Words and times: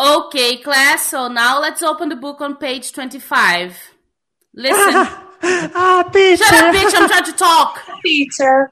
Okay, 0.00 0.56
class. 0.58 1.06
So 1.06 1.28
now 1.28 1.60
let's 1.60 1.82
open 1.82 2.08
the 2.08 2.16
book 2.16 2.40
on 2.40 2.56
page 2.56 2.92
25. 2.92 3.78
Listen. 4.54 4.76
ah, 5.42 6.08
teacher. 6.12 6.44
Shut 6.44 6.54
up, 6.54 6.74
bitch. 6.74 6.92
I'm 6.94 7.08
trying 7.08 7.24
to 7.24 7.32
talk. 7.32 7.80
Peter. 8.02 8.70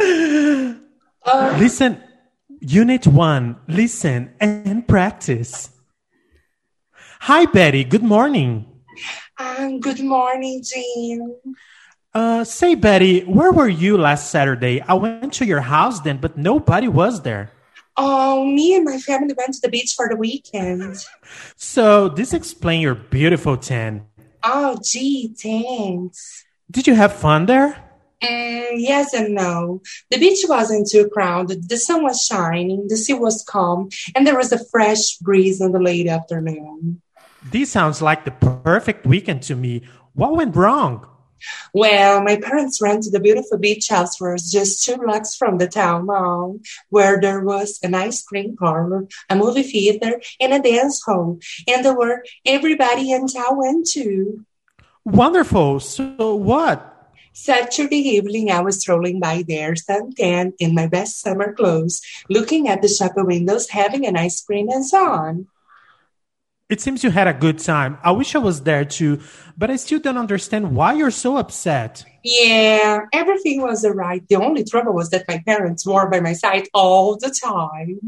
Uh, 0.00 1.56
Listen, 1.58 2.02
Unit 2.60 3.06
1, 3.06 3.56
listen 3.68 4.32
and 4.40 4.86
practice. 4.86 5.70
Hi, 7.20 7.46
Betty. 7.46 7.84
Good 7.84 8.02
morning. 8.02 8.66
um, 9.38 9.80
good 9.80 10.00
morning, 10.00 10.62
Jean. 10.64 11.36
Uh, 12.14 12.44
say, 12.44 12.74
Betty, 12.74 13.20
where 13.22 13.52
were 13.52 13.68
you 13.68 13.98
last 13.98 14.30
Saturday? 14.30 14.80
I 14.80 14.94
went 14.94 15.32
to 15.34 15.44
your 15.44 15.60
house 15.60 16.00
then, 16.00 16.18
but 16.18 16.36
nobody 16.38 16.88
was 16.88 17.22
there. 17.22 17.52
Oh, 18.00 18.44
me 18.44 18.76
and 18.76 18.84
my 18.84 18.98
family 18.98 19.34
went 19.36 19.54
to 19.54 19.60
the 19.60 19.68
beach 19.68 19.94
for 19.96 20.08
the 20.08 20.14
weekend. 20.14 21.04
So, 21.56 22.08
this 22.08 22.32
explains 22.32 22.84
your 22.84 22.94
beautiful 22.94 23.56
tan. 23.56 24.06
Oh, 24.44 24.78
gee, 24.84 25.34
thanks. 25.36 26.44
Did 26.70 26.86
you 26.86 26.94
have 26.94 27.12
fun 27.12 27.46
there? 27.46 27.76
Mm, 28.22 28.74
yes 28.76 29.14
and 29.14 29.34
no. 29.34 29.82
The 30.10 30.18
beach 30.18 30.44
wasn't 30.48 30.88
too 30.88 31.08
crowded. 31.08 31.68
The 31.68 31.76
sun 31.76 32.04
was 32.04 32.24
shining, 32.24 32.86
the 32.86 32.96
sea 32.96 33.14
was 33.14 33.42
calm, 33.42 33.88
and 34.14 34.24
there 34.24 34.36
was 34.36 34.52
a 34.52 34.64
fresh 34.64 35.16
breeze 35.16 35.60
in 35.60 35.72
the 35.72 35.80
late 35.80 36.06
afternoon. 36.06 37.02
This 37.50 37.70
sounds 37.70 38.00
like 38.00 38.24
the 38.24 38.30
perfect 38.30 39.06
weekend 39.06 39.42
to 39.44 39.56
me. 39.56 39.82
What 40.14 40.36
went 40.36 40.54
wrong? 40.54 41.06
Well, 41.72 42.22
my 42.22 42.36
parents 42.36 42.80
rented 42.80 43.14
a 43.14 43.20
beautiful 43.20 43.58
beach 43.58 43.88
house 43.88 44.16
for 44.16 44.34
us 44.34 44.50
just 44.50 44.84
two 44.84 44.96
blocks 44.96 45.34
from 45.34 45.58
the 45.58 45.68
town 45.68 46.06
mall, 46.06 46.58
where 46.88 47.20
there 47.20 47.40
was 47.40 47.78
an 47.82 47.94
ice 47.94 48.22
cream 48.22 48.56
parlor, 48.56 49.06
a 49.28 49.36
movie 49.36 49.62
theater, 49.62 50.20
and 50.40 50.52
a 50.52 50.60
dance 50.60 51.02
hall, 51.02 51.38
and 51.66 51.84
there 51.84 51.96
were 51.96 52.24
everybody 52.44 53.12
in 53.12 53.26
town 53.26 53.56
went 53.56 53.86
to. 53.90 54.44
Wonderful. 55.04 55.80
So, 55.80 56.34
what? 56.34 56.94
Saturday 57.32 58.02
evening, 58.18 58.50
I 58.50 58.60
was 58.60 58.80
strolling 58.80 59.20
by 59.20 59.44
there, 59.46 59.74
suntan 59.74 60.54
in 60.58 60.74
my 60.74 60.88
best 60.88 61.20
summer 61.20 61.52
clothes, 61.52 62.02
looking 62.28 62.68
at 62.68 62.82
the 62.82 62.88
shop 62.88 63.12
windows, 63.16 63.70
having 63.70 64.06
an 64.06 64.16
ice 64.16 64.42
cream 64.42 64.68
and 64.68 64.84
so 64.84 64.98
on. 65.08 65.46
It 66.68 66.82
seems 66.82 67.02
you 67.02 67.10
had 67.10 67.26
a 67.26 67.32
good 67.32 67.58
time. 67.58 67.96
I 68.04 68.12
wish 68.12 68.34
I 68.34 68.38
was 68.38 68.62
there 68.62 68.84
too, 68.84 69.20
but 69.56 69.70
I 69.70 69.76
still 69.76 70.00
don't 70.00 70.18
understand 70.18 70.74
why 70.76 70.92
you're 70.92 71.10
so 71.10 71.38
upset. 71.38 72.04
Yeah, 72.22 73.00
everything 73.12 73.62
was 73.62 73.84
alright. 73.86 74.22
The 74.28 74.36
only 74.36 74.64
trouble 74.64 74.92
was 74.92 75.08
that 75.10 75.24
my 75.26 75.42
parents 75.46 75.86
were 75.86 76.10
by 76.10 76.20
my 76.20 76.34
side 76.34 76.68
all 76.74 77.16
the 77.16 77.30
time. 77.30 77.98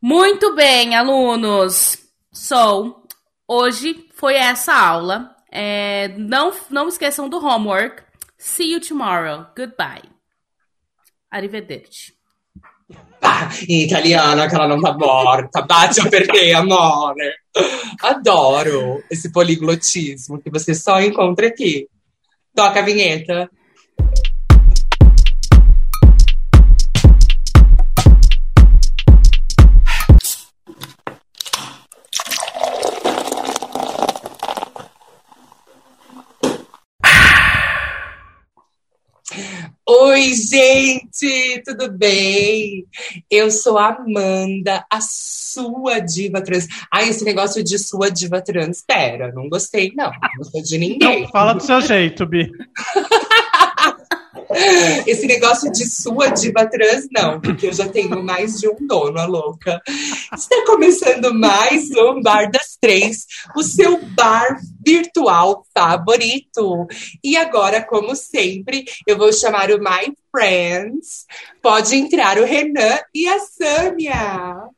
Muito 0.00 0.54
bem, 0.54 0.94
alunos. 0.94 1.98
So, 2.32 3.02
hoje 3.48 4.06
foi 4.14 4.34
essa 4.36 4.72
aula. 4.72 5.34
É, 5.50 6.08
não, 6.16 6.52
não 6.70 6.88
esqueçam 6.88 7.28
do 7.28 7.44
homework. 7.44 8.02
See 8.38 8.72
you 8.72 8.80
tomorrow. 8.80 9.46
Goodbye. 9.56 10.08
Arrivederci. 11.30 12.12
Ah, 13.26 13.48
in 13.68 13.80
italiano 13.80 14.44
che 14.44 14.54
tá 14.54 14.96
morta. 14.98 15.62
Bacia 15.62 16.06
per 16.08 16.26
te, 16.26 16.52
amore. 16.52 17.44
Adoro 18.02 19.02
esse 19.08 19.30
poliglotismo 19.30 20.42
que 20.42 20.50
você 20.50 20.74
só 20.74 21.00
encontra 21.00 21.46
aqui. 21.46 21.88
Toca 22.52 22.80
a 22.80 22.82
vinheta. 22.82 23.50
Oi, 39.86 40.32
gente, 40.32 41.62
tudo 41.64 41.90
bem? 41.90 42.86
Eu 43.30 43.50
sou 43.50 43.76
a 43.76 43.88
Amanda, 43.88 44.84
a 44.90 44.98
sua 45.00 45.98
diva 45.98 46.40
trans. 46.42 46.66
Ai, 46.90 47.08
esse 47.08 47.24
negócio 47.24 47.62
de 47.62 47.78
sua 47.78 48.10
diva 48.10 48.40
trans, 48.40 48.82
pera, 48.86 49.32
não 49.32 49.48
gostei, 49.48 49.92
não. 49.94 50.10
Não 50.10 50.30
gostei 50.38 50.62
de 50.62 50.78
ninguém. 50.78 51.22
Não, 51.22 51.28
fala 51.28 51.52
do 51.52 51.62
seu 51.62 51.80
jeito, 51.80 52.24
Bi. 52.26 52.50
Esse 55.06 55.26
negócio 55.26 55.70
de 55.70 55.84
sua 55.86 56.28
diva 56.28 56.66
trans, 56.66 57.08
não, 57.10 57.40
porque 57.40 57.66
eu 57.66 57.72
já 57.72 57.88
tenho 57.88 58.22
mais 58.22 58.58
de 58.60 58.68
um 58.68 58.76
dono, 58.86 59.18
a 59.18 59.26
louca. 59.26 59.80
Está 60.32 60.64
começando 60.66 61.34
mais 61.34 61.90
um 61.90 62.22
Bar 62.22 62.50
das 62.50 62.76
Três, 62.80 63.26
o 63.56 63.62
seu 63.62 63.98
bar 63.98 64.58
virtual 64.84 65.66
favorito. 65.76 66.86
E 67.22 67.36
agora, 67.36 67.82
como 67.82 68.14
sempre, 68.14 68.84
eu 69.06 69.18
vou 69.18 69.32
chamar 69.32 69.70
o 69.70 69.78
My 69.78 70.14
Friends. 70.30 71.26
Pode 71.62 71.96
entrar 71.96 72.38
o 72.38 72.44
Renan 72.44 72.98
e 73.14 73.26
a 73.26 73.38
Sâmia. 73.40 74.68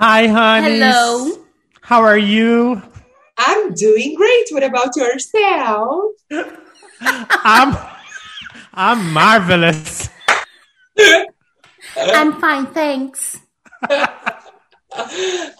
Hi, 0.00 0.26
honey. 0.26 0.80
Hello. 0.80 1.46
How 1.88 2.02
are 2.04 2.18
you? 2.18 2.82
I'm 3.38 3.72
doing 3.74 4.14
great. 4.14 4.50
What 4.52 4.64
about 4.64 4.96
yourself? 4.96 6.14
I'm 7.44 7.76
I'm 8.74 9.12
marvelous. 9.12 10.08
I'm 11.96 12.40
fine, 12.40 12.66
thanks. 12.72 13.40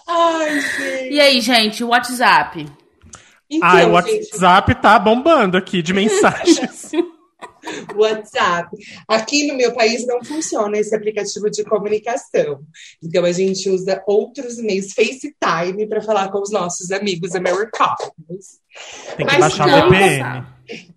Ai, 0.08 0.60
gente. 0.60 1.14
E 1.14 1.20
aí, 1.20 1.40
gente, 1.40 1.84
o 1.84 1.88
WhatsApp? 1.88 2.66
Então, 3.50 3.68
Ai, 3.68 3.84
o 3.84 4.00
gente, 4.00 4.30
WhatsApp 4.30 4.74
tá 4.76 4.98
bombando 4.98 5.56
aqui 5.58 5.82
de 5.82 5.92
mensagens. 5.92 6.90
WhatsApp. 7.94 8.76
Aqui 9.06 9.46
no 9.46 9.56
meu 9.56 9.72
país 9.72 10.06
não 10.06 10.24
funciona 10.24 10.78
esse 10.78 10.94
aplicativo 10.94 11.50
de 11.50 11.62
comunicação. 11.64 12.62
Então 13.02 13.24
a 13.24 13.32
gente 13.32 13.68
usa 13.68 14.02
outros 14.06 14.56
meios, 14.56 14.92
FaceTime, 14.92 15.86
para 15.86 16.00
falar 16.00 16.30
com 16.30 16.40
os 16.40 16.50
nossos 16.50 16.90
amigos 16.90 17.34
americanos. 17.34 18.58
Tem 19.16 19.26
que 19.26 19.32
Mas 19.32 19.38
baixar 19.38 19.86
o 19.86 19.90
VPN. 19.90 20.46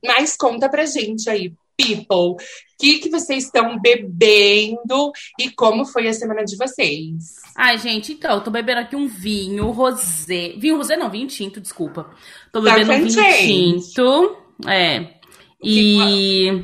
Mas 0.03 0.35
conta 0.35 0.69
pra 0.69 0.85
gente 0.85 1.29
aí, 1.29 1.53
people, 1.77 2.35
o 2.35 2.37
que, 2.79 2.99
que 2.99 3.09
vocês 3.09 3.45
estão 3.45 3.79
bebendo 3.79 5.11
e 5.39 5.49
como 5.51 5.85
foi 5.85 6.07
a 6.07 6.13
semana 6.13 6.43
de 6.43 6.57
vocês? 6.57 7.35
Ai, 7.55 7.77
gente, 7.77 8.13
então, 8.13 8.35
eu 8.35 8.43
tô 8.43 8.51
bebendo 8.51 8.81
aqui 8.81 8.95
um 8.95 9.07
vinho 9.07 9.69
rosé. 9.71 10.53
Vinho 10.57 10.77
rosé 10.77 10.97
não, 10.97 11.09
vinho 11.09 11.27
tinto, 11.27 11.61
desculpa. 11.61 12.09
Tô 12.51 12.61
Dark 12.61 12.79
bebendo 12.79 13.05
um 13.05 13.09
vinho 13.09 13.81
tinto. 13.81 14.37
É. 14.67 15.15
E. 15.63 16.63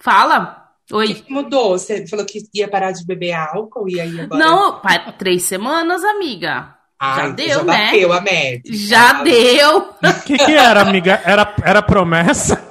Fala. 0.00 0.62
Oi. 0.92 1.14
que, 1.14 1.22
que 1.22 1.32
mudou? 1.32 1.78
Você 1.78 2.06
falou 2.06 2.26
que 2.26 2.42
ia 2.52 2.68
parar 2.68 2.92
de 2.92 3.04
beber 3.06 3.32
álcool 3.32 3.88
e 3.88 3.98
aí 3.98 4.20
agora. 4.20 4.44
Não, 4.44 4.80
três 5.18 5.42
semanas, 5.44 6.04
amiga. 6.04 6.76
Ai, 7.04 7.16
já 7.16 7.28
deu, 7.30 7.48
já 7.48 7.64
né? 7.64 7.86
bateu 7.86 8.12
a 8.12 8.20
média. 8.20 8.62
Já 8.72 9.22
deu. 9.24 9.78
O 9.78 10.22
que, 10.24 10.38
que 10.38 10.52
era, 10.52 10.82
amiga? 10.82 11.20
Era, 11.24 11.52
era 11.64 11.82
promessa? 11.82 12.62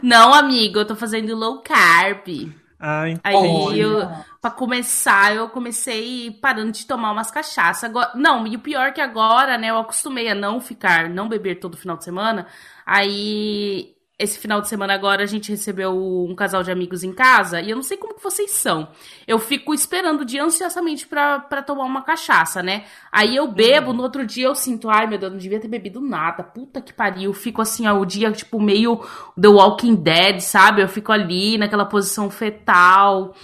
Não, 0.00 0.32
amigo, 0.32 0.78
eu 0.78 0.86
tô 0.86 0.94
fazendo 0.94 1.34
low 1.34 1.62
carb. 1.62 2.52
Ai, 2.78 3.18
Aí 3.24 3.34
Olha. 3.34 3.76
eu, 3.76 4.08
pra 4.40 4.52
começar, 4.52 5.34
eu 5.34 5.48
comecei 5.48 6.30
parando 6.30 6.70
de 6.70 6.86
tomar 6.86 7.10
umas 7.10 7.28
cachaças. 7.28 7.82
Agora, 7.82 8.12
não, 8.14 8.46
e 8.46 8.54
o 8.54 8.60
pior 8.60 8.86
é 8.86 8.92
que 8.92 9.00
agora, 9.00 9.58
né, 9.58 9.70
eu 9.70 9.78
acostumei 9.78 10.28
a 10.28 10.34
não 10.34 10.60
ficar, 10.60 11.08
não 11.08 11.28
beber 11.28 11.56
todo 11.56 11.76
final 11.76 11.96
de 11.96 12.04
semana. 12.04 12.46
Aí, 12.84 13.95
esse 14.18 14.38
final 14.38 14.62
de 14.62 14.68
semana 14.68 14.94
agora, 14.94 15.22
a 15.22 15.26
gente 15.26 15.50
recebeu 15.50 15.92
um 15.94 16.34
casal 16.34 16.62
de 16.62 16.70
amigos 16.70 17.04
em 17.04 17.12
casa. 17.12 17.60
E 17.60 17.68
eu 17.68 17.76
não 17.76 17.82
sei 17.82 17.98
como 17.98 18.14
que 18.14 18.22
vocês 18.22 18.50
são. 18.50 18.88
Eu 19.28 19.38
fico 19.38 19.74
esperando 19.74 20.22
o 20.22 20.24
dia 20.24 20.42
ansiosamente 20.42 21.06
pra, 21.06 21.38
pra 21.38 21.62
tomar 21.62 21.84
uma 21.84 22.00
cachaça, 22.02 22.62
né? 22.62 22.84
Aí 23.12 23.36
eu 23.36 23.46
bebo, 23.46 23.92
no 23.92 24.02
outro 24.02 24.24
dia 24.24 24.46
eu 24.46 24.54
sinto, 24.54 24.88
ai 24.88 25.06
meu 25.06 25.18
Deus, 25.18 25.32
não 25.32 25.38
devia 25.38 25.60
ter 25.60 25.68
bebido 25.68 26.00
nada. 26.00 26.42
Puta 26.42 26.80
que 26.80 26.94
pariu. 26.94 27.34
Fico 27.34 27.60
assim, 27.60 27.86
ó, 27.86 27.98
o 27.98 28.06
dia, 28.06 28.32
tipo, 28.32 28.58
meio 28.58 29.04
The 29.38 29.48
Walking 29.48 29.96
Dead, 29.96 30.40
sabe? 30.40 30.80
Eu 30.80 30.88
fico 30.88 31.12
ali 31.12 31.58
naquela 31.58 31.84
posição 31.84 32.30
fetal. 32.30 33.34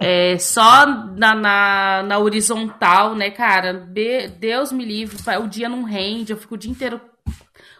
É, 0.00 0.38
só 0.38 0.86
na, 1.16 1.34
na, 1.34 2.02
na 2.06 2.18
horizontal, 2.18 3.14
né, 3.16 3.30
cara? 3.30 3.72
De- 3.72 4.28
Deus 4.28 4.70
me 4.70 4.84
livre, 4.84 5.16
o 5.42 5.46
dia 5.48 5.68
não 5.68 5.82
rende, 5.82 6.32
eu 6.32 6.36
fico 6.36 6.54
o 6.54 6.58
dia 6.58 6.70
inteiro 6.70 7.00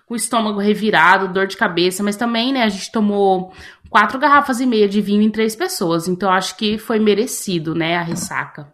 com 0.09 0.15
o 0.15 0.17
estômago 0.17 0.59
revirado, 0.59 1.29
dor 1.29 1.47
de 1.47 1.57
cabeça, 1.57 2.03
mas 2.03 2.17
também, 2.17 2.51
né, 2.53 2.63
a 2.63 2.69
gente 2.69 2.91
tomou 2.91 3.53
quatro 3.91 4.19
garrafas 4.19 4.59
e 4.59 4.67
meia 4.67 4.89
de 4.89 5.03
vinho 5.03 5.21
em 5.21 5.31
três 5.31 5.55
pessoas, 5.55 6.09
então 6.09 6.31
acho 6.31 6.57
que 6.57 6.79
foi 6.79 6.99
merecido, 6.99 7.75
né, 7.75 7.97
a 7.97 8.03
ressaca. 8.03 8.73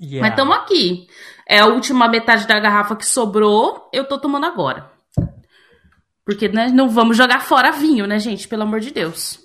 yeah. 0.00 0.20
Mas 0.20 0.30
estamos 0.30 0.56
aqui. 0.56 1.06
É 1.48 1.60
a 1.60 1.66
última 1.66 2.08
metade 2.08 2.46
da 2.48 2.58
garrafa 2.58 2.96
que 2.96 3.06
sobrou, 3.06 3.88
eu 3.92 4.04
tô 4.04 4.18
tomando 4.18 4.46
agora. 4.46 4.90
Porque, 6.24 6.48
né, 6.48 6.68
não 6.68 6.88
vamos 6.88 7.16
jogar 7.16 7.40
fora 7.40 7.70
vinho, 7.70 8.06
né, 8.06 8.18
gente? 8.18 8.48
Pelo 8.48 8.62
amor 8.62 8.80
de 8.80 8.90
Deus. 8.90 9.40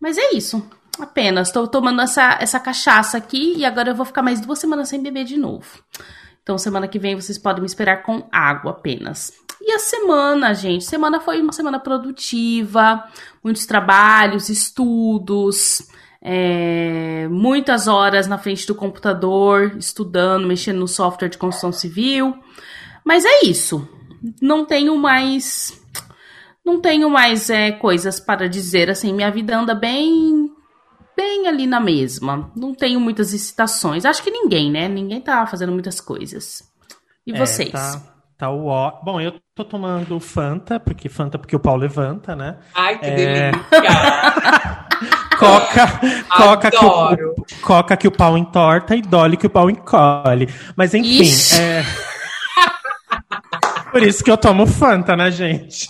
Mas 0.00 0.18
é 0.18 0.34
isso. 0.34 0.66
Apenas. 1.00 1.50
Tô 1.50 1.66
tomando 1.66 2.02
essa, 2.02 2.38
essa 2.40 2.60
cachaça 2.60 3.16
aqui 3.16 3.54
e 3.56 3.64
agora 3.64 3.90
eu 3.90 3.94
vou 3.94 4.04
ficar 4.04 4.22
mais 4.22 4.40
duas 4.40 4.58
semanas 4.58 4.88
sem 4.88 5.02
beber 5.02 5.24
de 5.24 5.38
novo. 5.38 5.82
Então, 6.42 6.58
semana 6.58 6.86
que 6.86 6.98
vem 6.98 7.14
vocês 7.14 7.38
podem 7.38 7.62
me 7.62 7.66
esperar 7.66 8.02
com 8.02 8.28
água 8.30 8.72
apenas. 8.72 9.32
E 9.64 9.72
a 9.72 9.78
semana, 9.78 10.52
gente? 10.54 10.84
Semana 10.84 11.20
foi 11.20 11.40
uma 11.40 11.52
semana 11.52 11.78
produtiva, 11.78 13.04
muitos 13.44 13.64
trabalhos, 13.64 14.48
estudos, 14.48 15.86
é, 16.20 17.28
muitas 17.30 17.86
horas 17.86 18.26
na 18.26 18.38
frente 18.38 18.66
do 18.66 18.74
computador, 18.74 19.76
estudando, 19.78 20.46
mexendo 20.48 20.78
no 20.78 20.88
software 20.88 21.28
de 21.28 21.38
construção 21.38 21.70
civil. 21.70 22.34
Mas 23.04 23.24
é 23.24 23.44
isso. 23.44 23.88
Não 24.40 24.64
tenho 24.64 24.96
mais. 24.96 25.80
Não 26.64 26.80
tenho 26.80 27.08
mais 27.10 27.50
é, 27.50 27.72
coisas 27.72 28.20
para 28.20 28.48
dizer. 28.48 28.90
Assim, 28.90 29.12
minha 29.12 29.30
vida 29.30 29.56
anda 29.56 29.74
bem. 29.74 30.50
Bem 31.16 31.46
ali 31.46 31.66
na 31.66 31.78
mesma. 31.78 32.50
Não 32.56 32.74
tenho 32.74 32.98
muitas 32.98 33.32
excitações. 33.34 34.04
Acho 34.04 34.22
que 34.22 34.30
ninguém, 34.30 34.70
né? 34.70 34.88
Ninguém 34.88 35.20
tá 35.20 35.46
fazendo 35.46 35.70
muitas 35.72 36.00
coisas. 36.00 36.62
E 37.26 37.32
É, 37.32 37.38
vocês? 37.38 37.70
tá, 37.70 38.11
tá 38.42 38.50
o 38.50 38.66
ó. 38.66 39.00
Bom, 39.04 39.20
eu 39.20 39.34
tô 39.54 39.64
tomando 39.64 40.18
Fanta, 40.18 40.80
porque 40.80 41.08
Fanta 41.08 41.38
porque 41.38 41.54
o 41.54 41.60
pau 41.60 41.76
levanta, 41.76 42.34
né? 42.34 42.56
Ai, 42.74 42.98
que 42.98 43.06
É. 43.06 43.14
delícia! 43.14 43.62
Coca, 45.38 45.88
coca 46.36 46.70
que, 46.70 46.84
o, 46.84 47.34
coca 47.62 47.96
que 47.96 48.06
o 48.06 48.12
pau 48.12 48.38
entorta 48.38 48.94
e 48.94 49.02
Dolly 49.02 49.36
que 49.36 49.46
o 49.46 49.50
pau 49.50 49.68
encolhe. 49.68 50.48
Mas 50.76 50.94
enfim, 50.94 51.22
Ixi. 51.22 51.60
é... 51.60 51.84
Por 53.90 54.02
isso 54.04 54.22
que 54.22 54.30
eu 54.30 54.36
tomo 54.36 54.64
Fanta, 54.66 55.16
né, 55.16 55.32
gente? 55.32 55.88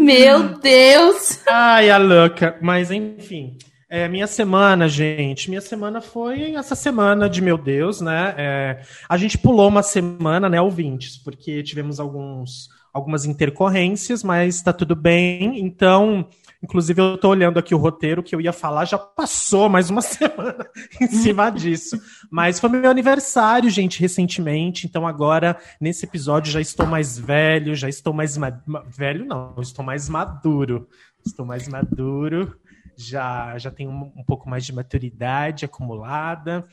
Meu 0.00 0.58
Deus! 0.58 1.40
Ai, 1.46 1.90
a 1.90 1.98
louca. 1.98 2.56
Mas 2.60 2.90
enfim. 2.90 3.56
É, 3.96 4.08
minha 4.08 4.26
semana, 4.26 4.88
gente. 4.88 5.48
Minha 5.48 5.60
semana 5.60 6.00
foi 6.00 6.54
essa 6.56 6.74
semana 6.74 7.30
de 7.30 7.40
meu 7.40 7.56
Deus, 7.56 8.00
né? 8.00 8.34
É, 8.36 8.80
a 9.08 9.16
gente 9.16 9.38
pulou 9.38 9.68
uma 9.68 9.84
semana, 9.84 10.48
né, 10.48 10.60
ouvintes, 10.60 11.16
porque 11.16 11.62
tivemos 11.62 12.00
alguns, 12.00 12.68
algumas 12.92 13.24
intercorrências, 13.24 14.24
mas 14.24 14.60
tá 14.60 14.72
tudo 14.72 14.96
bem. 14.96 15.60
Então, 15.60 16.26
inclusive, 16.60 17.00
eu 17.00 17.16
tô 17.16 17.28
olhando 17.28 17.56
aqui 17.56 17.72
o 17.72 17.78
roteiro 17.78 18.20
que 18.20 18.34
eu 18.34 18.40
ia 18.40 18.52
falar, 18.52 18.84
já 18.84 18.98
passou 18.98 19.68
mais 19.68 19.90
uma 19.90 20.02
semana 20.02 20.66
em 21.00 21.06
cima 21.06 21.48
disso. 21.50 21.96
Mas 22.28 22.58
foi 22.58 22.70
meu 22.70 22.90
aniversário, 22.90 23.70
gente, 23.70 24.00
recentemente. 24.00 24.88
Então, 24.88 25.06
agora, 25.06 25.56
nesse 25.80 26.04
episódio, 26.04 26.50
já 26.50 26.60
estou 26.60 26.84
mais 26.84 27.16
velho, 27.16 27.76
já 27.76 27.88
estou 27.88 28.12
mais. 28.12 28.36
ma- 28.36 28.60
Velho, 28.88 29.24
não, 29.24 29.54
estou 29.60 29.84
mais 29.84 30.08
maduro. 30.08 30.88
Estou 31.26 31.46
mais 31.46 31.66
maduro, 31.68 32.54
já, 32.96 33.56
já 33.58 33.70
tenho 33.70 33.90
um, 33.90 34.12
um 34.16 34.24
pouco 34.24 34.48
mais 34.48 34.64
de 34.64 34.72
maturidade 34.72 35.64
acumulada. 35.64 36.66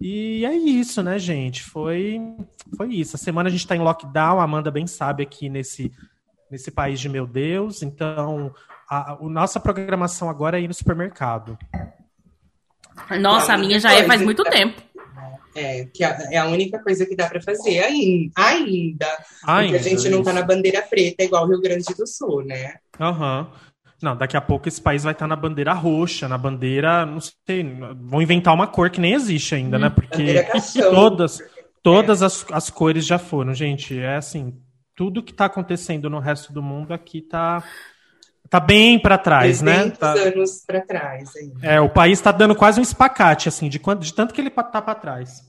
E 0.00 0.44
é 0.44 0.54
isso, 0.54 1.02
né, 1.02 1.18
gente? 1.18 1.62
Foi, 1.62 2.20
foi 2.76 2.94
isso. 2.94 3.16
A 3.16 3.18
semana 3.18 3.48
a 3.48 3.52
gente 3.52 3.62
está 3.62 3.74
em 3.74 3.80
lockdown, 3.80 4.40
a 4.40 4.44
Amanda 4.44 4.70
bem 4.70 4.86
sabe 4.86 5.22
aqui 5.22 5.48
nesse, 5.48 5.90
nesse 6.50 6.70
país 6.70 7.00
de 7.00 7.08
meu 7.08 7.26
Deus. 7.26 7.82
Então, 7.82 8.54
a, 8.88 9.12
a 9.12 9.18
nossa 9.22 9.58
programação 9.58 10.28
agora 10.28 10.58
é 10.58 10.62
ir 10.62 10.68
no 10.68 10.74
supermercado. 10.74 11.58
Nossa, 13.20 13.54
a 13.54 13.58
minha 13.58 13.78
já 13.78 13.92
é 13.92 14.04
faz 14.04 14.22
muito 14.22 14.42
tempo. 14.44 14.82
É, 15.54 15.86
que 15.86 16.04
é 16.04 16.28
é 16.32 16.36
a 16.36 16.46
única 16.46 16.78
coisa 16.82 17.06
que 17.06 17.16
dá 17.16 17.28
pra 17.28 17.40
fazer 17.40 17.80
ainda. 17.80 18.32
Ainda. 18.36 19.06
Ainda, 19.46 19.72
porque 19.72 19.76
a 19.76 19.90
gente 19.90 20.08
não 20.10 20.22
tá 20.22 20.30
isso. 20.30 20.40
na 20.40 20.46
bandeira 20.46 20.82
preta 20.82 21.24
igual 21.24 21.44
o 21.44 21.48
Rio 21.48 21.60
Grande 21.62 21.94
do 21.96 22.06
Sul, 22.06 22.44
né? 22.44 22.74
Aham. 23.00 23.50
Não, 24.02 24.14
daqui 24.14 24.36
a 24.36 24.40
pouco 24.40 24.68
esse 24.68 24.80
país 24.80 25.04
vai 25.04 25.12
estar 25.12 25.26
na 25.26 25.36
bandeira 25.36 25.72
roxa, 25.72 26.28
na 26.28 26.36
bandeira, 26.36 27.06
não 27.06 27.18
sei, 27.20 27.64
vão 28.00 28.20
inventar 28.20 28.52
uma 28.54 28.66
cor 28.66 28.90
que 28.90 29.00
nem 29.00 29.14
existe 29.14 29.54
ainda, 29.54 29.78
né? 29.78 29.88
Porque 29.88 30.18
Bandeira 30.18 30.44
caixão. 30.44 30.94
todas, 30.94 31.38
todas 31.82 32.22
as, 32.22 32.44
as 32.52 32.68
cores 32.70 33.06
já 33.06 33.18
foram, 33.18 33.54
gente. 33.54 33.98
É 33.98 34.16
assim, 34.16 34.54
tudo 34.94 35.22
que 35.22 35.32
tá 35.32 35.46
acontecendo 35.46 36.10
no 36.10 36.18
resto 36.18 36.52
do 36.52 36.62
mundo 36.62 36.92
aqui 36.92 37.22
tá, 37.22 37.62
tá 38.50 38.60
bem 38.60 38.98
pra 38.98 39.16
trás, 39.16 39.62
né? 39.62 39.74
300 39.90 39.98
Tá- 39.98 40.12
anos 40.12 40.64
pra 40.66 40.80
trás 40.82 41.34
ainda. 41.34 41.66
é, 41.66 41.80
o 41.80 41.88
país 41.88 42.20
tá 42.20 42.30
dando 42.32 42.54
quase 42.54 42.78
um 42.78 42.82
espacate, 42.82 43.48
assim, 43.48 43.68
de, 43.68 43.78
quanto, 43.78 44.02
de 44.02 44.12
tanto 44.12 44.34
que 44.34 44.40
ele 44.42 44.50
tá 44.50 44.82
pra 44.82 44.94
trás. 44.94 45.40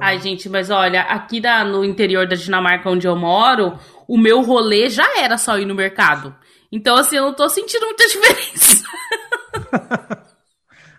Ai, 0.00 0.18
gente, 0.20 0.48
mas 0.48 0.70
olha, 0.70 1.02
aqui 1.02 1.40
da- 1.40 1.64
no 1.64 1.84
interior 1.84 2.26
da 2.28 2.34
Dinamarca, 2.36 2.90
onde 2.90 3.06
eu 3.06 3.14
moro, 3.16 3.78
o 4.08 4.18
meu 4.18 4.40
rolê 4.42 4.88
já 4.88 5.20
era 5.20 5.36
só 5.38 5.56
ir 5.58 5.66
no 5.66 5.74
mercado. 5.74 6.34
Então, 6.70 6.96
assim, 6.96 7.16
eu 7.16 7.22
não 7.24 7.34
tô 7.34 7.48
sentindo 7.48 7.86
muita 7.86 8.04
diferença. 8.08 8.84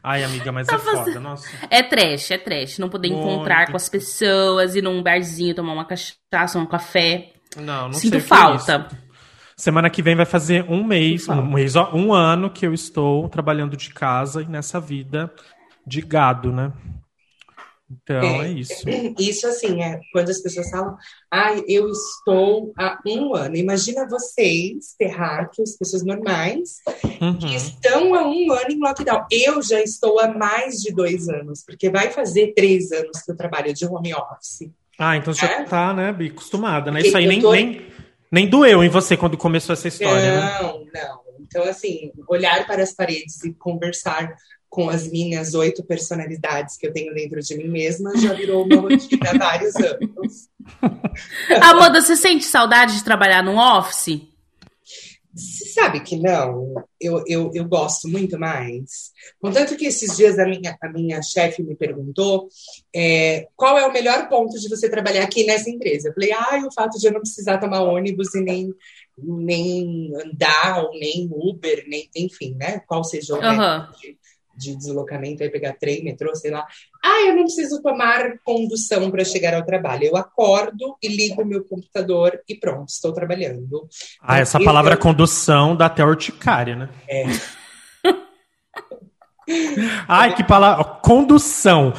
Ai, 0.04 0.24
amiga, 0.24 0.51
mas 0.51 0.66
Tá 0.68 0.75
é 0.75 0.80
foda, 0.80 0.98
fazendo- 0.98 1.19
nossa. 1.19 1.48
É 1.69 1.83
trash, 1.83 2.31
é 2.31 2.38
trash. 2.38 2.80
Não 2.80 2.89
poder 2.89 3.10
Muito. 3.10 3.27
encontrar 3.27 3.69
com 3.69 3.75
as 3.75 3.89
pessoas, 3.89 4.75
ir 4.75 4.81
num 4.81 5.04
barzinho, 5.04 5.54
tomar 5.54 5.74
uma 5.74 5.86
cachaça, 5.86 6.57
um 6.57 6.66
café. 6.66 7.33
Não, 7.57 7.88
não 7.88 7.94
Sinto 7.94 8.12
sei 8.12 8.19
falta. 8.21 8.88
Semana 9.57 9.89
que 9.89 10.01
vem 10.01 10.16
vai 10.16 10.25
fazer 10.25 10.63
um 10.69 10.86
mês, 10.86 11.27
um 11.27 11.45
mês, 11.45 11.75
ó, 11.75 11.92
um 11.94 12.13
ano 12.13 12.50
que 12.50 12.65
eu 12.65 12.74
estou 12.74 13.27
trabalhando 13.27 13.75
de 13.75 13.89
casa 13.94 14.42
e 14.42 14.45
nessa 14.48 14.80
vida 14.80 15.30
de 15.86 16.01
gado, 16.01 16.50
né? 16.54 16.72
Então 17.91 18.21
É. 18.21 18.45
é 18.47 18.51
isso. 18.51 18.83
Isso, 19.19 19.47
assim, 19.47 19.81
é 19.81 20.00
quando 20.13 20.30
as 20.30 20.39
pessoas 20.41 20.69
falam, 20.69 20.95
ai, 21.31 21.63
eu 21.68 21.89
estou 21.89 22.71
há 22.77 23.00
um 23.06 23.33
ano. 23.36 23.56
Imagina 23.56 24.07
vocês, 24.07 24.94
terráqueos, 24.97 25.75
pessoas 25.75 26.03
normais, 26.06 26.75
Uhum. 27.19 27.38
que 27.39 27.56
estão 27.56 28.13
há 28.13 28.27
um 28.27 28.51
ano 28.51 28.69
em 28.71 28.80
lockdown. 28.80 29.25
Eu 29.31 29.62
já 29.63 29.81
estou 29.81 30.19
há 30.19 30.27
mais 30.27 30.75
de 30.75 30.94
dois 30.94 31.27
anos, 31.30 31.63
porque 31.65 31.89
vai 31.89 32.12
fazer 32.12 32.53
três 32.56 32.91
anos 32.91 33.21
que 33.24 33.31
eu 33.31 33.36
trabalho 33.36 33.74
de 33.74 33.86
home 33.86 34.13
office. 34.13 34.69
Ah, 34.97 35.18
então 35.18 35.33
você 35.33 35.45
já 35.47 35.51
É? 35.62 35.63
tá, 35.63 35.94
né, 35.94 36.12
Bi, 36.13 36.27
acostumada, 36.27 36.91
né? 36.91 36.97
Porque 37.00 37.07
Isso 37.07 37.18
aí 37.18 37.25
nem, 37.27 37.41
tô- 37.41 37.51
nem, 37.51 37.81
nem 38.31 38.47
doeu 38.47 38.83
em 38.83 38.89
você 38.89 39.18
quando 39.18 39.38
começou 39.38 39.74
essa 39.74 39.88
história, 39.88 40.39
né? 40.41 40.57
Não, 40.62 40.80
não. 40.94 41.19
Então, 41.39 41.63
assim, 41.63 42.12
olhar 42.27 42.68
para 42.68 42.83
as 42.83 42.94
paredes 42.94 43.44
e 43.44 43.51
conversar 43.53 44.36
com 44.69 44.89
as 44.89 45.10
minhas 45.10 45.54
oito 45.56 45.83
personalidades 45.83 46.77
que 46.77 46.88
eu 46.88 46.94
tenho 46.94 47.13
dentro 47.13 47.39
de 47.42 47.57
mim 47.57 47.68
mesma 47.68 48.16
já 48.18 48.33
virou 48.33 48.66
uma 48.66 48.81
rotina 48.81 49.31
há 49.31 49.38
vários 49.38 49.75
anos. 49.75 50.50
Amanda, 51.62 52.00
você 52.00 52.16
sente 52.16 52.45
saudade 52.45 52.95
de 52.95 53.04
trabalhar 53.04 53.44
num 53.44 53.57
office? 53.57 54.30
Você 55.33 55.66
sabe 55.69 56.01
que 56.01 56.18
não, 56.18 56.74
eu, 57.00 57.24
eu, 57.27 57.51
eu 57.54 57.66
gosto 57.66 58.07
muito 58.07 58.38
mais. 58.38 59.12
Contanto 59.39 59.77
que 59.77 59.86
esses 59.86 60.18
dias 60.18 60.38
a 60.38 60.45
minha, 60.45 60.77
a 60.81 60.89
minha 60.89 61.22
chefe 61.22 61.63
me 61.63 61.75
perguntou 61.75 62.50
é, 62.94 63.48
qual 63.56 63.77
é 63.77 63.86
o 63.86 63.94
melhor 63.94 64.27
ponto 64.27 64.60
de 64.60 64.68
você 64.68 64.89
trabalhar 64.89 65.24
aqui 65.24 65.45
nessa 65.45 65.69
empresa. 65.69 66.10
Eu 66.10 66.13
falei, 66.13 66.31
ah, 66.31 66.63
o 66.67 66.74
fato 66.74 66.98
de 66.98 67.08
eu 67.08 67.13
não 67.13 67.22
precisar 67.22 67.60
tomar 67.60 67.84
ônibus 67.84 68.34
e 68.36 68.41
nem, 68.41 68.74
nem 69.17 70.12
andar, 70.15 70.84
ou 70.84 70.91
nem 71.00 71.29
Uber, 71.32 71.86
nem, 71.88 72.10
enfim, 72.15 72.55
né? 72.55 72.82
Qual 72.88 73.03
seja 73.03 73.36
o 73.36 73.39
método 73.39 73.98
de, 74.01 74.17
de 74.60 74.75
deslocamento, 74.75 75.42
aí 75.42 75.50
pegar 75.50 75.74
trem, 75.74 76.04
metrô, 76.04 76.36
sei 76.36 76.51
lá. 76.51 76.68
Ah, 77.04 77.28
eu 77.28 77.36
não 77.36 77.44
preciso 77.44 77.82
tomar 77.82 78.38
condução 78.44 79.10
para 79.10 79.24
chegar 79.24 79.54
ao 79.54 79.66
trabalho. 79.66 80.04
Eu 80.04 80.18
acordo 80.18 80.98
e 81.01 81.08
ligo 81.08 81.42
o 81.42 81.46
meu 81.46 81.63
computador 81.63 82.42
e 82.48 82.56
pronto, 82.56 82.89
estou 82.89 83.13
trabalhando. 83.13 83.88
Ah, 84.22 84.39
essa 84.39 84.60
palavra 84.60 84.98
condução 84.98 85.75
dá 85.75 85.86
até 85.86 86.04
urticária, 86.04 86.75
né? 86.75 86.89
É. 87.08 87.24
Ai, 90.08 90.36
que 90.36 90.44
palavra. 90.44 90.84
Condução. 90.84 91.94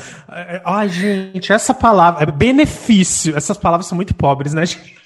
Ai, 0.65 0.89
gente, 0.89 1.53
essa 1.53 1.75
palavra. 1.75 2.23
é 2.23 2.31
Benefício. 2.31 3.37
Essas 3.37 3.57
palavras 3.57 3.87
são 3.87 3.97
muito 3.97 4.15
pobres, 4.15 4.55
né, 4.55 4.67
gente? 4.67 4.97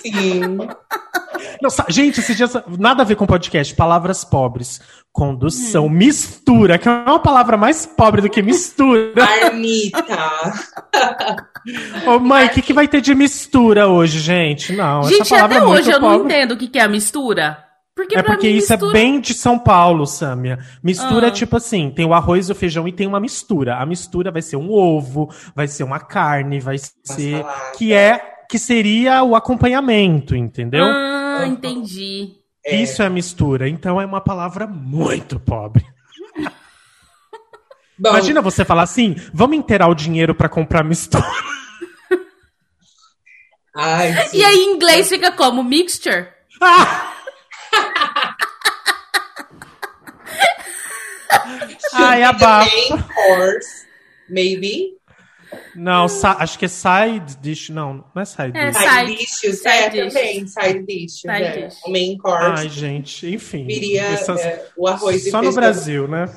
Sim. 0.00 0.58
Não, 1.60 1.70
gente, 1.88 2.20
esses 2.20 2.36
dias. 2.36 2.52
Nada 2.78 3.02
a 3.02 3.06
ver 3.06 3.16
com 3.16 3.26
podcast. 3.26 3.74
Palavras 3.74 4.24
pobres. 4.24 4.80
Condução. 5.12 5.88
Mistura, 5.88 6.78
que 6.78 6.88
é 6.88 6.90
uma 6.90 7.18
palavra 7.18 7.56
mais 7.56 7.84
pobre 7.84 8.22
do 8.22 8.30
que 8.30 8.42
mistura. 8.42 9.12
Marmita. 9.14 10.06
Ô, 12.06 12.18
mãe, 12.18 12.46
o 12.46 12.50
que, 12.50 12.62
que 12.62 12.72
vai 12.72 12.88
ter 12.88 13.00
de 13.00 13.14
mistura 13.14 13.86
hoje, 13.86 14.18
gente? 14.18 14.74
Não, 14.74 15.02
gente, 15.02 15.20
essa 15.22 15.34
palavra 15.34 15.56
até 15.58 15.64
é 15.64 15.68
muito 15.68 15.80
hoje 15.80 15.90
eu 15.92 16.00
não 16.00 16.24
entendo 16.24 16.52
o 16.52 16.56
que 16.56 16.66
que 16.66 16.78
é 16.78 16.82
a 16.82 16.88
mistura. 16.88 17.58
Porque 17.94 18.18
É 18.18 18.22
porque 18.22 18.48
mim, 18.48 18.56
isso 18.56 18.72
mistura... 18.72 18.90
é 18.90 18.94
bem 18.94 19.20
de 19.20 19.34
São 19.34 19.58
Paulo, 19.58 20.06
Sâmia. 20.06 20.58
Mistura 20.82 21.26
Ah. 21.26 21.28
é 21.28 21.30
tipo 21.30 21.58
assim, 21.58 21.90
tem 21.90 22.06
o 22.06 22.14
arroz 22.14 22.48
e 22.48 22.52
o 22.52 22.54
feijão 22.54 22.88
e 22.88 22.92
tem 22.92 23.06
uma 23.06 23.20
mistura. 23.20 23.76
A 23.76 23.84
mistura 23.84 24.30
vai 24.30 24.40
ser 24.40 24.56
um 24.56 24.72
ovo, 24.72 25.28
vai 25.54 25.68
ser 25.68 25.84
uma 25.84 26.00
carne, 26.00 26.58
vai 26.58 26.78
ser 26.78 27.44
que 27.76 27.92
é 27.92 28.18
que 28.48 28.58
seria 28.58 29.22
o 29.22 29.36
acompanhamento, 29.36 30.34
entendeu? 30.34 30.84
Ah, 30.84 31.44
entendi. 31.46 32.30
É. 32.64 32.76
Isso 32.76 33.02
é 33.02 33.08
mistura. 33.08 33.68
Então 33.68 34.00
é 34.00 34.06
uma 34.06 34.20
palavra 34.20 34.66
muito 34.66 35.40
pobre. 35.40 35.84
Bom, 37.98 38.10
Imagina 38.10 38.40
você 38.40 38.64
falar 38.64 38.82
assim: 38.82 39.16
"Vamos 39.32 39.56
inteirar 39.56 39.88
o 39.88 39.94
dinheiro 39.94 40.34
pra 40.34 40.48
comprar 40.48 40.84
mistura". 40.84 41.24
Ai, 43.74 44.12
E 44.34 44.44
aí 44.44 44.54
em 44.56 44.74
inglês 44.74 45.08
fica 45.08 45.32
como? 45.32 45.64
Mixture? 45.64 46.28
Ai, 51.94 52.20
be 52.20 52.38
the 52.38 52.44
abafa. 52.44 52.70
main 52.70 53.02
course, 53.14 53.86
maybe. 54.28 54.98
Não, 55.74 56.06
acho 56.38 56.58
que 56.58 56.64
é 56.64 56.68
side 56.68 57.36
dish. 57.40 57.70
Não, 57.70 58.04
não 58.14 58.22
é 58.22 58.24
side 58.24 58.52
É, 58.56 58.70
dish. 58.70 58.78
Side, 58.78 58.90
Side- 58.94 59.16
dishes, 59.16 59.62
side 59.62 59.68
é, 59.68 59.88
dishes. 59.90 60.12
também, 60.14 60.46
side 60.46 60.86
dishes. 60.86 61.20
Side 61.20 61.32
é. 61.32 61.66
dish. 61.68 61.78
O 61.84 61.90
main 61.90 62.18
course 62.18 62.44
Ai, 62.62 62.68
gente, 62.68 63.26
enfim. 63.34 63.66
viria 63.66 64.02
Essas- 64.02 64.40
é, 64.40 64.66
o 64.76 64.86
arroz 64.86 65.26
e 65.26 65.30
Só 65.30 65.40
no. 65.42 65.52
Brasil, 65.52 66.06
né? 66.08 66.28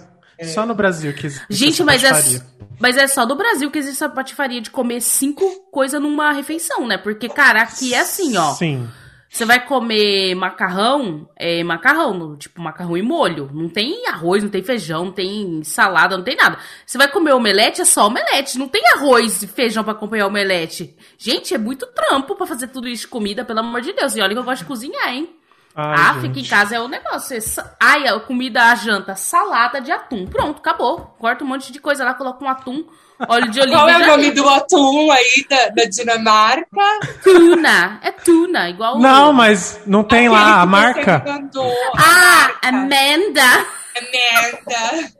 Só 0.53 0.65
no 0.65 0.75
Brasil 0.75 1.13
que 1.13 1.27
existe. 1.27 1.45
Gente, 1.49 1.73
essa 1.81 1.83
mas 1.85 2.03
é, 2.03 2.41
mas 2.77 2.97
é 2.97 3.07
só 3.07 3.25
do 3.25 3.35
Brasil 3.35 3.71
que 3.71 3.79
existe 3.79 3.95
essa 4.03 4.09
patifaria 4.09 4.59
de 4.61 4.69
comer 4.69 5.01
cinco 5.01 5.45
coisas 5.71 6.01
numa 6.01 6.33
refeição, 6.33 6.85
né? 6.85 6.97
Porque, 6.97 7.29
cara, 7.29 7.61
aqui 7.61 7.93
é 7.93 7.99
assim, 7.99 8.35
ó. 8.35 8.53
Sim. 8.53 8.87
Você 9.35 9.43
vai 9.43 9.65
comer 9.65 10.33
macarrão, 10.33 11.27
é 11.35 11.61
macarrão, 11.61 12.37
tipo 12.37 12.61
macarrão 12.61 12.95
e 12.95 13.01
molho. 13.01 13.49
Não 13.53 13.67
tem 13.67 14.07
arroz, 14.07 14.41
não 14.41 14.49
tem 14.49 14.63
feijão, 14.63 15.03
não 15.03 15.11
tem 15.11 15.61
salada, 15.61 16.15
não 16.15 16.23
tem 16.23 16.37
nada. 16.37 16.57
Você 16.85 16.97
vai 16.97 17.09
comer 17.09 17.33
omelete, 17.33 17.81
é 17.81 17.83
só 17.83 18.07
omelete. 18.07 18.57
Não 18.57 18.69
tem 18.69 18.81
arroz 18.93 19.43
e 19.43 19.47
feijão 19.47 19.83
pra 19.83 19.91
acompanhar 19.91 20.27
omelete. 20.27 20.95
Gente, 21.17 21.53
é 21.53 21.57
muito 21.57 21.85
trampo 21.87 22.33
pra 22.37 22.47
fazer 22.47 22.67
tudo 22.67 22.87
isso 22.87 23.09
comida, 23.09 23.43
pelo 23.43 23.59
amor 23.59 23.81
de 23.81 23.91
Deus. 23.91 24.15
E 24.15 24.21
olha 24.21 24.31
que 24.31 24.39
eu 24.39 24.43
gosto 24.45 24.61
de 24.61 24.67
cozinhar, 24.67 25.13
hein? 25.13 25.35
Ai, 25.75 25.95
ah, 25.99 26.13
gente. 26.13 26.21
fica 26.27 26.39
em 26.39 26.45
casa 26.45 26.75
é 26.75 26.79
o 26.79 26.87
negócio. 26.87 27.37
Ai, 27.81 28.07
a 28.07 28.19
comida, 28.19 28.63
a 28.71 28.75
janta, 28.75 29.15
salada 29.15 29.81
de 29.81 29.91
atum. 29.91 30.25
Pronto, 30.25 30.59
acabou. 30.59 31.15
Corta 31.19 31.43
um 31.43 31.47
monte 31.47 31.71
de 31.71 31.79
coisa 31.79 32.05
lá, 32.05 32.13
coloca 32.13 32.43
um 32.43 32.47
atum, 32.49 32.85
óleo 33.27 33.51
de 33.51 33.59
oliva. 33.61 33.77
Qual 33.79 33.89
é 33.89 33.97
o 33.97 34.07
nome 34.07 34.31
do 34.31 34.47
atum 34.49 35.11
aí 35.11 35.45
da, 35.49 35.67
da 35.69 35.83
Dinamarca? 35.89 36.99
Tuna. 37.23 37.99
É 38.01 38.11
tuna, 38.11 38.69
igual. 38.69 38.95
o- 38.95 38.99
Não, 38.99 39.33
mas 39.33 39.81
não 39.85 40.03
tem 40.03 40.27
Aquele 40.27 40.33
lá 40.41 40.47
a 40.47 40.53
que 40.53 40.59
você 40.61 40.71
marca? 40.71 41.23
mandou. 41.27 41.73
Ah, 41.97 42.51
Amanda. 42.69 43.65
merda. 44.13 45.11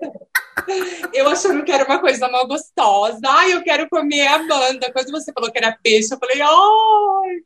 Eu 1.13 1.29
achando 1.29 1.63
que 1.63 1.71
era 1.71 1.85
uma 1.85 1.99
coisa 1.99 2.27
mal 2.29 2.47
gostosa. 2.47 3.19
Ai, 3.27 3.53
eu 3.53 3.61
quero 3.61 3.87
comer 3.89 4.25
a 4.27 4.35
Amanda. 4.35 4.91
Quando 4.91 5.11
você 5.11 5.31
falou 5.33 5.51
que 5.51 5.57
era 5.57 5.77
peixe, 5.83 6.13
eu 6.13 6.17
falei, 6.17 6.41
ai, 6.41 7.41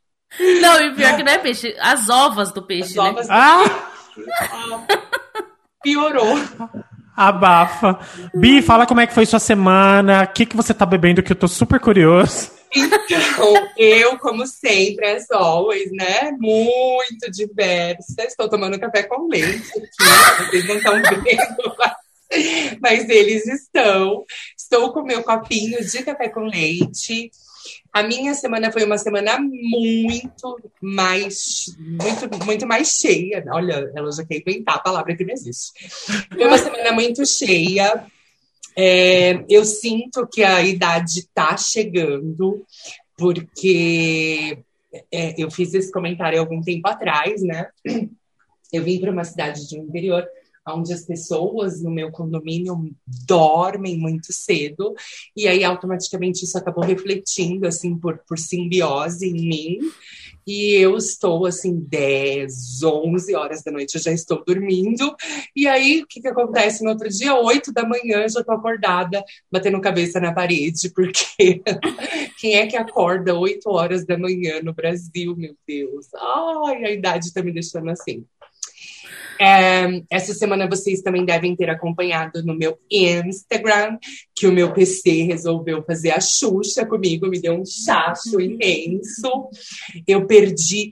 Não, 0.62 0.82
e 0.82 0.96
pior 0.96 1.16
que 1.16 1.24
não 1.24 1.32
é 1.32 1.38
peixe. 1.38 1.76
As 1.80 2.10
ovas 2.10 2.52
do 2.52 2.62
peixe, 2.62 2.90
as 3.00 3.06
né? 3.06 3.10
ovas 3.10 3.30
Ah, 3.30 3.64
piorou. 5.84 6.38
abafa. 7.16 8.00
Bi, 8.34 8.62
fala 8.62 8.86
como 8.86 9.02
é 9.02 9.08
que 9.08 9.14
foi 9.14 9.26
sua 9.26 9.40
semana. 9.40 10.24
O 10.24 10.28
que, 10.34 10.46
que 10.46 10.56
você 10.56 10.74
tá 10.74 10.86
bebendo 10.86 11.24
que 11.24 11.32
eu 11.32 11.36
tô 11.36 11.48
super 11.48 11.80
curioso. 11.80 12.52
Então, 12.76 13.68
eu, 13.78 14.18
como 14.20 14.46
sempre, 14.46 15.08
as 15.08 15.30
always, 15.32 15.92
né? 15.92 16.32
Muito 16.40 17.32
diversa. 17.32 18.24
Estou 18.24 18.48
tomando 18.48 18.80
café 18.80 19.04
com 19.04 19.28
leite 19.28 19.72
aqui. 19.76 20.46
Vocês 20.52 20.68
não 20.68 20.76
estão 20.78 20.94
vendo, 21.02 21.76
mas- 21.78 22.78
mas 22.80 23.10
eles 23.10 23.48
estão. 23.48 24.24
Estou 24.56 24.94
com 24.94 25.02
meu 25.02 25.24
copinho 25.24 25.84
de 25.84 26.04
café 26.04 26.30
com 26.30 26.42
leite. 26.42 27.32
A 27.92 28.04
minha 28.04 28.34
semana 28.36 28.72
foi 28.72 28.84
uma 28.84 28.98
semana 28.98 29.40
muito 29.40 30.62
mais, 30.82 31.76
muito, 31.78 32.46
muito 32.46 32.68
mais 32.68 32.90
cheia. 32.90 33.44
Olha, 33.52 33.92
ela 33.96 34.12
já 34.12 34.24
quer 34.24 34.38
inventar 34.38 34.76
a 34.76 34.80
palavra 34.80 35.16
que 35.16 35.26
não 35.26 35.34
existe. 35.34 35.72
Foi 36.32 36.46
uma 36.46 36.58
semana 36.58 36.92
muito 36.92 37.26
cheia. 37.26 38.06
É, 38.76 39.44
eu 39.50 39.66
sinto 39.66 40.28
que 40.28 40.44
a 40.44 40.62
idade 40.62 41.20
está 41.20 41.58
chegando, 41.58 42.64
porque 43.18 44.60
é, 45.12 45.36
eu 45.38 45.50
fiz 45.50 45.74
esse 45.74 45.92
comentário 45.92 46.40
algum 46.40 46.62
tempo 46.62 46.88
atrás, 46.88 47.42
né? 47.42 47.68
Eu 48.72 48.84
vim 48.84 49.00
para 49.00 49.12
uma 49.12 49.24
cidade 49.24 49.68
de 49.68 49.78
interior 49.78 50.24
onde 50.76 50.94
as 50.94 51.06
pessoas 51.06 51.82
no 51.82 51.92
meu 51.92 52.12
condomínio 52.12 52.76
dormem 53.28 53.98
muito 53.98 54.32
cedo, 54.32 54.94
e 55.36 55.48
aí 55.48 55.64
automaticamente 55.64 56.46
isso 56.46 56.58
acabou 56.58 56.84
refletindo, 56.84 57.68
assim, 57.68 57.98
por, 57.98 58.20
por 58.28 58.38
simbiose 58.38 59.28
em 59.28 59.34
mim, 59.34 59.80
e 60.48 60.74
eu 60.74 60.98
estou, 60.98 61.46
assim, 61.46 61.80
10, 61.80 62.82
11 62.82 63.36
horas 63.36 63.62
da 63.62 63.72
noite, 63.72 63.96
eu 63.96 64.02
já 64.02 64.12
estou 64.12 64.44
dormindo, 64.44 65.16
e 65.56 65.68
aí 65.68 66.02
o 66.02 66.08
que, 66.08 66.22
que 66.22 66.28
acontece 66.28 66.84
no 66.84 66.90
outro 66.90 67.08
dia? 67.08 67.36
8 67.36 67.72
da 67.72 67.84
manhã, 67.88 68.24
eu 68.24 68.30
já 68.30 68.40
estou 68.40 68.56
acordada, 68.56 69.24
batendo 69.52 69.80
cabeça 69.80 70.20
na 70.20 70.34
parede, 70.34 70.92
porque 70.94 71.62
quem 72.40 72.56
é 72.56 72.66
que 72.66 72.76
acorda 72.76 73.38
8 73.38 73.70
horas 73.70 74.06
da 74.06 74.18
manhã 74.18 74.62
no 74.64 74.74
Brasil, 74.74 75.36
meu 75.36 75.56
Deus? 75.68 76.08
Ai, 76.16 76.84
a 76.84 76.92
idade 76.92 77.28
está 77.28 77.44
me 77.44 77.52
deixando 77.52 77.90
assim. 77.90 78.26
É, 79.40 80.04
essa 80.10 80.34
semana 80.34 80.68
vocês 80.68 81.02
também 81.02 81.24
devem 81.24 81.56
ter 81.56 81.70
acompanhado 81.70 82.44
no 82.44 82.54
meu 82.54 82.78
Instagram 82.92 83.98
que 84.36 84.46
o 84.46 84.52
meu 84.52 84.74
PC 84.74 85.24
resolveu 85.24 85.82
fazer 85.84 86.12
a 86.12 86.20
Xuxa 86.20 86.86
comigo, 86.86 87.30
me 87.30 87.40
deu 87.40 87.54
um 87.54 87.66
chacho 87.66 88.42
imenso. 88.42 89.50
Eu 90.06 90.26
perdi 90.26 90.92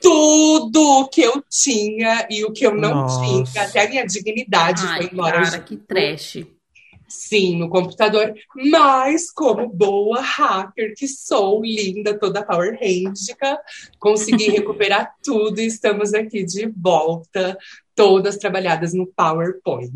tudo 0.00 0.82
o 0.82 1.08
que 1.08 1.22
eu 1.22 1.42
tinha 1.48 2.26
e 2.28 2.44
o 2.44 2.52
que 2.52 2.66
eu 2.66 2.74
não 2.74 2.94
Nossa. 3.02 3.20
tinha, 3.52 3.64
até 3.64 3.86
a 3.86 3.88
minha 3.88 4.04
dignidade 4.04 4.82
Ai, 4.84 4.96
foi 4.96 5.10
embora. 5.12 5.42
cara, 5.42 5.60
que 5.60 5.76
trash. 5.76 6.44
Sim, 7.12 7.58
no 7.58 7.68
computador. 7.68 8.32
Mas, 8.70 9.30
como 9.30 9.68
boa 9.68 10.18
hacker 10.22 10.94
que 10.96 11.06
sou, 11.06 11.62
linda, 11.62 12.18
toda 12.18 12.42
Power 12.42 12.78
Rangica, 12.80 13.60
consegui 13.98 14.48
recuperar 14.48 15.14
tudo 15.22 15.60
e 15.60 15.66
estamos 15.66 16.14
aqui 16.14 16.42
de 16.42 16.66
volta, 16.74 17.58
todas 17.94 18.38
trabalhadas 18.38 18.94
no 18.94 19.06
PowerPoint. 19.06 19.92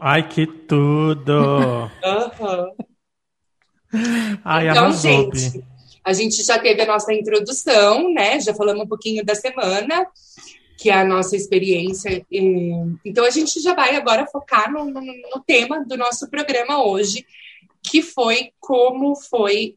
Ai, 0.00 0.28
que 0.28 0.48
tudo. 0.48 1.88
Aham. 2.04 2.72
Ai, 4.44 4.68
Então, 4.68 4.86
arrasou, 4.86 5.10
gente, 5.32 5.64
a 6.04 6.12
gente 6.12 6.42
já 6.42 6.58
teve 6.58 6.82
a 6.82 6.86
nossa 6.86 7.14
introdução, 7.14 8.12
né? 8.12 8.40
Já 8.40 8.52
falamos 8.52 8.82
um 8.82 8.88
pouquinho 8.88 9.24
da 9.24 9.36
semana, 9.36 10.08
que 10.78 10.88
é 10.90 10.94
a 10.94 11.04
nossa 11.04 11.34
experiência. 11.36 12.24
E- 12.30 12.70
Então, 13.04 13.24
a 13.24 13.30
gente 13.30 13.60
já 13.60 13.74
vai 13.74 13.96
agora 13.96 14.26
focar 14.26 14.72
no, 14.72 14.84
no- 14.84 15.00
no 15.02 15.42
tema 15.46 15.84
do 15.84 15.96
nosso 15.96 16.30
programa 16.30 16.82
hoje, 16.84 17.26
que 17.82 18.00
foi 18.02 18.50
como 18.60 19.14
foi 19.16 19.74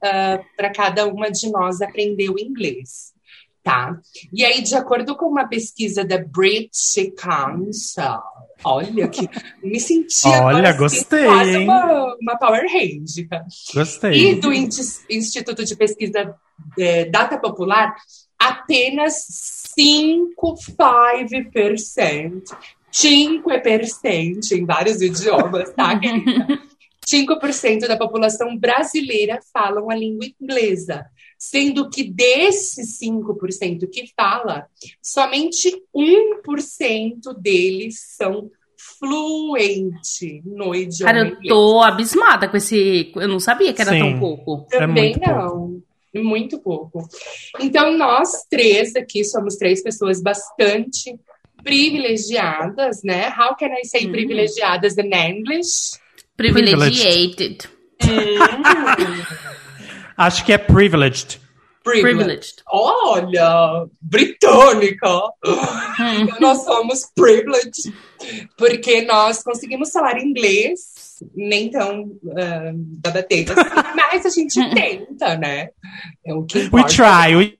para 0.56 0.70
cada 0.74 1.08
uma 1.08 1.30
de 1.32 1.50
nós 1.52 1.82
aprender 1.82 2.30
o 2.30 2.40
inglês. 2.40 3.12
Tá? 3.64 3.96
E 4.34 4.44
aí, 4.44 4.62
de 4.62 4.74
acordo 4.76 5.16
com 5.16 5.28
uma 5.28 5.48
pesquisa 5.48 6.04
da 6.04 6.18
British 6.18 6.96
Council, 7.16 8.04
olha 8.64 9.08
que 9.08 9.30
me 9.64 9.80
senti 9.80 10.28
Olha, 10.28 10.38
agora, 10.40 10.70
assim, 10.70 10.78
gostei, 10.80 11.26
quase 11.26 11.50
hein? 11.58 11.64
uma, 11.66 12.16
uma 12.20 12.38
Power 12.40 12.64
Ranger. 12.64 13.28
E 13.72 13.76
Gostei. 13.76 14.40
do 14.40 14.52
Inti- 14.52 14.82
Instituto 15.12 15.64
de 15.64 15.76
Pesquisa 15.76 16.36
eh, 16.78 17.06
Data 17.06 17.38
Popular, 17.40 17.96
apenas 18.40 19.61
5, 19.76 20.56
5%, 20.78 22.44
5% 22.94 24.52
em 24.52 24.66
vários 24.66 25.02
idiomas, 25.02 25.72
tá, 25.74 25.98
querida? 26.00 26.62
5% 27.08 27.88
da 27.88 27.98
população 27.98 28.58
brasileira 28.58 29.40
falam 29.54 29.90
a 29.90 29.96
língua 29.96 30.26
inglesa, 30.40 31.06
sendo 31.38 31.90
que 31.90 32.04
desses 32.04 33.00
5% 33.00 33.90
que 33.92 34.12
fala, 34.16 34.68
somente 35.02 35.72
1% 35.94 37.34
deles 37.38 37.96
são 38.16 38.50
fluente 39.00 40.42
no 40.46 40.74
idioma 40.74 41.12
Cara, 41.12 41.26
eu 41.26 41.32
inglês. 41.34 41.48
tô 41.48 41.82
abismada 41.82 42.48
com 42.48 42.58
esse. 42.58 43.12
Eu 43.16 43.28
não 43.28 43.40
sabia 43.40 43.74
que 43.74 43.82
era 43.82 43.92
Sim. 43.92 44.00
tão 44.00 44.20
pouco. 44.20 44.68
É 44.72 44.80
Também 44.80 45.12
muito 45.12 45.28
não. 45.28 45.61
Muito 46.14 46.60
pouco. 46.60 47.08
Então, 47.60 47.98
nós 47.98 48.46
três 48.50 48.96
aqui 48.96 49.24
somos 49.24 49.56
três 49.56 49.82
pessoas 49.82 50.22
bastante 50.22 51.18
privilegiadas, 51.64 53.02
né? 53.04 53.30
How 53.30 53.56
can 53.56 53.68
I 53.68 53.86
say 53.86 54.06
Uhum. 54.06 54.12
privilegiadas 54.12 54.98
in 54.98 55.14
English? 55.14 56.00
Privilegiated. 56.36 57.70
Acho 60.18 60.46
que 60.46 60.54
é 60.54 60.58
privileged. 60.58 61.40
Privileged. 61.84 62.58
Olha, 62.72 63.88
britânica. 64.00 65.10
Hum. 65.44 66.22
Então, 66.22 66.40
nós 66.40 66.64
somos 66.64 67.10
privileged 67.16 67.92
porque 68.56 69.02
nós 69.02 69.42
conseguimos 69.44 69.92
falar 69.92 70.20
inglês, 70.20 71.01
nem 71.36 71.70
tão 71.70 72.12
ah, 72.38 72.72
da 72.74 73.12
bateta 73.12 73.54
assim, 73.54 73.70
mas 73.96 74.26
a 74.26 74.30
gente 74.30 74.70
tenta, 74.74 75.36
né? 75.38 75.70
É 76.26 76.34
o 76.34 76.44
que 76.44 76.58
We 76.60 76.66
importa. 76.66 76.88
try. 76.96 77.36
We... 77.36 77.58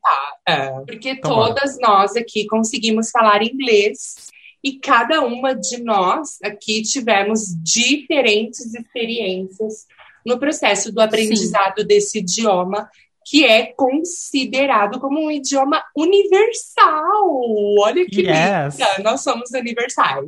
É, 0.48 0.70
porque 0.88 1.10
Então, 1.12 1.36
bora. 1.36 1.54
todas 1.56 1.78
nós 1.80 2.16
aqui 2.16 2.46
conseguimos 2.48 3.10
falar 3.12 3.44
inglês 3.44 4.16
e 4.64 4.80
cada 4.80 5.22
uma 5.22 5.54
de 5.56 5.82
nós 5.84 6.38
aqui 6.44 6.82
tivemos 6.82 7.42
diferentes 7.64 8.74
experiências 8.74 9.86
no 10.26 10.38
processo 10.40 10.92
do 10.92 11.02
aprendizado 11.02 11.84
desse 11.84 12.20
idioma, 12.20 12.88
que 13.26 13.44
é 13.46 13.66
considerado 13.66 15.00
como 15.00 15.20
um 15.20 15.32
idioma 15.32 15.82
universal. 15.96 17.42
Olha 17.80 18.06
que 18.06 18.22
Yes. 18.22 18.78
linda! 18.78 19.04
Nós 19.04 19.22
somos 19.22 19.50
universais. 19.52 20.28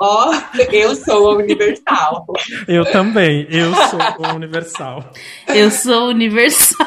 Ó, 0.00 0.32
eu 0.72 0.94
sou 0.94 1.30
a 1.32 1.36
Universal. 1.36 2.26
Eu 2.68 2.84
também, 2.92 3.46
eu 3.50 3.74
sou 3.74 4.00
a 4.24 4.32
Universal. 4.34 5.04
Eu 5.48 5.70
sou 5.70 6.08
Universal. 6.10 6.86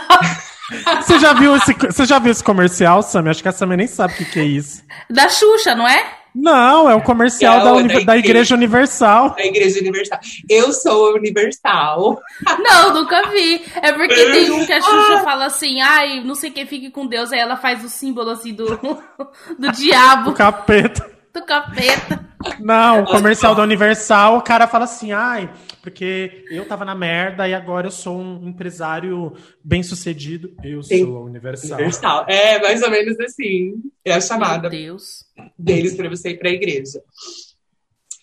Você 1.01 1.19
já 1.19 1.33
viu 1.33 1.53
esse, 1.57 1.73
você 1.73 2.05
já 2.05 2.17
viu 2.19 2.31
esse 2.31 2.43
comercial, 2.43 3.01
Sammy? 3.03 3.29
Acho 3.29 3.41
que 3.43 3.49
a 3.49 3.51
Sammy 3.51 3.75
nem 3.75 3.87
sabe 3.87 4.13
o 4.13 4.17
que, 4.17 4.25
que 4.25 4.39
é 4.39 4.43
isso. 4.45 4.81
Da 5.09 5.27
Xuxa, 5.27 5.75
não 5.75 5.85
é? 5.87 6.05
Não, 6.33 6.89
é 6.89 6.95
o 6.95 7.01
comercial 7.01 7.57
Não, 7.57 7.63
da, 7.65 7.69
é 7.71 7.73
uni- 7.73 7.87
da 7.89 7.93
da 7.93 7.99
igreja. 8.17 8.19
Igreja 8.19 8.55
Universal. 8.55 9.35
A 9.37 9.45
Igreja 9.45 9.79
Universal. 9.81 10.19
Eu 10.49 10.71
sou 10.71 11.07
a 11.09 11.15
Universal. 11.15 12.21
Não, 12.59 12.93
nunca 12.93 13.27
vi. 13.31 13.61
É 13.81 13.91
porque 13.91 14.15
tem 14.31 14.49
um 14.51 14.65
que 14.65 14.71
a 14.71 14.81
Xuxa 14.81 15.19
fala 15.25 15.45
assim, 15.47 15.81
ai, 15.81 16.23
não 16.23 16.35
sei 16.35 16.49
quem 16.51 16.65
fique 16.65 16.89
com 16.89 17.05
Deus, 17.05 17.33
aí 17.33 17.39
ela 17.39 17.57
faz 17.57 17.83
o 17.83 17.89
símbolo 17.89 18.29
assim 18.29 18.53
do, 18.53 18.65
do 19.59 19.67
O 19.67 19.71
diabo, 19.73 20.31
capeta. 20.31 21.05
Do 21.33 21.45
capeta. 21.45 22.29
Não, 22.59 23.03
o 23.03 23.05
comercial 23.05 23.55
da 23.55 23.63
Universal, 23.63 24.37
o 24.37 24.41
cara 24.41 24.67
fala 24.67 24.85
assim, 24.85 25.11
ai, 25.11 25.51
porque 25.81 26.45
eu 26.49 26.67
tava 26.67 26.83
na 26.83 26.95
merda 26.95 27.47
e 27.47 27.53
agora 27.53 27.87
eu 27.87 27.91
sou 27.91 28.17
um 28.17 28.49
empresário 28.49 29.33
bem 29.63 29.83
sucedido. 29.83 30.55
Eu 30.63 30.83
Sim. 30.83 31.05
sou 31.05 31.17
a 31.17 31.21
Universal. 31.21 31.77
Universal. 31.77 32.25
É, 32.27 32.59
mais 32.61 32.81
ou 32.81 32.89
menos 32.89 33.19
assim. 33.19 33.75
É 34.03 34.13
a 34.13 34.21
chamada 34.21 34.69
Deus. 34.69 35.25
deles 35.57 35.95
para 35.95 36.09
você 36.09 36.31
ir 36.31 36.39
para 36.39 36.49
a 36.49 36.53
igreja. 36.53 37.01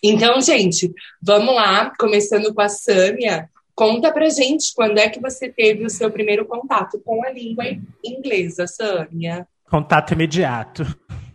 Então, 0.03 0.41
gente, 0.41 0.93
vamos 1.21 1.55
lá, 1.55 1.93
começando 1.99 2.55
com 2.55 2.61
a 2.61 2.69
Sâmia. 2.69 3.49
Conta 3.75 4.13
pra 4.13 4.29
gente 4.29 4.73
quando 4.75 4.99
é 4.99 5.09
que 5.09 5.21
você 5.21 5.49
teve 5.49 5.85
o 5.85 5.91
seu 5.91 6.11
primeiro 6.11 6.45
contato 6.45 7.01
com 7.05 7.25
a 7.25 7.31
língua 7.31 7.65
inglesa, 8.05 8.67
Sâmia. 8.67 9.47
Contato 9.69 10.13
imediato. 10.15 10.85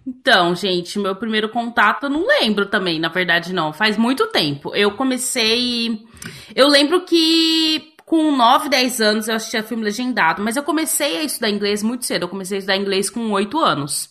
Então, 0.06 0.54
gente, 0.54 1.00
meu 1.00 1.16
primeiro 1.16 1.48
contato 1.50 2.04
eu 2.04 2.10
não 2.10 2.28
lembro 2.28 2.66
também, 2.66 3.00
na 3.00 3.08
verdade 3.08 3.54
não. 3.54 3.72
Faz 3.72 3.98
muito 3.98 4.28
tempo. 4.28 4.76
Eu 4.76 4.92
comecei. 4.92 6.00
Eu 6.54 6.68
lembro 6.68 7.06
que 7.06 7.94
com 8.06 8.36
9, 8.36 8.70
10 8.70 9.02
anos 9.02 9.28
eu 9.28 9.36
assistia 9.36 9.64
filme 9.64 9.84
legendado, 9.84 10.44
mas 10.44 10.58
eu 10.58 10.64
comecei 10.64 11.18
a 11.18 11.24
estudar 11.24 11.50
inglês 11.50 11.82
muito 11.82 12.06
cedo. 12.06 12.24
Eu 12.24 12.30
comecei 12.30 12.58
a 12.58 12.60
estudar 12.60 12.78
inglês 12.78 13.10
com 13.10 13.32
8 13.32 13.58
anos. 13.60 14.10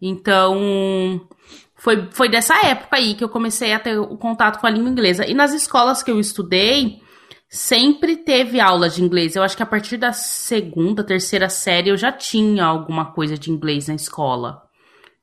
Então, 0.00 1.26
foi, 1.74 2.08
foi 2.10 2.28
dessa 2.28 2.54
época 2.66 2.96
aí 2.96 3.14
que 3.14 3.24
eu 3.24 3.28
comecei 3.28 3.72
a 3.72 3.80
ter 3.80 3.98
o 3.98 4.16
contato 4.16 4.60
com 4.60 4.66
a 4.66 4.70
língua 4.70 4.90
inglesa. 4.90 5.26
E 5.26 5.32
nas 5.32 5.54
escolas 5.54 6.02
que 6.02 6.10
eu 6.10 6.20
estudei, 6.20 7.00
sempre 7.48 8.16
teve 8.16 8.60
aula 8.60 8.88
de 8.88 9.02
inglês. 9.02 9.34
Eu 9.34 9.42
acho 9.42 9.56
que 9.56 9.62
a 9.62 9.66
partir 9.66 9.96
da 9.96 10.12
segunda, 10.12 11.02
terceira 11.02 11.48
série 11.48 11.88
eu 11.88 11.96
já 11.96 12.12
tinha 12.12 12.64
alguma 12.64 13.12
coisa 13.12 13.38
de 13.38 13.50
inglês 13.50 13.88
na 13.88 13.94
escola. 13.94 14.69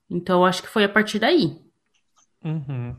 Então, 0.09 0.45
acho 0.45 0.61
que 0.61 0.69
foi 0.69 0.83
a 0.83 0.89
partir 0.89 1.19
daí. 1.19 1.57
Uhum. 2.43 2.95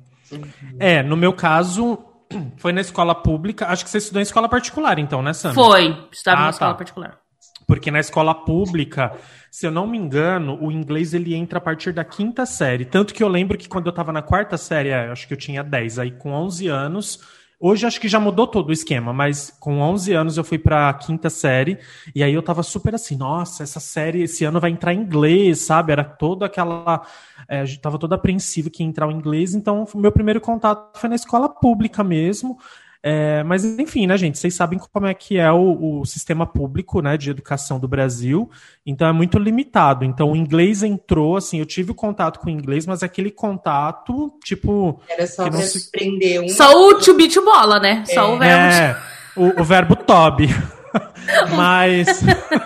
É, 0.79 1.03
no 1.03 1.17
meu 1.17 1.33
caso, 1.33 1.99
foi 2.59 2.73
na 2.73 2.81
escola 2.81 3.15
pública. 3.15 3.67
Acho 3.69 3.85
que 3.85 3.91
você 3.91 3.99
estudou 3.99 4.21
em 4.21 4.23
escola 4.23 4.49
particular, 4.49 4.99
então, 4.99 5.23
né, 5.23 5.33
Sam? 5.33 5.55
Foi, 5.55 6.07
estava 6.13 6.41
Ah, 6.41 6.45
na 6.45 6.51
escola 6.51 6.73
tá. 6.73 6.79
particular. 6.79 7.19
Porque 7.67 7.91
na 7.91 8.01
escola 8.01 8.35
pública, 8.35 9.13
se 9.51 9.67
eu 9.67 9.71
não 9.71 9.87
me 9.87 9.99
engano, 9.99 10.59
o 10.63 10.73
inglês 10.73 11.13
ele 11.13 11.35
entra 11.35 11.59
a 11.59 11.61
partir 11.61 11.93
da 11.93 12.03
quinta 12.03 12.47
série. 12.47 12.87
Tanto 12.87 13.13
que 13.13 13.23
eu 13.23 13.29
lembro 13.29 13.59
que 13.59 13.69
quando 13.69 13.87
eu 13.87 13.93
tava 13.93 14.11
na 14.11 14.23
quarta 14.23 14.57
série, 14.57 14.89
é, 14.89 15.11
acho 15.11 15.29
que 15.29 15.35
eu 15.35 15.39
tinha 15.39 15.63
10, 15.63 15.99
aí 15.99 16.11
com 16.11 16.33
11 16.33 16.67
anos. 16.69 17.21
Hoje 17.61 17.87
acho 17.87 18.01
que 18.01 18.07
já 18.07 18.21
mudou 18.21 18.47
todo 18.47 18.69
o 18.69 18.73
esquema, 18.73 19.13
mas 19.13 19.51
com 19.59 19.81
11 19.81 20.13
anos 20.13 20.37
eu 20.37 20.45
fui 20.45 20.59
pra 20.59 20.95
quinta 20.95 21.29
série 21.29 21.77
e 22.15 22.23
aí 22.23 22.33
eu 22.33 22.41
tava 22.41 22.63
super 22.63 22.95
assim, 22.95 23.17
nossa, 23.17 23.65
essa 23.65 23.81
série 23.81 24.23
esse 24.23 24.45
ano 24.45 24.61
vai 24.61 24.71
entrar 24.71 24.95
em 24.95 25.01
inglês, 25.01 25.67
sabe? 25.67 25.91
Era 25.91 26.05
toda 26.05 26.47
aquela. 26.47 27.05
É, 27.49 27.63
a 27.63 27.67
tava 27.83 27.99
todo 27.99 28.13
apreensivo 28.13 28.71
que 28.71 28.85
ia 28.85 28.89
entrar 28.89 29.09
o 29.09 29.11
inglês, 29.11 29.57
então 29.57 29.85
meu 29.97 30.13
primeiro 30.13 30.41
contato 30.41 30.97
foi 31.01 31.09
na 31.09 31.17
escola 31.17 31.49
pública 31.49 32.05
mesmo. 32.05 32.57
É, 33.03 33.45
mas 33.45 33.65
enfim, 33.65 34.07
né, 34.07 34.17
gente? 34.19 34.39
Vocês 34.39 34.55
sabem 34.55 34.79
como 34.79 35.07
é 35.07 35.15
que 35.15 35.39
é 35.39 35.51
o, 35.53 36.01
o 36.01 36.05
sistema 36.05 36.45
público, 36.47 37.01
né, 37.01 37.17
de 37.17 37.31
educação 37.31 37.79
do 37.79 37.87
Brasil. 37.87 38.51
Então 38.85 39.07
é 39.07 39.13
muito 39.13 39.39
limitado. 39.39 40.05
Então 40.05 40.33
o 40.33 40.37
inglês 40.37 40.83
entrou, 40.83 41.37
assim, 41.37 41.59
eu 41.61 41.67
tive 41.67 41.93
o 41.93 41.95
contato 41.95 42.41
com 42.41 42.47
o 42.47 42.51
inglês, 42.51 42.87
mas 42.87 43.03
aquele 43.03 43.31
contato, 43.31 44.33
tipo, 44.45 45.01
Era 45.09 45.27
só 45.27 45.45
Que 45.45 45.51
não 45.51 45.61
se- 45.61 45.91
prender 45.91 46.43
um. 46.43 46.49
Só 46.49 46.73
o 46.89 46.95
to 46.99 47.15
beat 47.15 47.35
bola, 47.37 47.79
né? 47.79 48.05
Só 48.07 48.35
o 48.35 48.39
verbo. 48.39 48.75
é 48.75 48.97
o, 49.37 49.61
o 49.61 49.65
verbo 49.65 49.95
tobe. 49.95 50.49
mas, 51.57 52.21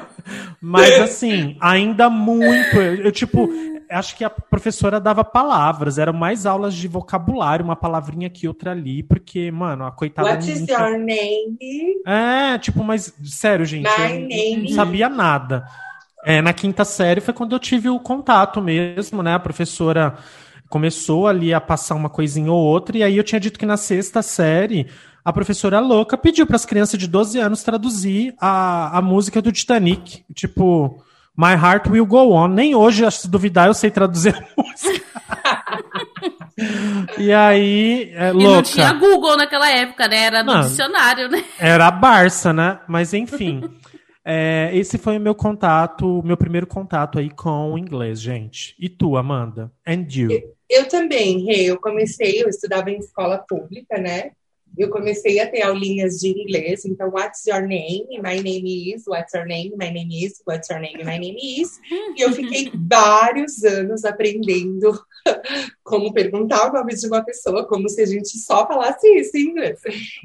mas 0.60 1.00
assim, 1.00 1.56
ainda 1.60 2.08
muito. 2.08 2.76
Eu, 2.76 3.04
eu, 3.04 3.12
tipo, 3.12 3.48
acho 3.90 4.16
que 4.16 4.24
a 4.24 4.30
professora 4.30 5.00
dava 5.00 5.22
palavras, 5.24 5.98
eram 5.98 6.12
mais 6.12 6.46
aulas 6.46 6.74
de 6.74 6.86
vocabulário, 6.88 7.64
uma 7.64 7.76
palavrinha 7.76 8.26
aqui, 8.26 8.46
outra 8.48 8.70
ali, 8.72 9.02
porque, 9.02 9.50
mano, 9.50 9.84
a 9.84 9.90
coitada 9.92 10.28
What 10.30 10.50
is 10.50 10.64
tinha- 10.64 10.78
your 10.78 10.98
name? 10.98 11.56
É, 12.06 12.58
tipo, 12.58 12.82
mas 12.84 13.12
sério, 13.24 13.64
gente, 13.64 13.88
My 13.88 14.28
eu 14.30 14.58
não 14.60 14.68
sabia 14.68 15.08
nada. 15.08 15.64
É, 16.24 16.40
na 16.40 16.52
quinta 16.52 16.84
série 16.84 17.20
foi 17.20 17.34
quando 17.34 17.52
eu 17.54 17.58
tive 17.58 17.88
o 17.88 17.98
contato 17.98 18.60
mesmo, 18.60 19.22
né? 19.22 19.34
A 19.34 19.40
professora 19.40 20.14
começou 20.68 21.26
ali 21.26 21.52
a 21.52 21.60
passar 21.60 21.94
uma 21.94 22.08
coisinha 22.08 22.50
ou 22.50 22.58
outra, 22.62 22.96
e 22.96 23.02
aí 23.02 23.16
eu 23.16 23.24
tinha 23.24 23.40
dito 23.40 23.58
que 23.58 23.66
na 23.66 23.76
sexta 23.76 24.22
série 24.22 24.86
a 25.24 25.32
professora 25.32 25.78
louca 25.78 26.16
pediu 26.16 26.46
para 26.46 26.56
as 26.56 26.64
crianças 26.64 26.98
de 26.98 27.06
12 27.06 27.38
anos 27.38 27.62
traduzir 27.62 28.34
a, 28.40 28.98
a 28.98 29.02
música 29.02 29.40
do 29.42 29.52
Titanic. 29.52 30.24
Tipo, 30.34 31.02
My 31.36 31.54
Heart 31.54 31.86
Will 31.88 32.06
Go 32.06 32.30
On. 32.32 32.48
Nem 32.48 32.74
hoje, 32.74 33.08
se 33.10 33.28
duvidar, 33.28 33.66
eu 33.68 33.74
sei 33.74 33.90
traduzir 33.90 34.34
a 34.34 34.42
música. 34.60 35.02
e 37.18 37.32
aí, 37.32 38.12
é, 38.14 38.28
E 38.28 38.32
louca. 38.32 38.50
não 38.56 38.62
tinha 38.62 38.92
Google 38.92 39.36
naquela 39.36 39.70
época, 39.70 40.06
né? 40.08 40.24
Era 40.24 40.42
no 40.42 40.52
Não. 40.54 40.60
dicionário, 40.62 41.28
né? 41.28 41.42
Era 41.58 41.86
a 41.86 41.90
Barça, 41.90 42.52
né? 42.52 42.80
Mas 42.88 43.14
enfim. 43.14 43.62
é, 44.24 44.70
esse 44.74 44.98
foi 44.98 45.16
o 45.16 45.20
meu 45.20 45.34
contato, 45.34 46.20
o 46.20 46.22
meu 46.26 46.36
primeiro 46.36 46.66
contato 46.66 47.18
aí 47.18 47.30
com 47.30 47.72
o 47.72 47.78
inglês, 47.78 48.20
gente. 48.20 48.74
E 48.78 48.88
tu, 48.88 49.16
Amanda? 49.16 49.72
And 49.86 50.06
you? 50.10 50.28
Eu 50.68 50.88
também, 50.88 51.44
Rê. 51.44 51.64
Eu 51.64 51.80
comecei, 51.80 52.42
eu 52.42 52.48
estudava 52.48 52.90
em 52.90 52.98
escola 52.98 53.38
pública, 53.48 53.98
né? 53.98 54.30
Eu 54.76 54.88
comecei 54.88 55.38
a 55.38 55.46
ter 55.46 55.62
aulinhas 55.62 56.18
de 56.18 56.28
inglês, 56.28 56.84
então, 56.84 57.10
what's 57.10 57.46
your 57.46 57.62
name? 57.62 58.06
My 58.22 58.40
name 58.40 58.94
is, 58.94 59.06
what's 59.06 59.34
your 59.34 59.46
name? 59.46 59.72
My 59.76 59.90
name 59.90 60.08
is, 60.12 60.42
what's 60.46 60.68
your 60.70 60.80
name? 60.80 61.04
My 61.04 61.18
name 61.18 61.36
is. 61.38 61.78
E 62.16 62.22
eu 62.22 62.32
fiquei 62.32 62.72
vários 62.88 63.62
anos 63.64 64.04
aprendendo 64.04 64.98
como 65.84 66.12
perguntar 66.12 66.70
o 66.70 66.72
nome 66.72 66.94
de 66.94 67.06
uma 67.06 67.22
pessoa, 67.22 67.66
como 67.66 67.88
se 67.88 68.02
a 68.02 68.06
gente 68.06 68.38
só 68.38 68.66
falasse 68.66 69.06
isso 69.18 69.36
em 69.36 69.50
inglês. 69.50 69.78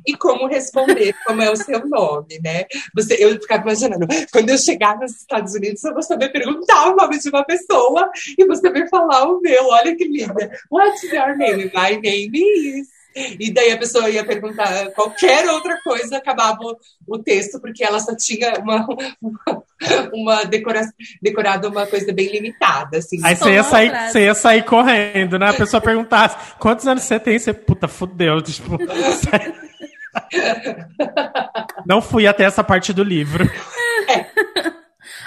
E 0.05 0.15
como 0.15 0.47
responder 0.47 1.13
como 1.25 1.41
é 1.41 1.51
o 1.51 1.57
seu 1.57 1.85
nome, 1.87 2.39
né? 2.43 2.65
Você, 2.95 3.15
eu 3.19 3.33
ficava 3.33 3.63
imaginando, 3.63 4.07
quando 4.31 4.49
eu 4.49 4.57
chegar 4.57 4.97
nos 4.97 5.11
Estados 5.11 5.53
Unidos, 5.53 5.83
eu 5.83 5.93
vou 5.93 6.03
saber 6.03 6.29
perguntar 6.31 6.91
o 6.91 6.95
nome 6.95 7.19
de 7.19 7.29
uma 7.29 7.43
pessoa 7.43 8.09
e 8.37 8.45
vou 8.45 8.55
saber 8.55 8.87
falar 8.89 9.25
o 9.25 9.41
meu. 9.41 9.65
Olha 9.65 9.95
que 9.95 10.05
linda. 10.05 10.51
What's 10.71 11.03
your 11.03 11.35
name? 11.37 11.65
My 11.73 11.99
name 12.01 12.31
is. 12.33 12.96
E 13.39 13.51
daí 13.51 13.71
a 13.71 13.77
pessoa 13.77 14.09
ia 14.09 14.25
perguntar 14.25 14.91
qualquer 14.91 15.47
outra 15.49 15.79
coisa, 15.83 16.17
acabava 16.17 16.59
o, 16.61 16.77
o 17.07 17.19
texto, 17.19 17.59
porque 17.59 17.83
ela 17.83 17.99
só 17.99 18.15
tinha 18.15 18.53
uma, 18.59 18.87
uma, 19.21 19.63
uma 20.13 20.43
decora, 20.45 20.81
decorada 21.21 21.69
uma 21.69 21.85
coisa 21.85 22.13
bem 22.13 22.31
limitada, 22.31 22.97
assim. 22.97 23.19
Aí 23.23 23.35
você 23.35 23.53
ia, 23.53 23.63
sair, 23.63 24.09
você 24.09 24.25
ia 24.25 24.35
sair 24.35 24.63
correndo, 24.63 25.39
né? 25.39 25.49
A 25.49 25.53
pessoa 25.53 25.81
perguntasse 25.81 26.37
quantos 26.59 26.87
anos 26.87 27.03
você 27.03 27.19
tem? 27.19 27.37
Você, 27.37 27.53
puta, 27.53 27.87
fudeu. 27.87 28.41
Tipo, 28.41 28.77
não 31.85 32.01
fui 32.01 32.27
até 32.27 32.43
essa 32.43 32.63
parte 32.63 32.93
do 32.93 33.03
livro. 33.03 33.49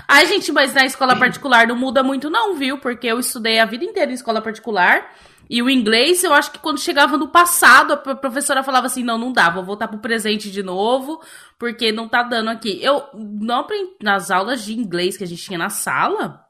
Ai, 0.09 0.27
gente, 0.27 0.51
mas 0.51 0.75
na 0.75 0.85
escola 0.85 1.17
particular 1.17 1.67
não 1.67 1.77
muda 1.77 2.03
muito, 2.03 2.29
não, 2.29 2.55
viu? 2.55 2.79
Porque 2.79 3.07
eu 3.07 3.21
estudei 3.21 3.61
a 3.61 3.65
vida 3.65 3.85
inteira 3.85 4.11
em 4.11 4.15
escola 4.15 4.43
particular. 4.43 5.09
E 5.51 5.61
o 5.63 5.69
inglês, 5.69 6.23
eu 6.23 6.33
acho 6.33 6.53
que 6.53 6.61
quando 6.61 6.79
chegava 6.79 7.19
no 7.19 7.29
passado, 7.29 7.93
a 7.95 7.97
pro- 7.97 8.17
professora 8.17 8.63
falava 8.63 8.87
assim: 8.87 9.03
não, 9.03 9.19
não 9.19 9.33
dá, 9.33 9.51
vou 9.51 9.65
voltar 9.65 9.89
pro 9.89 9.99
presente 9.99 10.49
de 10.51 10.63
novo, 10.63 11.21
porque 11.59 11.91
não 11.91 12.09
tá 12.09 12.23
dando 12.23 12.51
aqui. 12.51 12.79
Eu 12.83 13.05
não 13.15 13.61
aprendi 13.61 13.93
nas 14.01 14.31
aulas 14.31 14.65
de 14.65 14.75
inglês 14.79 15.17
que 15.17 15.25
a 15.25 15.27
gente 15.27 15.43
tinha 15.43 15.59
na 15.59 15.69
sala. 15.69 16.47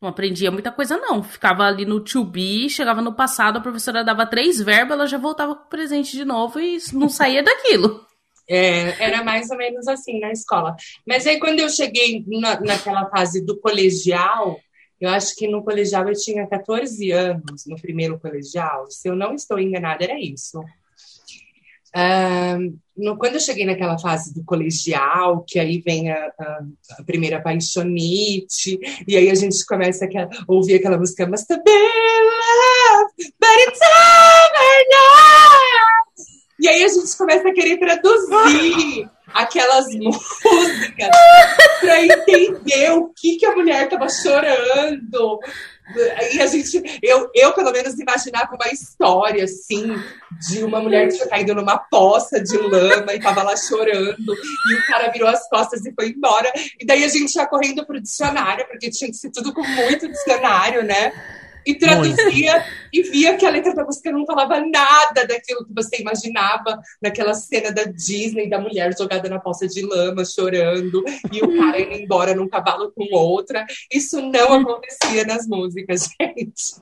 Não 0.00 0.08
aprendia 0.08 0.50
muita 0.50 0.70
coisa, 0.70 0.96
não. 0.96 1.22
Ficava 1.22 1.64
ali 1.64 1.84
no 1.84 1.98
to 2.00 2.24
be, 2.24 2.70
chegava 2.70 3.02
no 3.02 3.12
passado, 3.12 3.56
a 3.58 3.60
professora 3.60 4.04
dava 4.04 4.24
três 4.26 4.60
verbos, 4.60 4.92
ela 4.92 5.06
já 5.06 5.18
voltava 5.18 5.56
pro 5.56 5.68
presente 5.68 6.12
de 6.16 6.24
novo 6.24 6.60
e 6.60 6.78
não 6.92 7.08
saía 7.08 7.42
daquilo. 7.42 8.06
É, 8.50 9.04
era 9.04 9.22
mais 9.22 9.50
ou 9.50 9.58
menos 9.58 9.86
assim 9.88 10.20
na 10.20 10.32
escola. 10.32 10.74
Mas 11.06 11.26
aí, 11.26 11.38
quando 11.38 11.60
eu 11.60 11.68
cheguei 11.68 12.24
na, 12.26 12.58
naquela 12.60 13.06
fase 13.10 13.44
do 13.44 13.58
colegial, 13.60 14.58
eu 15.00 15.08
acho 15.10 15.34
que 15.36 15.46
no 15.48 15.62
colegial 15.62 16.08
eu 16.08 16.14
tinha 16.14 16.46
14 16.46 17.10
anos, 17.12 17.64
no 17.66 17.76
primeiro 17.80 18.18
colegial. 18.18 18.90
Se 18.90 19.08
eu 19.08 19.14
não 19.16 19.34
estou 19.34 19.58
enganada, 19.58 20.02
era 20.04 20.18
isso. 20.20 20.60
Ah, 21.94 22.58
no- 22.96 23.16
quando 23.16 23.34
eu 23.34 23.40
cheguei 23.40 23.64
naquela 23.64 23.98
fase 23.98 24.34
do 24.34 24.44
colegial, 24.44 25.42
que 25.48 25.58
aí 25.58 25.80
vem 25.80 26.10
a, 26.10 26.26
a- 26.38 26.60
a 26.98 27.02
primeira 27.04 27.40
paixonite, 27.40 28.78
e 29.06 29.16
aí 29.16 29.30
a 29.30 29.34
gente 29.34 29.64
começa 29.64 30.04
a 30.04 30.28
ouvir 30.46 30.74
aquela 30.74 30.98
música 30.98 31.26
Must 31.26 31.46
Been 31.48 31.64
Love, 31.64 33.12
but 33.40 33.68
it's 33.68 33.80
over 33.80 34.84
now. 34.90 35.58
E 36.60 36.68
aí 36.68 36.84
a 36.84 36.88
gente 36.88 37.16
começa 37.16 37.48
a 37.48 37.54
querer 37.54 37.78
traduzir 37.78 39.08
aquelas 39.32 39.86
músicas 39.94 41.10
para 41.80 42.04
entender 42.04 42.90
o 42.92 43.08
que, 43.08 43.36
que 43.36 43.46
a 43.46 43.54
mulher 43.54 43.84
estava 43.84 44.08
chorando. 44.08 45.40
Aí 46.16 46.40
a 46.40 46.46
gente, 46.46 46.82
eu, 47.02 47.30
eu 47.34 47.52
pelo 47.54 47.72
menos 47.72 47.98
imaginava 47.98 48.54
uma 48.54 48.72
história 48.72 49.44
assim 49.44 49.96
de 50.46 50.62
uma 50.62 50.80
mulher 50.80 51.08
que 51.08 51.14
tinha 51.14 51.26
caído 51.26 51.54
numa 51.54 51.78
poça 51.78 52.42
de 52.42 52.58
lama 52.58 53.14
e 53.14 53.20
tava 53.20 53.42
lá 53.42 53.56
chorando, 53.56 54.34
e 54.70 54.74
o 54.74 54.86
cara 54.86 55.10
virou 55.10 55.28
as 55.28 55.48
costas 55.48 55.84
e 55.86 55.92
foi 55.94 56.10
embora. 56.10 56.52
E 56.78 56.84
daí 56.84 57.04
a 57.04 57.08
gente 57.08 57.34
ia 57.34 57.46
correndo 57.46 57.86
pro 57.86 58.00
dicionário, 58.00 58.66
porque 58.66 58.90
tinha 58.90 59.10
que 59.10 59.16
ser 59.16 59.30
tudo 59.30 59.52
com 59.54 59.62
muito 59.62 60.06
dicionário, 60.06 60.84
né? 60.84 61.12
E 61.68 61.74
traduzia 61.74 62.52
Muito. 62.54 62.66
e 62.94 63.02
via 63.02 63.36
que 63.36 63.44
a 63.44 63.50
letra 63.50 63.74
da 63.74 63.84
música 63.84 64.10
não 64.10 64.24
falava 64.24 64.58
nada 64.58 65.26
daquilo 65.26 65.66
que 65.66 65.74
você 65.74 66.00
imaginava 66.00 66.80
naquela 67.00 67.34
cena 67.34 67.70
da 67.70 67.84
Disney, 67.84 68.48
da 68.48 68.58
mulher 68.58 68.96
jogada 68.96 69.28
na 69.28 69.38
poça 69.38 69.68
de 69.68 69.82
lama, 69.82 70.24
chorando, 70.24 71.04
e 71.30 71.44
o 71.44 71.56
cara 71.58 71.78
indo 71.78 71.92
embora 71.92 72.34
num 72.34 72.48
cavalo 72.48 72.90
com 72.96 73.14
outra. 73.14 73.66
Isso 73.92 74.18
não 74.22 74.54
acontecia 74.54 75.24
nas 75.26 75.46
músicas, 75.46 76.08
gente. 76.18 76.76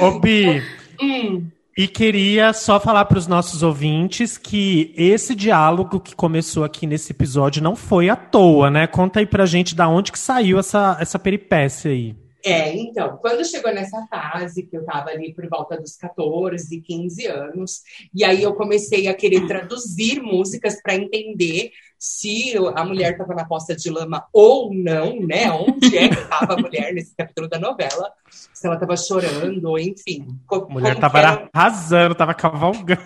Ô, 0.00 0.18
Bi, 0.18 0.62
hum. 0.98 1.46
E 1.76 1.86
queria 1.86 2.52
só 2.54 2.80
falar 2.80 3.04
para 3.04 3.18
os 3.18 3.26
nossos 3.26 3.62
ouvintes 3.62 4.38
que 4.38 4.94
esse 4.96 5.34
diálogo 5.34 6.00
que 6.00 6.14
começou 6.14 6.64
aqui 6.64 6.86
nesse 6.86 7.12
episódio 7.12 7.62
não 7.62 7.76
foi 7.76 8.08
à 8.08 8.16
toa, 8.16 8.70
né? 8.70 8.86
Conta 8.86 9.20
aí 9.20 9.26
pra 9.26 9.44
gente 9.44 9.74
da 9.74 9.88
onde 9.88 10.12
que 10.12 10.18
saiu 10.18 10.58
essa, 10.58 10.96
essa 10.98 11.18
peripécia 11.18 11.90
aí. 11.90 12.21
É, 12.44 12.74
então, 12.76 13.18
quando 13.18 13.44
chegou 13.44 13.72
nessa 13.72 14.04
fase, 14.08 14.64
que 14.64 14.76
eu 14.76 14.80
estava 14.80 15.10
ali 15.10 15.32
por 15.32 15.48
volta 15.48 15.76
dos 15.80 15.96
14, 15.96 16.80
15 16.80 17.26
anos, 17.26 17.82
e 18.12 18.24
aí 18.24 18.42
eu 18.42 18.54
comecei 18.54 19.06
a 19.06 19.14
querer 19.14 19.46
traduzir 19.46 20.20
músicas 20.20 20.82
para 20.82 20.96
entender 20.96 21.70
se 21.96 22.54
a 22.74 22.84
mulher 22.84 23.12
estava 23.12 23.32
na 23.32 23.44
poça 23.44 23.76
de 23.76 23.88
lama 23.88 24.26
ou 24.32 24.74
não, 24.74 25.20
né? 25.20 25.52
Onde 25.52 25.96
é 25.96 26.08
que 26.08 26.14
estava 26.20 26.54
a 26.54 26.56
mulher 26.56 26.92
nesse 26.92 27.14
capítulo 27.14 27.48
da 27.48 27.60
novela? 27.60 28.12
Se 28.28 28.66
ela 28.66 28.74
estava 28.74 28.96
chorando, 28.96 29.64
ou 29.66 29.78
enfim. 29.78 30.26
A 30.50 30.58
mulher 30.68 30.94
estava 30.94 31.18
era... 31.18 31.48
arrasando, 31.52 32.12
estava 32.12 32.34
cavalgando. 32.34 33.00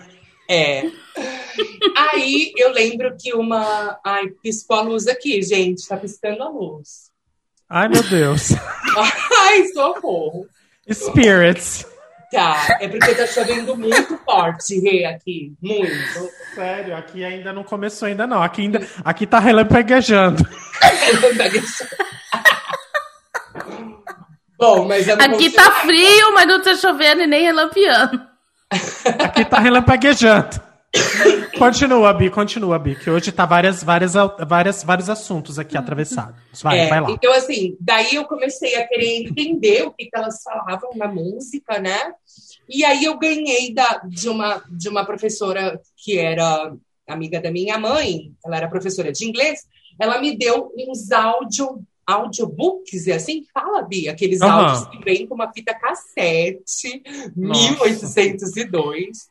É. 0.49 0.89
Aí 1.95 2.53
eu 2.57 2.71
lembro 2.71 3.15
que 3.19 3.33
uma. 3.33 3.99
Ai, 4.03 4.29
piscou 4.41 4.77
a 4.77 4.81
luz 4.81 5.07
aqui, 5.07 5.41
gente, 5.43 5.79
está 5.79 5.95
piscando 5.97 6.41
a 6.41 6.49
luz. 6.49 7.11
Ai, 7.69 7.89
meu 7.89 8.01
Deus. 8.01 8.49
Ai, 9.47 9.65
socorro. 9.67 10.47
Spirits. 10.91 11.85
Tá, 12.31 12.77
é 12.81 12.87
porque 12.89 13.15
tá 13.15 13.25
chovendo 13.25 13.75
muito 13.77 14.17
forte, 14.25 14.79
Rê, 14.81 15.05
aqui. 15.05 15.53
Muito. 15.61 16.29
Sério, 16.53 16.93
aqui 16.95 17.23
ainda 17.23 17.53
não 17.53 17.63
começou 17.63 18.07
ainda 18.07 18.27
não. 18.27 18.43
Aqui 18.43 18.63
ainda, 18.63 18.85
aqui 19.03 19.25
tá 19.25 19.39
relampaguejando. 19.39 20.43
Bom, 24.59 24.85
mas 24.85 25.07
Aqui 25.07 25.51
tá 25.51 25.71
frio, 25.71 26.33
mas 26.33 26.47
não 26.47 26.61
tá 26.61 26.75
chovendo 26.75 27.21
e 27.21 27.27
nem 27.27 27.43
relampeando. 27.43 28.21
Aqui 29.23 29.45
tá 29.45 29.59
relampaguejando 29.59 30.66
continua, 31.57 32.13
Bi, 32.13 32.29
continua, 32.29 32.79
Bi, 32.79 32.95
que 32.95 33.09
hoje 33.09 33.31
tá 33.31 33.45
várias, 33.45 33.83
várias, 33.83 34.13
várias, 34.47 34.83
vários 34.83 35.09
assuntos 35.09 35.57
aqui 35.59 35.77
atravessados. 35.77 36.61
Vai, 36.61 36.79
é, 36.79 36.87
vai 36.87 37.01
lá. 37.01 37.11
Então, 37.11 37.33
assim, 37.33 37.75
daí 37.79 38.15
eu 38.15 38.25
comecei 38.25 38.75
a 38.75 38.87
querer 38.87 39.23
entender 39.23 39.83
o 39.87 39.91
que, 39.91 40.05
que 40.05 40.17
elas 40.17 40.41
falavam 40.43 40.91
na 40.95 41.07
música, 41.07 41.79
né? 41.79 42.13
E 42.69 42.83
aí 42.83 43.03
eu 43.03 43.17
ganhei 43.17 43.73
da, 43.73 44.01
de, 44.05 44.29
uma, 44.29 44.61
de 44.69 44.89
uma 44.89 45.05
professora 45.05 45.79
que 45.95 46.17
era 46.17 46.73
amiga 47.07 47.39
da 47.39 47.49
minha 47.49 47.77
mãe, 47.77 48.33
ela 48.45 48.57
era 48.57 48.67
professora 48.67 49.11
de 49.11 49.25
inglês, 49.25 49.61
ela 49.99 50.19
me 50.19 50.37
deu 50.37 50.71
uns 50.77 51.11
áudio, 51.11 51.81
audiobooks, 52.05 53.07
é 53.07 53.13
assim 53.13 53.45
fala, 53.53 53.81
Bia, 53.81 54.11
aqueles 54.11 54.41
uhum. 54.41 54.49
áudios 54.49 54.87
que 54.89 55.03
vêm 55.03 55.25
com 55.25 55.35
uma 55.35 55.51
fita 55.51 55.73
cassete, 55.73 57.01
Nossa. 57.35 57.71
1802. 57.85 59.29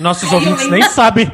Nossos 0.00 0.32
ouvintes 0.32 0.68
nem 0.68 0.82
sabem. 0.82 1.26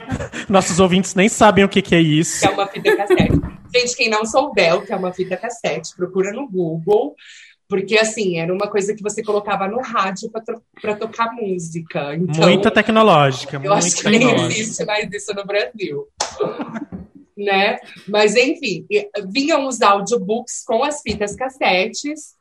Nossos 0.49 0.81
ouvintes 0.81 1.14
nem 1.14 1.29
sabem 1.29 1.64
o 1.64 1.69
que, 1.69 1.83
que 1.83 1.95
é 1.95 2.01
isso. 2.01 2.45
É 2.47 2.51
uma 2.51 2.66
fita 2.66 2.97
cassete. 2.97 3.40
Gente, 3.75 3.97
quem 3.97 4.09
não 4.11 4.25
souber 4.25 4.77
o 4.77 4.83
que 4.83 4.93
é 4.93 4.97
uma 4.97 5.12
fita 5.12 5.37
cassete, 5.37 5.95
procura 5.97 6.33
no 6.33 6.49
Google. 6.49 7.14
Porque, 7.69 7.97
assim, 7.97 8.38
era 8.38 8.53
uma 8.53 8.69
coisa 8.69 8.95
que 8.95 9.03
você 9.03 9.23
colocava 9.23 9.69
no 9.69 9.81
rádio 9.81 10.29
para 10.83 10.97
tocar 10.97 11.33
música. 11.33 12.16
Então, 12.16 12.49
Muita 12.49 12.69
tecnológica. 12.69 13.61
Eu 13.62 13.73
acho 13.73 13.97
que 13.97 14.11
nem 14.11 14.45
existe 14.47 14.85
mais 14.85 15.09
isso 15.12 15.33
no 15.33 15.47
Brasil. 15.47 16.09
né? 17.38 17.79
Mas, 18.09 18.35
enfim, 18.35 18.85
vinham 19.29 19.69
os 19.69 19.81
audiobooks 19.81 20.64
com 20.66 20.83
as 20.83 21.01
fitas 21.01 21.37
cassetes. 21.37 22.35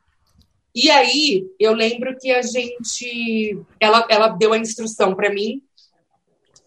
E 0.74 0.90
aí, 0.90 1.46
eu 1.60 1.74
lembro 1.74 2.16
que 2.18 2.32
a 2.32 2.42
gente. 2.42 3.56
Ela, 3.78 4.04
ela 4.08 4.28
deu 4.28 4.52
a 4.52 4.58
instrução 4.58 5.14
para 5.14 5.32
mim 5.32 5.62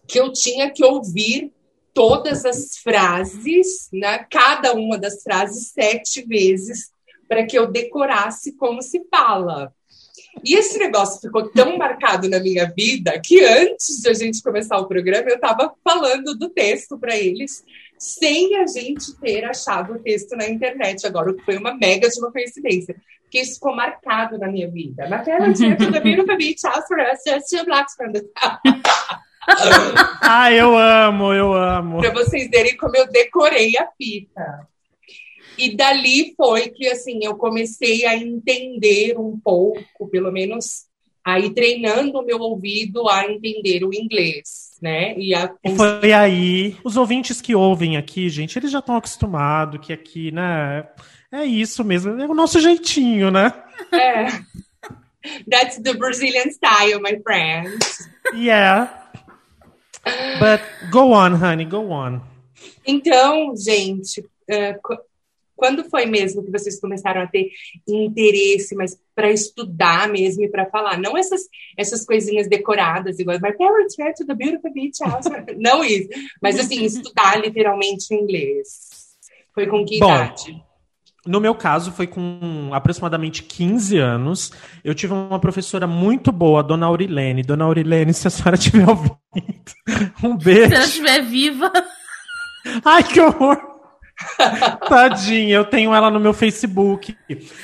que 0.06 0.18
eu 0.18 0.32
tinha 0.32 0.70
que 0.70 0.84
ouvir 0.84 1.52
todas 1.92 2.44
as 2.44 2.76
frases, 2.78 3.88
né, 3.92 4.26
cada 4.30 4.74
uma 4.74 4.98
das 4.98 5.22
frases 5.22 5.68
sete 5.68 6.26
vezes, 6.26 6.90
para 7.28 7.46
que 7.46 7.56
eu 7.56 7.70
decorasse 7.70 8.56
como 8.56 8.82
se 8.82 9.06
fala. 9.10 9.72
E 10.44 10.56
esse 10.56 10.78
negócio 10.78 11.20
ficou 11.20 11.48
tão 11.50 11.78
marcado 11.78 12.28
na 12.28 12.40
minha 12.40 12.70
vida 12.76 13.18
que 13.20 13.42
antes 13.44 14.02
de 14.02 14.08
a 14.08 14.14
gente 14.14 14.42
começar 14.42 14.76
o 14.78 14.86
programa, 14.86 15.28
eu 15.28 15.36
estava 15.36 15.72
falando 15.82 16.34
do 16.36 16.50
texto 16.50 16.98
para 16.98 17.16
eles, 17.16 17.64
sem 17.96 18.56
a 18.56 18.66
gente 18.66 19.14
ter 19.20 19.44
achado 19.44 19.94
o 19.94 19.98
texto 19.98 20.36
na 20.36 20.48
internet. 20.48 21.06
Agora, 21.06 21.30
o 21.30 21.36
que 21.36 21.44
foi 21.44 21.56
uma 21.56 21.74
mega 21.74 22.08
de 22.08 22.18
uma 22.18 22.32
coincidência. 22.32 22.96
Porque 23.22 23.40
isso 23.40 23.54
ficou 23.54 23.74
marcado 23.74 24.36
na 24.36 24.48
minha 24.48 24.68
vida. 24.68 25.06
Mas 25.08 25.24
pera, 25.24 25.52
tinha 25.52 25.76
tudo 25.78 25.96
a 25.96 26.00
beautiful 26.00 26.36
beach 26.36 26.62
house 26.64 26.86
for 26.86 26.98
us, 27.00 27.20
just 27.24 27.64
blacks 27.64 27.94
from 27.94 28.12
the 28.12 28.22
ah, 30.20 30.52
eu 30.52 30.76
amo, 30.76 31.32
eu 31.32 31.52
amo. 31.52 31.98
Para 31.98 32.12
vocês 32.12 32.48
verem 32.50 32.76
como 32.76 32.96
eu 32.96 33.10
decorei 33.10 33.76
a 33.76 33.88
fita. 33.96 34.68
E 35.56 35.76
dali 35.76 36.34
foi 36.36 36.68
que 36.68 36.88
assim 36.88 37.20
eu 37.22 37.36
comecei 37.36 38.04
a 38.06 38.16
entender 38.16 39.16
um 39.18 39.38
pouco, 39.38 40.08
pelo 40.10 40.32
menos 40.32 40.86
aí 41.24 41.54
treinando 41.54 42.18
o 42.18 42.24
meu 42.24 42.38
ouvido 42.38 43.08
a 43.08 43.24
entender 43.30 43.84
o 43.84 43.94
inglês, 43.94 44.76
né? 44.82 45.16
E, 45.16 45.34
a... 45.34 45.50
e 45.64 45.74
foi 45.74 46.12
aí, 46.12 46.76
os 46.84 46.96
ouvintes 46.96 47.40
que 47.40 47.54
ouvem 47.54 47.96
aqui, 47.96 48.28
gente, 48.28 48.58
eles 48.58 48.70
já 48.70 48.80
estão 48.80 48.96
acostumados 48.96 49.80
que 49.84 49.92
aqui, 49.92 50.30
né? 50.30 50.86
É 51.32 51.44
isso 51.44 51.82
mesmo, 51.82 52.20
é 52.20 52.26
o 52.26 52.34
nosso 52.34 52.60
jeitinho, 52.60 53.30
né? 53.30 53.52
É. 53.92 54.26
That's 55.50 55.78
the 55.78 55.94
Brazilian 55.94 56.50
style, 56.50 57.00
my 57.00 57.18
friends. 57.22 58.08
Yeah. 58.34 59.03
But 60.38 60.90
go 60.90 61.12
on, 61.12 61.34
honey, 61.34 61.64
go 61.64 61.90
on. 61.90 62.20
Então, 62.86 63.54
gente, 63.56 64.20
uh, 64.20 64.98
quando 65.56 65.84
foi 65.88 66.04
mesmo 66.06 66.44
que 66.44 66.50
vocês 66.50 66.80
começaram 66.80 67.22
a 67.22 67.26
ter 67.26 67.50
interesse, 67.86 68.74
mas 68.74 68.98
para 69.14 69.30
estudar 69.30 70.08
mesmo 70.08 70.44
e 70.44 70.48
para 70.48 70.66
falar? 70.66 70.98
Não 70.98 71.16
essas, 71.16 71.42
essas 71.76 72.04
coisinhas 72.04 72.48
decoradas, 72.48 73.18
igual 73.18 73.38
My 73.40 73.52
parents 73.52 73.96
went 73.98 74.14
to 74.16 74.26
the 74.26 74.34
beautiful 74.34 74.72
beach 74.72 74.98
house. 75.02 75.26
Não 75.56 75.84
isso, 75.84 76.08
mas 76.42 76.58
assim, 76.58 76.84
estudar 76.84 77.40
literalmente 77.40 78.12
inglês. 78.14 79.16
Foi 79.54 79.66
com 79.66 79.84
que 79.84 79.98
Bom, 80.00 80.12
idade? 80.12 80.62
No 81.26 81.40
meu 81.40 81.54
caso, 81.54 81.90
foi 81.90 82.06
com 82.06 82.70
aproximadamente 82.72 83.42
15 83.42 83.98
anos. 83.98 84.52
Eu 84.82 84.94
tive 84.94 85.12
uma 85.14 85.38
professora 85.38 85.86
muito 85.86 86.30
boa, 86.30 86.62
Dona 86.62 86.86
Aurilene. 86.86 87.42
Dona 87.42 87.64
Aurilene, 87.64 88.12
se 88.12 88.28
a 88.28 88.30
senhora 88.30 88.56
estiver 88.56 88.86
ouvindo, 88.88 89.14
um 90.22 90.36
beijo. 90.36 90.68
Se 90.68 90.74
ela 90.74 90.84
estiver 90.84 91.22
viva. 91.22 91.72
Ai, 92.84 93.02
que 93.02 93.20
horror! 93.20 93.74
Tadinha, 94.88 95.56
eu 95.56 95.64
tenho 95.64 95.94
ela 95.94 96.10
no 96.10 96.20
meu 96.20 96.32
Facebook. 96.32 97.16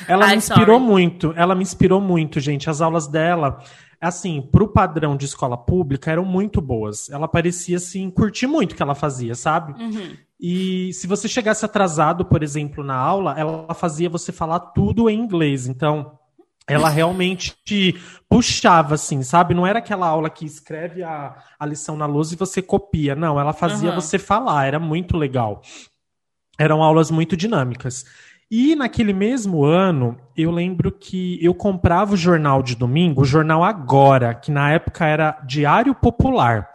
Ela 0.08 0.24
Ai, 0.26 0.30
me 0.32 0.36
inspirou 0.38 0.78
sorry. 0.78 0.92
muito. 0.92 1.34
Ela 1.36 1.54
me 1.54 1.62
inspirou 1.62 2.00
muito, 2.00 2.40
gente. 2.40 2.68
As 2.68 2.80
aulas 2.80 3.06
dela, 3.06 3.62
assim, 4.00 4.42
pro 4.50 4.68
padrão 4.68 5.16
de 5.16 5.26
escola 5.26 5.56
pública, 5.56 6.10
eram 6.10 6.24
muito 6.24 6.60
boas. 6.60 7.08
Ela 7.10 7.28
parecia, 7.28 7.76
assim, 7.76 8.10
curtir 8.10 8.46
muito 8.46 8.72
o 8.72 8.74
que 8.74 8.82
ela 8.82 8.94
fazia, 8.94 9.34
sabe? 9.34 9.80
Uhum. 9.80 10.16
E 10.40 10.92
se 10.94 11.06
você 11.06 11.28
chegasse 11.28 11.64
atrasado, 11.64 12.24
por 12.24 12.42
exemplo, 12.42 12.82
na 12.82 12.96
aula, 12.96 13.34
ela 13.38 13.74
fazia 13.74 14.08
você 14.08 14.32
falar 14.32 14.58
tudo 14.60 15.10
em 15.10 15.18
inglês. 15.18 15.66
Então, 15.66 16.18
ela 16.66 16.88
realmente 16.88 17.54
te 17.64 18.00
puxava, 18.28 18.94
assim, 18.94 19.22
sabe? 19.22 19.54
Não 19.54 19.66
era 19.66 19.80
aquela 19.80 20.06
aula 20.06 20.30
que 20.30 20.46
escreve 20.46 21.02
a, 21.02 21.36
a 21.58 21.66
lição 21.66 21.96
na 21.96 22.06
lousa 22.06 22.34
e 22.34 22.38
você 22.38 22.62
copia. 22.62 23.14
Não, 23.14 23.38
ela 23.38 23.52
fazia 23.52 23.90
uhum. 23.90 23.96
você 23.96 24.18
falar, 24.18 24.66
era 24.66 24.78
muito 24.78 25.16
legal. 25.16 25.60
Eram 26.58 26.82
aulas 26.82 27.10
muito 27.10 27.36
dinâmicas. 27.36 28.06
E 28.50 28.74
naquele 28.74 29.12
mesmo 29.12 29.64
ano, 29.64 30.18
eu 30.36 30.50
lembro 30.50 30.90
que 30.90 31.38
eu 31.44 31.54
comprava 31.54 32.14
o 32.14 32.16
jornal 32.16 32.62
de 32.62 32.74
domingo, 32.74 33.22
o 33.22 33.26
jornal 33.26 33.62
Agora, 33.62 34.34
que 34.34 34.50
na 34.50 34.72
época 34.72 35.06
era 35.06 35.38
Diário 35.44 35.94
Popular, 35.94 36.68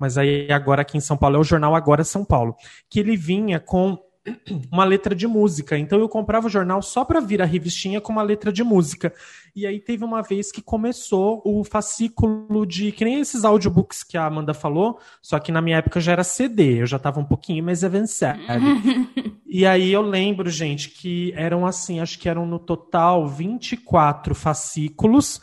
mas 0.00 0.16
aí 0.16 0.50
agora 0.50 0.80
aqui 0.80 0.96
em 0.96 1.00
São 1.00 1.16
Paulo 1.16 1.36
é 1.36 1.38
o 1.38 1.44
jornal 1.44 1.76
Agora 1.76 2.02
São 2.02 2.24
Paulo, 2.24 2.56
que 2.88 2.98
ele 2.98 3.16
vinha 3.16 3.60
com 3.60 3.98
uma 4.72 4.84
letra 4.84 5.14
de 5.14 5.26
música. 5.26 5.78
Então 5.78 5.98
eu 5.98 6.08
comprava 6.08 6.46
o 6.46 6.50
jornal 6.50 6.80
só 6.82 7.04
para 7.04 7.20
vir 7.20 7.42
a 7.42 7.44
revistinha 7.44 8.00
com 8.00 8.12
uma 8.12 8.22
letra 8.22 8.52
de 8.52 8.64
música. 8.64 9.12
E 9.54 9.66
aí 9.66 9.78
teve 9.78 10.04
uma 10.04 10.22
vez 10.22 10.50
que 10.50 10.62
começou 10.62 11.42
o 11.44 11.62
fascículo 11.64 12.64
de 12.64 12.92
que 12.92 13.04
nem 13.04 13.20
esses 13.20 13.44
audiobooks 13.44 14.02
que 14.02 14.16
a 14.16 14.24
Amanda 14.24 14.54
falou, 14.54 14.98
só 15.20 15.38
que 15.38 15.52
na 15.52 15.60
minha 15.60 15.78
época 15.78 16.00
já 16.00 16.12
era 16.12 16.24
CD, 16.24 16.80
eu 16.80 16.86
já 16.86 16.96
estava 16.96 17.20
um 17.20 17.24
pouquinho 17.24 17.62
mais 17.64 17.82
avançado. 17.84 18.40
e 19.46 19.66
aí 19.66 19.92
eu 19.92 20.02
lembro, 20.02 20.48
gente, 20.48 20.88
que 20.90 21.32
eram 21.36 21.66
assim, 21.66 22.00
acho 22.00 22.18
que 22.18 22.28
eram 22.28 22.46
no 22.46 22.58
total 22.58 23.28
24 23.28 24.34
fascículos 24.34 25.40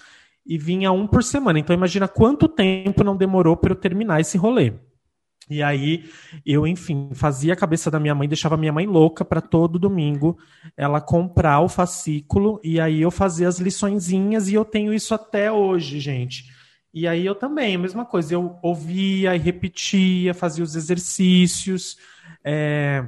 e 0.48 0.58
vinha 0.58 0.92
um 0.92 1.06
por 1.06 1.24
semana. 1.24 1.60
Então 1.60 1.76
imagina 1.76 2.08
quanto 2.08 2.48
tempo 2.48 3.04
não 3.04 3.18
demorou 3.18 3.58
para 3.58 3.72
eu 3.72 3.76
terminar 3.76 4.22
esse 4.22 4.38
rolê. 4.38 4.74
E 5.50 5.64
aí 5.64 6.10
eu, 6.46 6.68
enfim, 6.68 7.10
fazia 7.14 7.54
a 7.54 7.56
cabeça 7.56 7.90
da 7.90 8.00
minha 8.00 8.14
mãe, 8.14 8.28
deixava 8.28 8.58
minha 8.58 8.74
mãe 8.74 8.86
louca 8.86 9.24
para 9.24 9.42
todo 9.42 9.80
domingo 9.80 10.38
ela 10.76 11.00
comprar 11.00 11.62
o 11.62 11.70
fascículo 11.70 12.60
e 12.64 12.80
aí 12.80 13.02
eu 13.02 13.12
fazia 13.12 13.48
as 13.48 13.60
liçõezinhas 13.60 14.50
e 14.50 14.56
eu 14.56 14.66
tenho 14.66 14.94
isso 14.94 15.14
até 15.14 15.52
hoje, 15.52 16.00
gente. 16.00 16.46
E 16.94 17.08
aí 17.08 17.26
eu 17.26 17.36
também, 17.36 17.76
a 17.76 17.80
mesma 17.80 18.06
coisa, 18.06 18.34
eu 18.34 18.58
ouvia 18.62 19.36
e 19.36 19.40
repetia, 19.40 20.34
fazia 20.34 20.64
os 20.64 20.76
exercícios. 20.76 21.98
É... 22.44 23.08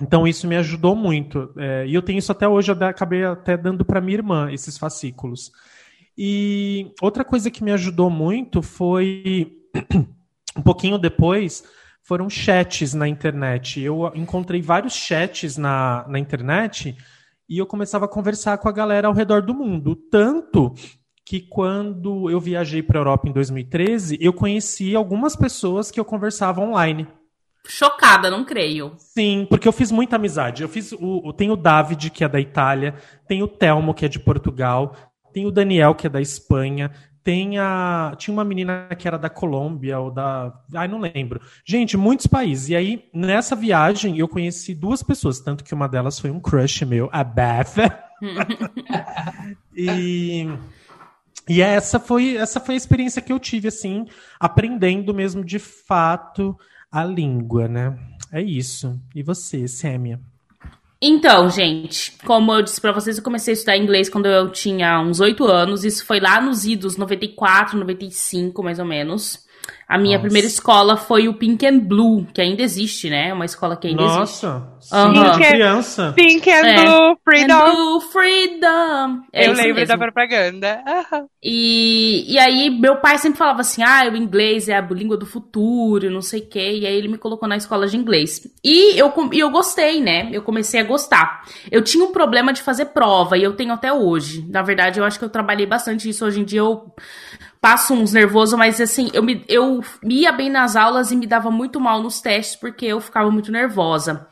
Então 0.00 0.26
isso 0.26 0.46
me 0.46 0.56
ajudou 0.56 0.94
muito. 0.94 1.52
É... 1.56 1.86
E 1.86 1.94
eu 1.94 2.02
tenho 2.02 2.18
isso 2.18 2.30
até 2.30 2.46
hoje, 2.46 2.70
eu 2.70 2.86
acabei 2.86 3.24
até 3.24 3.56
dando 3.56 3.84
para 3.84 4.00
minha 4.00 4.18
irmã 4.18 4.52
esses 4.52 4.78
fascículos. 4.78 5.50
E 6.16 6.92
outra 7.00 7.24
coisa 7.24 7.50
que 7.50 7.62
me 7.62 7.72
ajudou 7.72 8.08
muito 8.08 8.62
foi 8.62 9.52
um 10.56 10.62
pouquinho 10.62 10.98
depois, 10.98 11.62
foram 12.02 12.30
chats 12.30 12.94
na 12.94 13.06
internet. 13.06 13.80
Eu 13.80 14.10
encontrei 14.14 14.62
vários 14.62 14.94
chats 14.94 15.56
na, 15.56 16.06
na 16.08 16.18
internet 16.18 16.96
e 17.48 17.58
eu 17.58 17.66
começava 17.66 18.06
a 18.06 18.08
conversar 18.08 18.58
com 18.58 18.68
a 18.68 18.72
galera 18.72 19.08
ao 19.08 19.14
redor 19.14 19.42
do 19.42 19.54
mundo. 19.54 19.94
Tanto 20.10 20.72
que 21.24 21.40
quando 21.40 22.30
eu 22.30 22.40
viajei 22.40 22.82
para 22.82 22.98
a 22.98 23.00
Europa 23.00 23.28
em 23.28 23.32
2013, 23.32 24.16
eu 24.20 24.32
conheci 24.32 24.94
algumas 24.94 25.34
pessoas 25.34 25.90
que 25.90 25.98
eu 25.98 26.04
conversava 26.04 26.60
online. 26.60 27.06
Chocada, 27.66 28.30
não 28.30 28.44
creio. 28.44 28.94
Sim, 28.96 29.44
porque 29.50 29.66
eu 29.66 29.72
fiz 29.72 29.90
muita 29.90 30.14
amizade. 30.14 30.62
Eu 30.62 30.68
fiz 30.68 30.92
o, 30.92 31.32
tem 31.32 31.50
o 31.50 31.56
David, 31.56 32.10
que 32.10 32.22
é 32.22 32.28
da 32.28 32.40
Itália, 32.40 32.94
tem 33.26 33.42
o 33.42 33.48
Telmo, 33.48 33.92
que 33.92 34.04
é 34.04 34.08
de 34.08 34.20
Portugal, 34.20 34.94
tem 35.36 35.44
o 35.44 35.50
Daniel, 35.50 35.94
que 35.94 36.06
é 36.06 36.10
da 36.10 36.18
Espanha, 36.18 36.90
tem 37.22 37.58
a, 37.58 38.14
tinha 38.16 38.32
uma 38.32 38.42
menina 38.42 38.88
que 38.98 39.06
era 39.06 39.18
da 39.18 39.28
Colômbia 39.28 39.98
ou 39.98 40.10
da. 40.10 40.50
Ai, 40.74 40.88
não 40.88 40.98
lembro. 40.98 41.42
Gente, 41.62 41.94
muitos 41.94 42.26
países. 42.26 42.70
E 42.70 42.74
aí, 42.74 43.04
nessa 43.12 43.54
viagem, 43.54 44.18
eu 44.18 44.26
conheci 44.28 44.74
duas 44.74 45.02
pessoas, 45.02 45.38
tanto 45.38 45.62
que 45.62 45.74
uma 45.74 45.90
delas 45.90 46.18
foi 46.18 46.30
um 46.30 46.40
crush 46.40 46.86
meu, 46.86 47.10
a 47.12 47.22
Beth. 47.22 47.74
e. 49.76 50.48
E 51.46 51.60
essa 51.60 52.00
foi, 52.00 52.38
essa 52.38 52.58
foi 52.58 52.74
a 52.74 52.78
experiência 52.78 53.20
que 53.20 53.30
eu 53.30 53.38
tive, 53.38 53.68
assim, 53.68 54.06
aprendendo 54.40 55.12
mesmo 55.12 55.44
de 55.44 55.58
fato 55.58 56.58
a 56.90 57.04
língua, 57.04 57.68
né? 57.68 57.94
É 58.32 58.40
isso. 58.40 58.98
E 59.14 59.22
você, 59.22 59.68
Sêmia? 59.68 60.18
Então, 61.00 61.50
gente, 61.50 62.12
como 62.24 62.52
eu 62.52 62.62
disse 62.62 62.80
para 62.80 62.92
vocês, 62.92 63.18
eu 63.18 63.24
comecei 63.24 63.52
a 63.52 63.54
estudar 63.54 63.76
inglês 63.76 64.08
quando 64.08 64.26
eu 64.26 64.50
tinha 64.50 64.98
uns 65.00 65.20
8 65.20 65.44
anos. 65.44 65.84
Isso 65.84 66.04
foi 66.06 66.20
lá 66.20 66.40
nos 66.40 66.64
idos 66.64 66.96
94, 66.96 67.78
95, 67.78 68.62
mais 68.62 68.78
ou 68.78 68.86
menos. 68.86 69.45
A 69.88 69.96
minha 69.96 70.16
Nossa. 70.16 70.26
primeira 70.26 70.48
escola 70.48 70.96
foi 70.96 71.28
o 71.28 71.34
Pink 71.34 71.64
and 71.64 71.78
Blue, 71.78 72.26
que 72.34 72.40
ainda 72.40 72.60
existe, 72.60 73.08
né? 73.08 73.32
Uma 73.32 73.44
escola 73.44 73.76
que 73.76 73.86
ainda 73.86 74.02
Nossa. 74.02 74.20
existe. 74.20 74.46
Nossa, 74.46 75.06
uhum. 75.06 75.12
Pink 75.12 75.48
criança. 75.48 76.12
Pink 76.16 76.50
and 76.50 76.66
é. 76.66 76.84
Blue, 76.84 77.16
Freedom. 77.24 77.54
And 77.54 77.72
Blue, 77.72 78.00
Freedom. 78.00 79.22
É 79.32 79.46
Eu 79.46 79.52
lembro 79.52 79.74
mesmo. 79.76 79.86
da 79.86 79.98
propaganda. 79.98 80.82
Uhum. 80.86 81.26
E, 81.40 82.32
e 82.32 82.36
aí, 82.36 82.68
meu 82.68 82.96
pai 82.96 83.16
sempre 83.18 83.38
falava 83.38 83.60
assim, 83.60 83.80
ah, 83.84 84.10
o 84.12 84.16
inglês 84.16 84.68
é 84.68 84.76
a 84.76 84.80
língua 84.80 85.16
do 85.16 85.24
futuro, 85.24 86.10
não 86.10 86.20
sei 86.20 86.40
o 86.40 86.48
quê. 86.48 86.78
E 86.80 86.86
aí 86.86 86.96
ele 86.96 87.06
me 87.06 87.16
colocou 87.16 87.48
na 87.48 87.56
escola 87.56 87.86
de 87.86 87.96
inglês. 87.96 88.42
E 88.64 88.98
eu, 88.98 89.12
e 89.32 89.38
eu 89.38 89.50
gostei, 89.50 90.00
né? 90.00 90.28
Eu 90.32 90.42
comecei 90.42 90.80
a 90.80 90.84
gostar. 90.84 91.44
Eu 91.70 91.80
tinha 91.80 92.04
um 92.04 92.10
problema 92.10 92.52
de 92.52 92.60
fazer 92.60 92.86
prova, 92.86 93.38
e 93.38 93.44
eu 93.44 93.52
tenho 93.54 93.72
até 93.72 93.92
hoje. 93.92 94.44
Na 94.50 94.62
verdade, 94.62 94.98
eu 94.98 95.04
acho 95.04 95.16
que 95.16 95.24
eu 95.24 95.30
trabalhei 95.30 95.64
bastante 95.66 96.08
isso. 96.08 96.26
Hoje 96.26 96.40
em 96.40 96.44
dia 96.44 96.60
eu 96.60 96.92
passo 97.66 97.94
uns 97.94 98.12
nervoso, 98.12 98.56
mas 98.56 98.80
assim, 98.80 99.10
eu, 99.12 99.24
me, 99.24 99.44
eu 99.48 99.82
ia 100.04 100.30
bem 100.30 100.48
nas 100.48 100.76
aulas 100.76 101.10
e 101.10 101.16
me 101.16 101.26
dava 101.26 101.50
muito 101.50 101.80
mal 101.80 102.00
nos 102.00 102.20
testes 102.20 102.54
porque 102.54 102.86
eu 102.86 103.00
ficava 103.00 103.28
muito 103.28 103.50
nervosa. 103.50 104.28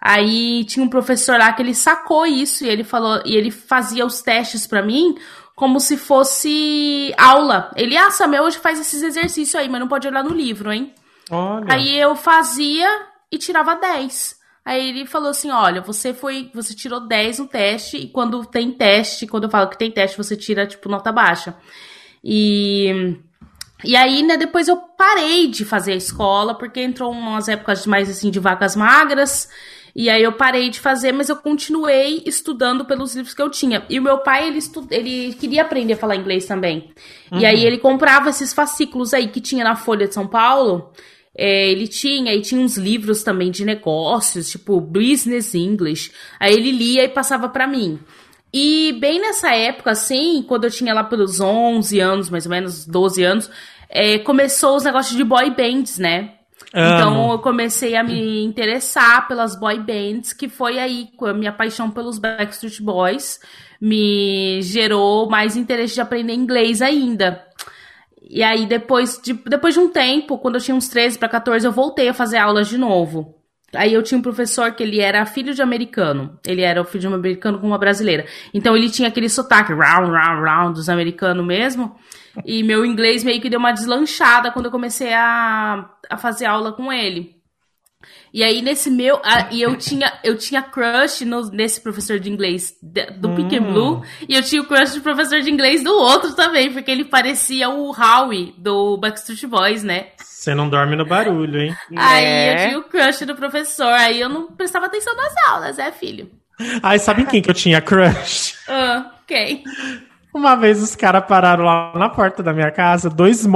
Aí 0.00 0.64
tinha 0.64 0.82
um 0.82 0.88
professor 0.88 1.38
lá 1.38 1.52
que 1.52 1.60
ele 1.60 1.74
sacou 1.74 2.24
isso 2.24 2.64
e 2.64 2.68
ele 2.68 2.82
falou 2.82 3.20
e 3.26 3.36
ele 3.36 3.50
fazia 3.50 4.06
os 4.06 4.22
testes 4.22 4.66
para 4.66 4.80
mim 4.80 5.18
como 5.54 5.78
se 5.80 5.98
fosse 5.98 7.12
aula. 7.18 7.70
Ele, 7.76 7.94
ah, 7.94 8.10
Samuel, 8.10 8.44
hoje 8.44 8.56
faz 8.56 8.80
esses 8.80 9.02
exercícios 9.02 9.54
aí, 9.54 9.68
mas 9.68 9.80
não 9.80 9.88
pode 9.88 10.08
olhar 10.08 10.24
no 10.24 10.34
livro, 10.34 10.72
hein? 10.72 10.94
Olha. 11.30 11.66
Aí 11.68 11.94
eu 11.94 12.16
fazia 12.16 12.88
e 13.30 13.36
tirava 13.36 13.74
10. 13.74 14.38
Aí 14.64 14.88
ele 14.88 15.04
falou 15.04 15.28
assim: 15.28 15.50
olha, 15.50 15.82
você 15.82 16.14
foi. 16.14 16.50
Você 16.54 16.74
tirou 16.74 17.00
10 17.00 17.40
no 17.40 17.48
teste, 17.48 17.98
e 17.98 18.08
quando 18.08 18.46
tem 18.46 18.72
teste, 18.72 19.26
quando 19.26 19.44
eu 19.44 19.50
falo 19.50 19.68
que 19.68 19.76
tem 19.76 19.90
teste, 19.90 20.16
você 20.16 20.34
tira, 20.34 20.66
tipo, 20.66 20.88
nota 20.88 21.12
baixa. 21.12 21.54
E 22.22 23.16
e 23.84 23.94
aí, 23.94 24.22
né, 24.22 24.36
depois 24.36 24.66
eu 24.66 24.76
parei 24.76 25.46
de 25.46 25.64
fazer 25.64 25.92
a 25.92 25.96
escola, 25.96 26.54
porque 26.54 26.80
entrou 26.80 27.12
umas 27.12 27.48
épocas 27.48 27.86
mais 27.86 28.10
assim 28.10 28.30
de 28.30 28.40
vacas 28.40 28.74
magras. 28.74 29.48
E 29.94 30.10
aí 30.10 30.22
eu 30.22 30.32
parei 30.32 30.68
de 30.68 30.80
fazer, 30.80 31.12
mas 31.12 31.28
eu 31.28 31.36
continuei 31.36 32.22
estudando 32.26 32.84
pelos 32.84 33.14
livros 33.14 33.34
que 33.34 33.42
eu 33.42 33.50
tinha. 33.50 33.84
E 33.88 33.98
o 33.98 34.02
meu 34.02 34.18
pai, 34.18 34.48
ele, 34.48 34.58
estu... 34.58 34.86
ele 34.90 35.32
queria 35.34 35.62
aprender 35.62 35.94
a 35.94 35.96
falar 35.96 36.16
inglês 36.16 36.44
também. 36.44 36.92
Uhum. 37.30 37.38
E 37.38 37.46
aí 37.46 37.60
uhum. 37.60 37.66
ele 37.66 37.78
comprava 37.78 38.30
esses 38.30 38.52
fascículos 38.52 39.14
aí 39.14 39.28
que 39.28 39.40
tinha 39.40 39.64
na 39.64 39.76
Folha 39.76 40.08
de 40.08 40.14
São 40.14 40.26
Paulo. 40.26 40.92
É, 41.36 41.70
ele 41.70 41.86
tinha, 41.86 42.34
e 42.34 42.40
tinha 42.42 42.60
uns 42.60 42.76
livros 42.76 43.22
também 43.22 43.50
de 43.50 43.64
negócios, 43.64 44.50
tipo 44.50 44.80
Business 44.80 45.54
English. 45.54 46.10
Aí 46.40 46.52
ele 46.52 46.72
lia 46.72 47.04
e 47.04 47.08
passava 47.08 47.48
para 47.48 47.66
mim. 47.66 47.98
E 48.52 48.96
bem 48.98 49.20
nessa 49.20 49.54
época, 49.54 49.90
assim, 49.90 50.42
quando 50.46 50.64
eu 50.64 50.70
tinha 50.70 50.94
lá 50.94 51.04
pelos 51.04 51.40
11 51.40 52.00
anos, 52.00 52.30
mais 52.30 52.46
ou 52.46 52.50
menos, 52.50 52.86
12 52.86 53.22
anos, 53.22 53.50
é, 53.88 54.18
começou 54.18 54.76
os 54.76 54.84
negócios 54.84 55.16
de 55.16 55.24
boy 55.24 55.50
bands, 55.50 55.98
né? 55.98 56.34
Amo. 56.72 56.94
Então 56.94 57.32
eu 57.32 57.38
comecei 57.38 57.94
a 57.96 58.02
me 58.02 58.44
interessar 58.44 59.26
pelas 59.28 59.58
boy 59.58 59.78
bands, 59.78 60.32
que 60.32 60.48
foi 60.48 60.78
aí 60.78 61.08
a 61.20 61.32
minha 61.32 61.52
paixão 61.52 61.90
pelos 61.90 62.18
Backstreet 62.18 62.82
Boys 62.82 63.40
me 63.80 64.60
gerou 64.62 65.28
mais 65.28 65.56
interesse 65.56 65.94
de 65.94 66.00
aprender 66.00 66.32
inglês 66.32 66.82
ainda. 66.82 67.44
E 68.28 68.42
aí 68.42 68.66
depois 68.66 69.20
de, 69.22 69.32
depois 69.32 69.74
de 69.74 69.80
um 69.80 69.90
tempo, 69.90 70.38
quando 70.38 70.56
eu 70.56 70.60
tinha 70.60 70.74
uns 70.74 70.88
13 70.88 71.18
para 71.18 71.28
14, 71.28 71.66
eu 71.66 71.72
voltei 71.72 72.08
a 72.08 72.14
fazer 72.14 72.36
aulas 72.38 72.68
de 72.68 72.76
novo. 72.76 73.37
Aí 73.74 73.92
eu 73.92 74.02
tinha 74.02 74.18
um 74.18 74.22
professor 74.22 74.72
que 74.72 74.82
ele 74.82 75.00
era 75.00 75.24
filho 75.26 75.54
de 75.54 75.60
americano. 75.60 76.38
Ele 76.46 76.62
era 76.62 76.80
o 76.80 76.84
filho 76.84 77.00
de 77.00 77.08
um 77.08 77.14
americano 77.14 77.58
com 77.58 77.66
uma 77.66 77.78
brasileira. 77.78 78.24
Então 78.52 78.76
ele 78.76 78.88
tinha 78.88 79.08
aquele 79.08 79.28
sotaque 79.28 79.72
round, 79.72 80.10
round, 80.10 80.42
round 80.42 80.74
dos 80.74 80.88
americanos 80.88 81.44
mesmo. 81.44 81.94
E 82.46 82.62
meu 82.62 82.84
inglês 82.84 83.22
meio 83.22 83.40
que 83.40 83.50
deu 83.50 83.58
uma 83.58 83.72
deslanchada 83.72 84.50
quando 84.50 84.66
eu 84.66 84.72
comecei 84.72 85.12
a, 85.12 85.88
a 86.08 86.16
fazer 86.16 86.46
aula 86.46 86.72
com 86.72 86.92
ele. 86.92 87.37
E 88.32 88.42
aí, 88.44 88.62
nesse 88.62 88.90
meu. 88.90 89.20
A, 89.24 89.48
e 89.50 89.62
eu 89.62 89.76
tinha, 89.76 90.12
eu 90.22 90.36
tinha 90.36 90.62
crush 90.62 91.24
no, 91.24 91.50
nesse 91.50 91.80
professor 91.80 92.18
de 92.18 92.30
inglês 92.30 92.74
do 93.18 93.28
hum. 93.28 93.34
Pink 93.34 93.58
Blue. 93.60 94.02
E 94.28 94.34
eu 94.34 94.42
tinha 94.42 94.62
o 94.62 94.66
crush 94.66 94.94
do 94.94 95.00
professor 95.00 95.40
de 95.40 95.50
inglês 95.50 95.82
do 95.82 95.92
outro 95.92 96.34
também, 96.34 96.72
porque 96.72 96.90
ele 96.90 97.04
parecia 97.04 97.68
o 97.68 97.90
Howie 97.90 98.54
do 98.58 98.96
Backstreet 98.98 99.46
Boys, 99.46 99.82
né? 99.82 100.08
Você 100.18 100.54
não 100.54 100.68
dorme 100.68 100.96
no 100.96 101.04
barulho, 101.04 101.60
hein? 101.60 101.76
Aí 101.96 102.24
é. 102.24 102.52
eu 102.52 102.68
tinha 102.68 102.78
o 102.78 102.82
crush 102.84 103.26
do 103.26 103.34
professor, 103.34 103.92
aí 103.92 104.20
eu 104.20 104.28
não 104.28 104.46
prestava 104.46 104.86
atenção 104.86 105.14
nas 105.16 105.32
aulas, 105.48 105.78
é, 105.78 105.90
filho? 105.90 106.30
Ai, 106.82 106.98
sabe 106.98 107.24
quem 107.26 107.42
que 107.42 107.50
eu 107.50 107.54
tinha 107.54 107.80
crush? 107.80 108.54
Ah, 108.68 109.12
quem? 109.26 109.64
Uma 110.34 110.54
vez 110.56 110.82
os 110.82 110.94
caras 110.94 111.24
pararam 111.26 111.64
lá 111.64 111.92
na 111.94 112.08
porta 112.08 112.42
da 112.42 112.52
minha 112.52 112.70
casa, 112.70 113.08
dois, 113.08 113.46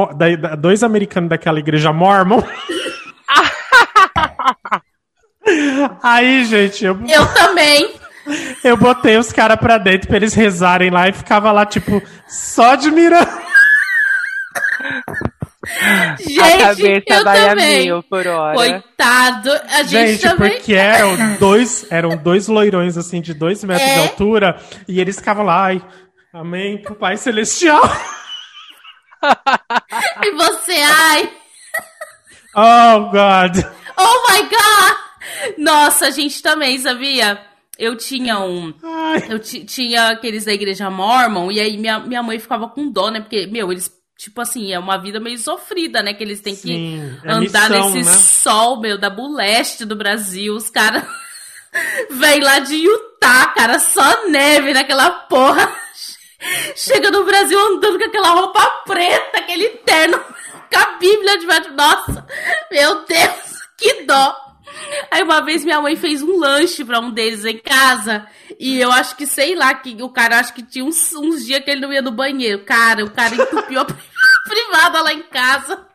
dois 0.58 0.82
americanos 0.82 1.30
daquela 1.30 1.58
igreja 1.58 1.92
mormon. 1.92 2.42
Aí, 6.02 6.44
gente, 6.44 6.84
eu. 6.84 6.98
Eu 7.08 7.26
também. 7.34 7.94
Eu 8.62 8.76
botei 8.76 9.16
os 9.16 9.32
caras 9.32 9.58
pra 9.58 9.78
dentro 9.78 10.06
pra 10.06 10.16
eles 10.16 10.34
rezarem 10.34 10.90
lá 10.90 11.08
e 11.08 11.12
ficava 11.12 11.50
lá, 11.50 11.66
tipo, 11.66 12.00
só 12.28 12.72
admirando. 12.72 13.28
Gente, 16.18 16.40
a 16.40 16.58
cabeça 16.58 17.04
eu 17.08 17.24
vai 17.24 17.44
a 17.44 17.48
também. 17.50 17.82
mil 17.86 18.02
por 18.02 18.26
hora. 18.26 18.54
Coitado, 18.54 19.50
a 19.50 19.82
gente, 19.82 20.12
Gente, 20.12 20.22
também. 20.22 20.52
porque 20.56 20.74
eram 20.74 21.34
dois, 21.38 21.86
eram 21.90 22.16
dois 22.16 22.48
loirões, 22.48 22.96
assim, 22.96 23.20
de 23.20 23.32
dois 23.34 23.62
metros 23.64 23.88
É? 23.88 23.94
de 23.94 24.00
altura, 24.00 24.60
e 24.88 25.00
eles 25.00 25.16
ficavam 25.16 25.44
lá, 25.44 25.64
ai, 25.66 25.82
amém, 26.32 26.78
pro 26.82 26.94
Pai 26.94 27.16
Celestial. 27.16 27.82
E 30.22 30.30
você, 30.32 30.72
ai, 30.74 31.30
Oh, 32.54 33.10
God. 33.10 33.64
Oh 33.96 34.32
my 34.32 34.42
god! 34.42 35.56
Nossa, 35.58 36.06
a 36.06 36.10
gente 36.10 36.42
também, 36.42 36.78
sabia? 36.78 37.40
Eu 37.78 37.96
tinha 37.96 38.38
um. 38.40 38.72
Ai, 38.82 39.26
Eu 39.30 39.38
ti- 39.38 39.64
tinha 39.64 40.08
aqueles 40.08 40.44
da 40.44 40.52
igreja 40.52 40.90
mormon, 40.90 41.50
e 41.50 41.60
aí 41.60 41.76
minha, 41.76 41.98
minha 42.00 42.22
mãe 42.22 42.38
ficava 42.38 42.68
com 42.68 42.90
dó, 42.90 43.10
né? 43.10 43.20
Porque, 43.20 43.46
meu, 43.46 43.72
eles, 43.72 43.90
tipo 44.18 44.40
assim, 44.40 44.72
é 44.72 44.78
uma 44.78 44.98
vida 44.98 45.18
meio 45.18 45.38
sofrida, 45.38 46.02
né? 46.02 46.12
Que 46.14 46.22
eles 46.22 46.40
têm 46.40 46.54
que 46.54 46.60
sim, 46.62 47.18
é 47.24 47.30
andar 47.32 47.70
missão, 47.70 47.90
nesse 47.94 48.10
né? 48.10 48.16
sol, 48.16 48.80
meu, 48.80 48.98
da 48.98 49.08
buleste 49.10 49.84
do 49.84 49.96
Brasil. 49.96 50.54
Os 50.54 50.68
caras 50.70 51.04
vêm 52.10 52.40
lá 52.40 52.58
de 52.58 52.76
Utah, 52.76 53.46
cara, 53.54 53.78
só 53.78 54.28
neve 54.28 54.72
naquela 54.74 55.10
porra. 55.10 55.72
Chega 56.76 57.10
no 57.10 57.24
Brasil 57.24 57.58
andando 57.58 57.98
com 57.98 58.04
aquela 58.04 58.30
roupa 58.30 58.66
preta, 58.86 59.38
aquele 59.38 59.68
terno, 59.84 60.18
com 60.72 60.78
a 60.78 60.86
Bíblia 60.98 61.38
debaixo. 61.38 61.72
Nossa, 61.72 62.26
meu 62.70 63.04
Deus, 63.06 63.51
que 63.82 64.02
dó. 64.04 64.36
Aí 65.10 65.22
uma 65.22 65.42
vez 65.42 65.64
minha 65.64 65.80
mãe 65.82 65.96
fez 65.96 66.22
um 66.22 66.38
lanche 66.38 66.84
pra 66.84 67.00
um 67.00 67.10
deles 67.10 67.44
em 67.44 67.58
casa. 67.58 68.26
E 68.58 68.80
eu 68.80 68.90
acho 68.92 69.16
que, 69.16 69.26
sei 69.26 69.54
lá, 69.54 69.74
que 69.74 70.00
o 70.02 70.08
cara 70.08 70.38
acho 70.38 70.54
que 70.54 70.62
tinha 70.62 70.84
uns, 70.84 71.12
uns 71.14 71.44
dias 71.44 71.62
que 71.64 71.70
ele 71.70 71.80
não 71.80 71.92
ia 71.92 72.00
no 72.02 72.10
banheiro. 72.12 72.64
Cara, 72.64 73.04
o 73.04 73.10
cara 73.10 73.34
entupiu 73.34 73.80
a 73.80 73.84
privada 74.48 75.02
lá 75.02 75.12
em 75.12 75.22
casa. 75.24 75.86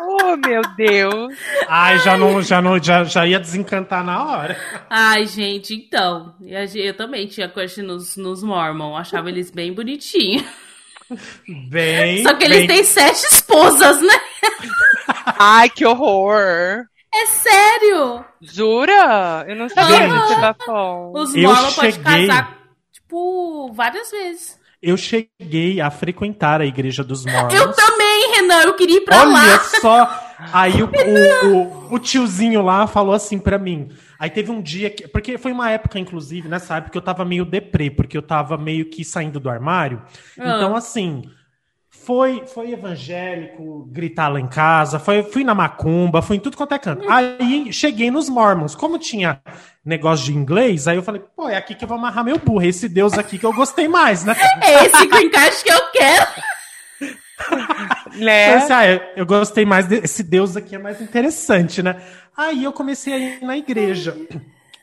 Oh, 0.00 0.36
meu 0.36 0.62
Deus. 0.76 1.34
Ai, 1.68 1.98
já, 1.98 2.16
não, 2.16 2.40
já, 2.40 2.62
não, 2.62 2.82
já, 2.82 3.04
já 3.04 3.26
ia 3.26 3.38
desencantar 3.38 4.02
na 4.02 4.24
hora. 4.24 4.56
Ai, 4.88 5.26
gente, 5.26 5.74
então. 5.74 6.34
e 6.40 6.54
Eu 6.78 6.96
também 6.96 7.26
tinha 7.26 7.48
crush 7.48 7.78
nos, 7.82 8.16
nos 8.16 8.42
Mormon. 8.42 8.96
Achava 8.96 9.28
eles 9.28 9.50
bem 9.50 9.72
bonitinhos. 9.74 10.44
Bem, 11.68 12.22
Só 12.22 12.34
que 12.34 12.44
eles 12.44 12.58
bem- 12.60 12.66
têm 12.68 12.84
sete 12.84 13.26
esposas, 13.32 14.00
né? 14.00 14.14
Ai, 15.38 15.68
que 15.68 15.84
horror. 15.84 16.84
É 17.14 17.26
sério. 17.26 18.24
Jura? 18.40 19.44
Eu 19.48 19.56
não 19.56 19.68
sabia 19.68 19.96
Gente. 19.96 20.20
desse 20.20 20.40
bafão. 20.40 21.12
Os 21.14 21.34
Eu 21.34 21.50
podem 21.54 21.70
cheguei- 21.92 22.26
casar, 22.28 22.58
tipo, 22.92 23.72
várias 23.72 24.10
vezes. 24.10 24.58
Eu 24.82 24.96
cheguei 24.96 25.80
a 25.80 25.90
frequentar 25.90 26.60
a 26.60 26.66
igreja 26.66 27.02
dos 27.02 27.24
Mormons. 27.24 27.54
Eu 27.54 27.72
também, 27.72 28.34
Renan. 28.36 28.62
Eu 28.62 28.74
queria 28.74 28.98
ir 28.98 29.00
pra 29.00 29.20
Olha 29.22 29.30
lá. 29.30 29.58
só! 29.60 30.22
Aí 30.52 30.82
o, 30.82 30.86
o, 30.86 31.46
o, 31.90 31.94
o 31.94 31.98
tiozinho 31.98 32.60
lá 32.62 32.86
falou 32.86 33.14
assim 33.14 33.38
pra 33.38 33.58
mim. 33.58 33.88
Aí 34.18 34.28
teve 34.28 34.50
um 34.52 34.60
dia 34.60 34.90
que. 34.90 35.08
Porque 35.08 35.38
foi 35.38 35.50
uma 35.50 35.70
época, 35.70 35.98
inclusive, 35.98 36.46
nessa 36.46 36.76
época 36.76 36.92
que 36.92 36.98
eu 36.98 37.02
tava 37.02 37.24
meio 37.24 37.46
deprê, 37.46 37.90
porque 37.90 38.16
eu 38.16 38.22
tava 38.22 38.58
meio 38.58 38.84
que 38.90 39.02
saindo 39.02 39.40
do 39.40 39.48
armário. 39.48 40.02
Ah. 40.38 40.56
Então, 40.56 40.76
assim. 40.76 41.22
Foi, 42.06 42.44
foi 42.46 42.70
evangélico 42.70 43.84
gritar 43.90 44.28
lá 44.28 44.38
em 44.38 44.46
casa, 44.46 45.00
foi, 45.00 45.24
fui 45.24 45.42
na 45.42 45.56
macumba, 45.56 46.22
fui 46.22 46.36
em 46.36 46.40
tudo 46.40 46.56
quanto 46.56 46.72
é 46.72 46.78
canto. 46.78 47.04
Aí 47.10 47.72
cheguei 47.72 48.12
nos 48.12 48.28
Mormons. 48.28 48.76
Como 48.76 48.96
tinha 48.96 49.42
negócio 49.84 50.26
de 50.26 50.32
inglês, 50.32 50.86
aí 50.86 50.96
eu 50.96 51.02
falei, 51.02 51.20
pô, 51.34 51.48
é 51.48 51.56
aqui 51.56 51.74
que 51.74 51.82
eu 51.82 51.88
vou 51.88 51.98
amarrar 51.98 52.24
meu 52.24 52.38
burro. 52.38 52.62
Esse 52.62 52.88
Deus 52.88 53.14
aqui 53.14 53.40
que 53.40 53.44
eu 53.44 53.52
gostei 53.52 53.88
mais, 53.88 54.24
né? 54.24 54.36
É 54.62 54.86
esse 54.86 55.04
green 55.04 55.28
card 55.30 55.56
que 55.64 55.72
eu 55.72 55.80
quero. 55.90 56.26
Né? 58.16 58.46
Falei 58.46 58.54
assim, 58.54 58.72
ah, 58.72 58.86
eu, 58.86 59.00
eu 59.14 59.26
gostei 59.26 59.66
mais 59.66 59.86
desse 59.86 60.22
Deus 60.22 60.56
aqui, 60.56 60.74
é 60.74 60.78
mais 60.78 61.02
interessante, 61.02 61.82
né? 61.82 62.00
Aí 62.34 62.64
eu 62.64 62.72
comecei 62.72 63.12
a 63.12 63.18
ir 63.18 63.42
na 63.42 63.58
igreja. 63.58 64.16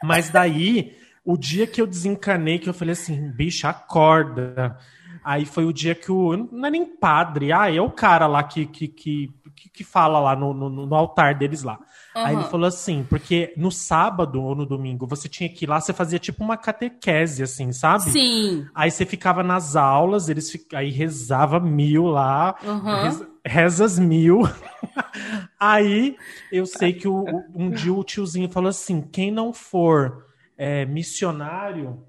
Mas 0.03 0.29
daí, 0.29 0.95
o 1.25 1.35
dia 1.35 1.65
que 1.65 1.81
eu 1.81 1.87
desencanei, 1.87 2.59
que 2.59 2.69
eu 2.69 2.73
falei 2.75 2.91
assim, 2.93 3.31
bicho, 3.31 3.65
acorda. 3.65 4.77
Aí 5.23 5.45
foi 5.45 5.65
o 5.65 5.73
dia 5.73 5.95
que 5.95 6.11
o. 6.11 6.35
Não 6.51 6.65
é 6.65 6.69
nem 6.69 6.85
padre, 6.85 7.51
ah, 7.51 7.73
é 7.73 7.79
o 7.81 7.89
cara 7.89 8.27
lá 8.27 8.43
que, 8.43 8.65
que, 8.65 8.87
que, 8.87 9.29
que- 9.73 9.83
fala 9.83 10.19
lá 10.19 10.35
no, 10.35 10.53
no, 10.53 10.69
no 10.69 10.95
altar 10.95 11.35
deles 11.35 11.63
lá. 11.63 11.79
Aí 12.15 12.35
ele 12.35 12.43
falou 12.45 12.67
assim, 12.67 13.03
porque 13.09 13.53
no 13.57 13.71
sábado 13.71 14.41
ou 14.41 14.55
no 14.55 14.65
domingo 14.65 15.07
você 15.07 15.27
tinha 15.27 15.49
que 15.49 15.65
ir 15.65 15.67
lá, 15.67 15.79
você 15.81 15.91
fazia 15.93 16.19
tipo 16.19 16.43
uma 16.43 16.55
catequese, 16.57 17.41
assim, 17.43 17.71
sabe? 17.71 18.11
Sim. 18.11 18.65
Aí 18.75 18.91
você 18.91 19.05
ficava 19.05 19.41
nas 19.43 19.75
aulas, 19.75 20.29
eles 20.29 20.51
fi- 20.51 20.65
aí 20.73 20.89
rezava 20.91 21.59
mil 21.59 22.05
lá, 22.05 22.55
Aham. 22.63 23.01
rez- 23.01 23.27
rezas 23.45 23.99
mil. 23.99 24.41
aí 25.59 26.15
eu 26.51 26.65
sei 26.65 26.93
que 26.93 27.07
o- 27.07 27.25
um 27.55 27.69
dia 27.69 27.93
o 27.93 28.03
tiozinho 28.03 28.49
falou 28.49 28.69
assim: 28.69 29.01
quem 29.01 29.31
não 29.31 29.51
for 29.53 30.25
é, 30.57 30.85
missionário 30.85 32.03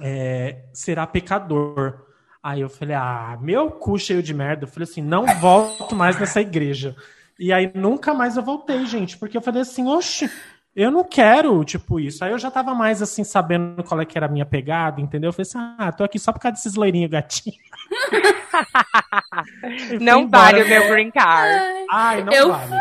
é, 0.00 0.64
será 0.72 1.06
pecador. 1.06 2.11
Aí 2.42 2.60
eu 2.60 2.68
falei: 2.68 2.96
ah, 2.96 3.38
meu 3.40 3.70
cu 3.70 3.98
cheio 3.98 4.22
de 4.22 4.34
merda. 4.34 4.64
Eu 4.64 4.68
falei 4.68 4.84
assim: 4.84 5.02
não 5.02 5.24
volto 5.40 5.94
mais 5.94 6.18
nessa 6.18 6.40
igreja. 6.40 6.96
E 7.38 7.52
aí 7.52 7.70
nunca 7.74 8.12
mais 8.12 8.36
eu 8.36 8.42
voltei, 8.42 8.84
gente, 8.86 9.16
porque 9.16 9.36
eu 9.36 9.42
falei 9.42 9.62
assim: 9.62 9.86
oxe. 9.86 10.30
Eu 10.74 10.90
não 10.90 11.04
quero, 11.04 11.62
tipo, 11.64 12.00
isso. 12.00 12.24
Aí 12.24 12.30
eu 12.30 12.38
já 12.38 12.50
tava 12.50 12.74
mais, 12.74 13.02
assim, 13.02 13.22
sabendo 13.24 13.84
qual 13.84 14.00
é 14.00 14.06
que 14.06 14.16
era 14.16 14.24
a 14.24 14.28
minha 14.30 14.46
pegada, 14.46 15.02
entendeu? 15.02 15.28
Eu 15.28 15.32
falei 15.34 15.46
assim, 15.46 15.58
ah, 15.78 15.92
tô 15.92 16.02
aqui 16.02 16.18
só 16.18 16.32
por 16.32 16.40
causa 16.40 16.54
desses 16.54 16.76
loirinhos 16.76 17.10
gatinhos. 17.10 17.58
Não 20.00 20.28
vale 20.28 20.62
o 20.62 20.68
meu 20.68 20.88
green 20.88 21.10
card. 21.10 21.86
Ai, 21.90 22.24
não 22.24 22.32
Eu- 22.32 22.48
vale. 22.48 22.72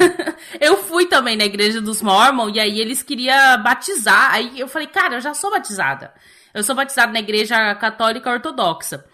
Eu 0.60 0.76
fui 0.84 1.06
também 1.06 1.36
na 1.36 1.44
igreja 1.44 1.80
dos 1.80 2.00
Mormon 2.00 2.48
e 2.50 2.60
aí 2.60 2.80
eles 2.80 3.02
queriam 3.02 3.62
batizar. 3.62 4.32
Aí 4.32 4.60
eu 4.60 4.68
falei, 4.68 4.86
cara, 4.86 5.16
eu 5.16 5.20
já 5.20 5.34
sou 5.34 5.50
batizada. 5.50 6.12
Eu 6.54 6.62
sou 6.62 6.74
batizada 6.74 7.12
na 7.12 7.18
igreja 7.18 7.74
católica 7.74 8.30
ortodoxa. 8.30 9.04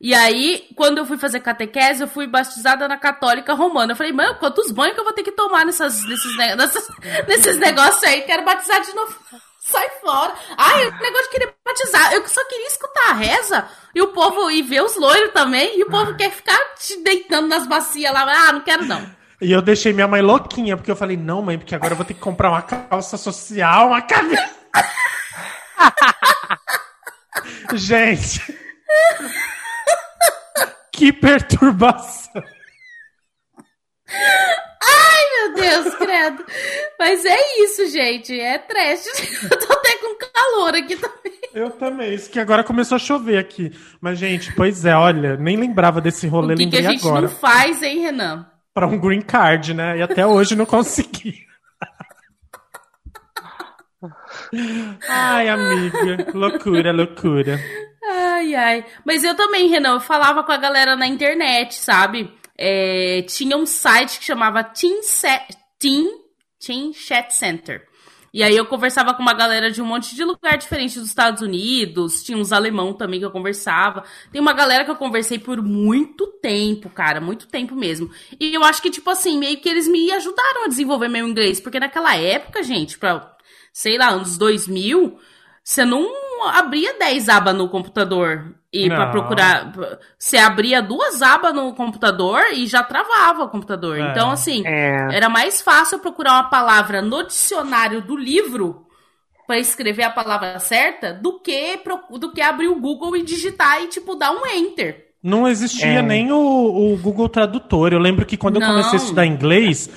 E 0.00 0.14
aí, 0.14 0.68
quando 0.76 0.98
eu 0.98 1.06
fui 1.06 1.18
fazer 1.18 1.40
catequese, 1.40 2.02
eu 2.02 2.08
fui 2.08 2.26
batizada 2.26 2.86
na 2.86 2.96
católica 2.96 3.52
romana. 3.54 3.92
Eu 3.92 3.96
falei, 3.96 4.12
mano, 4.12 4.36
quantos 4.38 4.70
banhos 4.70 4.94
que 4.94 5.00
eu 5.00 5.04
vou 5.04 5.12
ter 5.12 5.22
que 5.24 5.32
tomar 5.32 5.64
nessas, 5.64 6.04
nesses, 6.06 6.36
ne- 6.36 6.54
nessas- 6.56 6.88
nesses 7.26 7.58
negócios 7.58 8.02
aí? 8.04 8.22
Quero 8.22 8.44
batizar 8.44 8.80
de 8.80 8.94
novo. 8.94 9.14
Sai 9.60 9.88
fora. 10.00 10.32
Ai, 10.56 10.88
o 10.88 10.98
negócio 10.98 11.24
de 11.24 11.30
querer 11.30 11.54
batizar. 11.64 12.12
Eu 12.14 12.26
só 12.28 12.44
queria 12.48 12.68
escutar 12.68 13.10
a 13.10 13.14
reza 13.14 13.68
e 13.94 14.00
o 14.00 14.08
povo, 14.08 14.50
e 14.50 14.62
ver 14.62 14.82
os 14.82 14.96
loiros 14.96 15.32
também. 15.32 15.78
E 15.78 15.82
o 15.82 15.90
povo 15.90 16.16
quer 16.16 16.30
ficar 16.30 16.58
te 16.78 17.02
deitando 17.02 17.48
nas 17.48 17.66
bacias 17.66 18.12
lá. 18.12 18.22
Ah, 18.48 18.52
não 18.52 18.60
quero 18.60 18.84
não. 18.84 19.04
E 19.40 19.52
eu 19.52 19.60
deixei 19.60 19.92
minha 19.92 20.08
mãe 20.08 20.22
louquinha, 20.22 20.76
porque 20.76 20.90
eu 20.90 20.96
falei, 20.96 21.16
não, 21.16 21.42
mãe, 21.42 21.58
porque 21.58 21.74
agora 21.74 21.92
eu 21.92 21.96
vou 21.96 22.04
ter 22.06 22.14
que 22.14 22.20
comprar 22.20 22.50
uma 22.50 22.62
calça 22.62 23.16
social, 23.16 23.88
uma 23.88 24.00
camisa. 24.02 24.48
Gente. 27.74 28.40
que 30.92 31.12
perturbação. 31.12 32.42
Meu 35.40 35.54
Deus, 35.54 35.94
credo. 35.94 36.44
Mas 36.98 37.24
é 37.24 37.36
isso, 37.64 37.88
gente. 37.90 38.38
É 38.38 38.58
trash. 38.58 39.06
Eu 39.50 39.58
tô 39.58 39.72
até 39.72 39.96
com 39.98 40.16
calor 40.16 40.74
aqui 40.74 40.96
também. 40.96 41.38
Eu 41.54 41.70
também, 41.70 42.14
isso 42.14 42.30
que 42.30 42.38
agora 42.38 42.62
começou 42.62 42.96
a 42.96 42.98
chover 42.98 43.38
aqui. 43.38 43.72
Mas, 44.00 44.18
gente, 44.18 44.52
pois 44.54 44.84
é, 44.84 44.94
olha, 44.94 45.36
nem 45.36 45.56
lembrava 45.56 46.00
desse 46.00 46.26
rolê, 46.26 46.54
O 46.54 46.56
que, 46.56 46.66
que 46.66 46.76
a 46.76 46.82
gente 46.82 47.06
agora. 47.06 47.22
não 47.22 47.28
faz, 47.28 47.82
hein, 47.82 48.00
Renan? 48.00 48.46
Pra 48.74 48.86
um 48.86 48.98
green 48.98 49.22
card, 49.22 49.74
né? 49.74 49.98
E 49.98 50.02
até 50.02 50.26
hoje 50.26 50.54
não 50.54 50.66
consegui. 50.66 51.46
Ai, 55.08 55.48
amiga, 55.48 56.26
loucura, 56.34 56.92
loucura. 56.92 57.58
Ai, 58.04 58.54
ai. 58.54 58.84
Mas 59.04 59.24
eu 59.24 59.34
também, 59.34 59.68
Renan, 59.68 59.94
eu 59.94 60.00
falava 60.00 60.42
com 60.44 60.52
a 60.52 60.56
galera 60.56 60.96
na 60.96 61.06
internet, 61.06 61.74
sabe? 61.74 62.32
É, 62.56 63.22
tinha 63.28 63.56
um 63.56 63.66
site 63.66 64.18
que 64.18 64.24
chamava 64.24 64.62
Teen, 64.64 65.02
Se- 65.02 65.46
Teen, 65.78 66.08
Teen 66.64 66.92
Chat 66.92 67.34
Center. 67.34 67.86
E 68.32 68.42
aí 68.42 68.54
eu 68.54 68.66
conversava 68.66 69.14
com 69.14 69.22
uma 69.22 69.32
galera 69.32 69.70
de 69.70 69.80
um 69.80 69.86
monte 69.86 70.14
de 70.14 70.22
lugar 70.22 70.58
diferente 70.58 70.98
dos 70.98 71.08
Estados 71.08 71.40
Unidos. 71.42 72.22
Tinha 72.22 72.36
uns 72.36 72.52
alemão 72.52 72.92
também 72.92 73.18
que 73.18 73.24
eu 73.26 73.30
conversava. 73.30 74.04
Tem 74.30 74.40
uma 74.40 74.52
galera 74.52 74.84
que 74.84 74.90
eu 74.90 74.96
conversei 74.96 75.38
por 75.38 75.62
muito 75.62 76.26
tempo, 76.40 76.90
cara, 76.90 77.20
muito 77.20 77.48
tempo 77.48 77.74
mesmo. 77.74 78.10
E 78.38 78.54
eu 78.54 78.62
acho 78.64 78.82
que, 78.82 78.90
tipo 78.90 79.08
assim, 79.10 79.38
meio 79.38 79.58
que 79.60 79.68
eles 79.68 79.88
me 79.88 80.12
ajudaram 80.12 80.64
a 80.64 80.68
desenvolver 80.68 81.08
meu 81.08 81.26
inglês. 81.26 81.58
Porque 81.58 81.80
naquela 81.80 82.14
época, 82.16 82.62
gente, 82.62 82.98
pra, 82.98 83.34
sei 83.80 83.96
lá, 83.96 84.08
anos 84.08 84.36
2000, 84.36 85.18
você 85.62 85.84
não 85.84 86.04
abria 86.48 86.98
10 86.98 87.28
abas 87.28 87.54
no 87.54 87.68
computador 87.68 88.54
e 88.72 88.88
para 88.88 89.06
procurar. 89.06 89.72
Você 90.18 90.36
abria 90.36 90.82
duas 90.82 91.22
abas 91.22 91.54
no 91.54 91.72
computador 91.74 92.40
e 92.54 92.66
já 92.66 92.82
travava 92.82 93.44
o 93.44 93.48
computador. 93.48 93.96
É. 94.00 94.10
Então, 94.10 94.32
assim, 94.32 94.66
É. 94.66 95.08
era 95.12 95.28
mais 95.28 95.62
fácil 95.62 96.00
procurar 96.00 96.32
uma 96.32 96.50
palavra 96.50 97.00
no 97.00 97.22
dicionário 97.24 98.02
do 98.02 98.16
livro 98.16 98.84
para 99.46 99.60
escrever 99.60 100.02
a 100.02 100.10
palavra 100.10 100.58
certa 100.58 101.12
do 101.14 101.38
que 101.40 101.76
pro- 101.78 102.18
do 102.18 102.32
que 102.32 102.40
abrir 102.40 102.66
o 102.66 102.80
Google 102.80 103.16
e 103.16 103.22
digitar 103.22 103.80
e 103.82 103.86
tipo 103.86 104.16
dar 104.16 104.32
um 104.32 104.44
enter. 104.44 105.06
Não 105.22 105.46
existia 105.46 106.00
É. 106.00 106.02
nem 106.02 106.32
o, 106.32 106.36
o 106.94 106.96
Google 106.98 107.28
Tradutor. 107.28 107.92
Eu 107.92 107.98
lembro 108.00 108.26
que 108.26 108.36
quando 108.36 108.56
eu 108.56 108.60
Não. 108.60 108.68
comecei 108.70 108.98
a 108.98 109.02
estudar 109.02 109.24
inglês, 109.26 109.88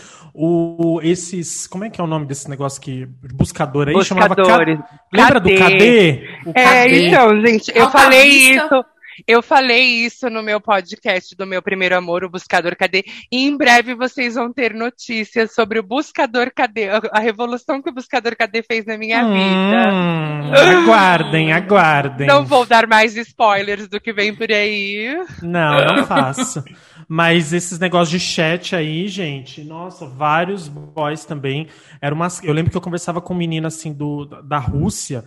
o, 0.43 0.99
esses. 1.03 1.67
Como 1.67 1.83
é 1.83 1.89
que 1.89 2.01
é 2.01 2.03
o 2.03 2.07
nome 2.07 2.25
desse 2.25 2.49
negócio 2.49 2.81
que. 2.81 3.07
Buscador 3.33 3.87
aí? 3.89 4.03
Chamava. 4.03 4.35
Ca- 4.35 4.41
Buscadores. 4.41 4.79
Lembra 5.13 5.39
do 5.39 5.49
KD? 5.49 6.23
O 6.45 6.51
É, 6.55 6.83
KD. 6.85 7.07
então, 7.07 7.41
gente, 7.45 7.71
eu 7.75 7.85
Alta 7.85 7.97
falei 7.99 8.29
Vista. 8.29 8.65
isso. 8.65 8.85
Eu 9.27 9.41
falei 9.41 10.05
isso 10.05 10.29
no 10.29 10.41
meu 10.41 10.59
podcast 10.59 11.35
do 11.35 11.45
meu 11.45 11.61
primeiro 11.61 11.95
amor, 11.97 12.23
o 12.23 12.29
Buscador 12.29 12.75
Cadê. 12.75 13.03
E 13.31 13.45
em 13.45 13.57
breve 13.57 13.93
vocês 13.95 14.35
vão 14.35 14.51
ter 14.51 14.73
notícias 14.73 15.53
sobre 15.53 15.79
o 15.79 15.83
Buscador 15.83 16.51
Cadê, 16.55 16.89
a 16.89 17.19
revolução 17.19 17.81
que 17.81 17.89
o 17.89 17.93
Buscador 17.93 18.35
Cadê 18.35 18.63
fez 18.63 18.85
na 18.85 18.97
minha 18.97 19.23
vida. 19.23 19.93
Hum, 19.93 20.51
aguardem, 20.53 21.51
aguardem. 21.53 22.27
Não 22.27 22.45
vou 22.45 22.65
dar 22.65 22.87
mais 22.87 23.15
spoilers 23.17 23.87
do 23.87 23.99
que 23.99 24.13
vem 24.13 24.35
por 24.35 24.51
aí. 24.51 25.15
Não, 25.41 25.85
não 25.85 26.05
faço. 26.05 26.63
Mas 27.07 27.51
esses 27.51 27.77
negócios 27.77 28.09
de 28.09 28.19
chat 28.19 28.75
aí, 28.75 29.07
gente, 29.07 29.63
nossa, 29.63 30.05
vários 30.05 30.67
boys 30.67 31.25
também. 31.25 31.67
Era 32.01 32.15
umas, 32.15 32.41
eu 32.43 32.53
lembro 32.53 32.71
que 32.71 32.77
eu 32.77 32.81
conversava 32.81 33.19
com 33.19 33.33
um 33.33 33.37
menino 33.37 33.67
assim 33.67 33.91
do, 33.93 34.25
da 34.25 34.57
Rússia. 34.57 35.25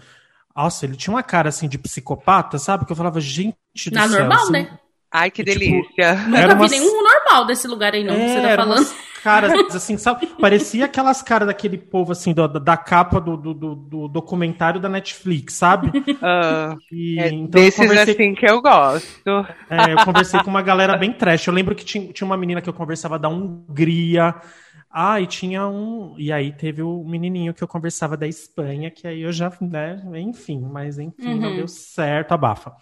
Nossa, 0.56 0.86
ele 0.86 0.96
tinha 0.96 1.14
uma 1.14 1.22
cara 1.22 1.48
assim 1.48 1.68
de 1.68 1.78
psicopata, 1.78 2.58
sabe? 2.58 2.86
Que 2.86 2.92
eu 2.92 2.96
falava, 2.96 3.20
gente 3.20 3.56
do 3.90 4.00
Na 4.00 4.02
céu. 4.02 4.26
normal, 4.26 4.34
assim, 4.34 4.52
né? 4.52 4.78
Ai, 5.10 5.30
que 5.30 5.44
Tipo, 5.44 5.44
delícia. 5.44 6.14
Nunca 6.26 6.40
Era 6.40 6.54
vi 6.54 6.68
nenhum 6.68 7.02
normal 7.02 7.46
desse 7.46 7.68
lugar 7.68 7.94
aí, 7.94 8.02
não, 8.04 8.22
que 8.22 8.30
você 8.30 8.40
tá 8.40 8.50
falando. 8.50 8.86
caras 9.22 9.54
assim, 9.74 9.96
sabe? 9.96 10.26
Parecia 10.38 10.84
aquelas 10.86 11.22
caras 11.22 11.48
daquele 11.48 11.78
povo 11.78 12.12
assim, 12.12 12.34
da, 12.34 12.46
da 12.46 12.76
capa 12.76 13.20
do, 13.20 13.36
do, 13.36 13.54
do- 13.54 13.74
do 13.74 14.08
documentário 14.08 14.80
da 14.80 14.88
Netflix, 14.88 15.54
sabe? 15.54 15.92
Ah, 16.20 16.76
E, 16.90 17.26
é 17.26 17.30
então 17.30 17.62
eu 17.64 17.68
desses 17.68 17.72
conversei 17.72 18.14
assim 18.14 18.34
que 18.34 18.46
eu 18.48 18.60
gosto. 18.62 19.30
É, 19.68 19.92
eu 19.94 20.00
conversei 20.00 20.40
com 20.40 20.50
uma 20.50 20.62
galera 20.62 20.94
bem 20.94 21.12
trash. 21.12 21.46
Eu 21.46 21.54
lembro 21.54 21.74
que 21.74 21.84
tinha, 21.84 22.12
tinha 22.12 22.26
uma 22.26 22.36
menina 22.36 22.60
que 22.60 22.68
eu 22.68 22.74
conversava 22.74 23.18
da 23.18 23.28
Hungria. 23.28 24.34
Ah, 24.96 25.20
e 25.20 25.26
tinha 25.26 25.66
um. 25.66 26.14
E 26.16 26.30
aí 26.32 26.52
teve 26.52 26.80
o 26.80 27.02
menininho 27.02 27.52
que 27.52 27.64
eu 27.64 27.66
conversava 27.66 28.16
da 28.16 28.28
Espanha, 28.28 28.92
que 28.92 29.08
aí 29.08 29.22
eu 29.22 29.32
já, 29.32 29.52
né? 29.60 30.00
Enfim, 30.20 30.60
mas 30.60 30.98
enfim, 31.00 31.34
não 31.34 31.50
Uhum. 31.50 31.56
deu 31.56 31.66
certo, 31.66 32.30
abafa. 32.30 32.72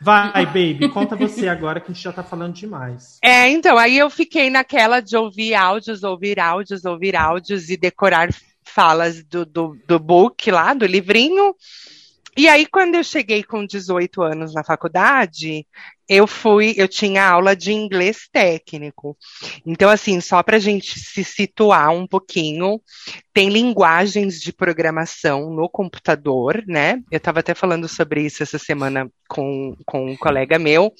Vai, 0.00 0.44
baby, 0.44 0.90
conta 0.92 1.14
você 1.14 1.46
agora 1.46 1.80
que 1.80 1.92
a 1.92 1.94
gente 1.94 2.02
já 2.02 2.12
tá 2.12 2.24
falando 2.24 2.52
demais. 2.54 3.18
É, 3.24 3.48
então, 3.48 3.78
aí 3.78 3.96
eu 3.96 4.10
fiquei 4.10 4.50
naquela 4.50 4.98
de 4.98 5.16
ouvir 5.16 5.54
áudios, 5.54 6.02
ouvir 6.02 6.40
áudios, 6.40 6.84
ouvir 6.84 7.14
áudios 7.14 7.70
e 7.70 7.76
decorar 7.76 8.28
falas 8.64 9.22
do, 9.22 9.46
do, 9.46 9.78
do 9.86 9.98
book 10.00 10.50
lá, 10.50 10.74
do 10.74 10.86
livrinho. 10.86 11.54
E 12.36 12.48
aí, 12.48 12.66
quando 12.66 12.94
eu 12.94 13.04
cheguei 13.04 13.42
com 13.42 13.66
18 13.66 14.22
anos 14.22 14.54
na 14.54 14.64
faculdade, 14.64 15.66
eu 16.08 16.26
fui, 16.26 16.74
eu 16.78 16.88
tinha 16.88 17.26
aula 17.28 17.54
de 17.54 17.72
inglês 17.72 18.28
técnico. 18.32 19.16
Então, 19.66 19.90
assim, 19.90 20.20
só 20.20 20.42
para 20.42 20.56
a 20.56 20.60
gente 20.60 20.98
se 20.98 21.22
situar 21.24 21.90
um 21.90 22.06
pouquinho, 22.06 22.80
tem 23.34 23.50
linguagens 23.50 24.40
de 24.40 24.52
programação 24.52 25.50
no 25.50 25.68
computador, 25.68 26.64
né? 26.66 27.02
Eu 27.10 27.18
estava 27.18 27.40
até 27.40 27.54
falando 27.54 27.86
sobre 27.86 28.22
isso 28.22 28.42
essa 28.42 28.58
semana 28.58 29.10
com, 29.28 29.76
com 29.86 30.10
um 30.12 30.16
colega 30.16 30.58
meu, 30.58 30.92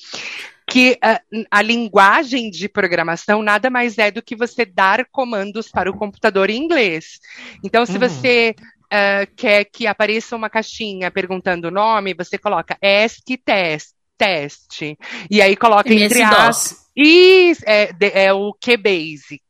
que 0.66 0.96
a, 1.02 1.20
a 1.50 1.60
linguagem 1.62 2.50
de 2.50 2.68
programação 2.68 3.42
nada 3.42 3.68
mais 3.68 3.98
é 3.98 4.10
do 4.10 4.22
que 4.22 4.36
você 4.36 4.64
dar 4.64 5.04
comandos 5.10 5.68
para 5.70 5.90
o 5.90 5.94
computador 5.94 6.48
em 6.50 6.56
inglês. 6.56 7.18
Então, 7.62 7.84
se 7.84 7.98
Uhum. 7.98 7.98
você 7.98 8.54
ah, 8.93 9.26
quer 9.34 9.64
que 9.64 9.86
apareça 9.86 10.36
uma 10.36 10.51
caixinha 10.51 11.11
perguntando 11.11 11.68
o 11.68 11.70
nome, 11.70 12.14
você 12.14 12.36
coloca 12.36 12.76
ask 12.82 13.24
test, 13.45 13.88
teste. 14.18 14.99
E 15.30 15.40
aí 15.40 15.57
coloca 15.57 15.93
entre 15.93 16.22
aspas. 16.22 16.72
MS-DOS. 16.72 16.82
Isso, 16.95 17.62
é, 17.66 17.93
de- 17.93 18.12
é 18.14 18.32
o 18.32 18.53
QBasic. 18.55 19.40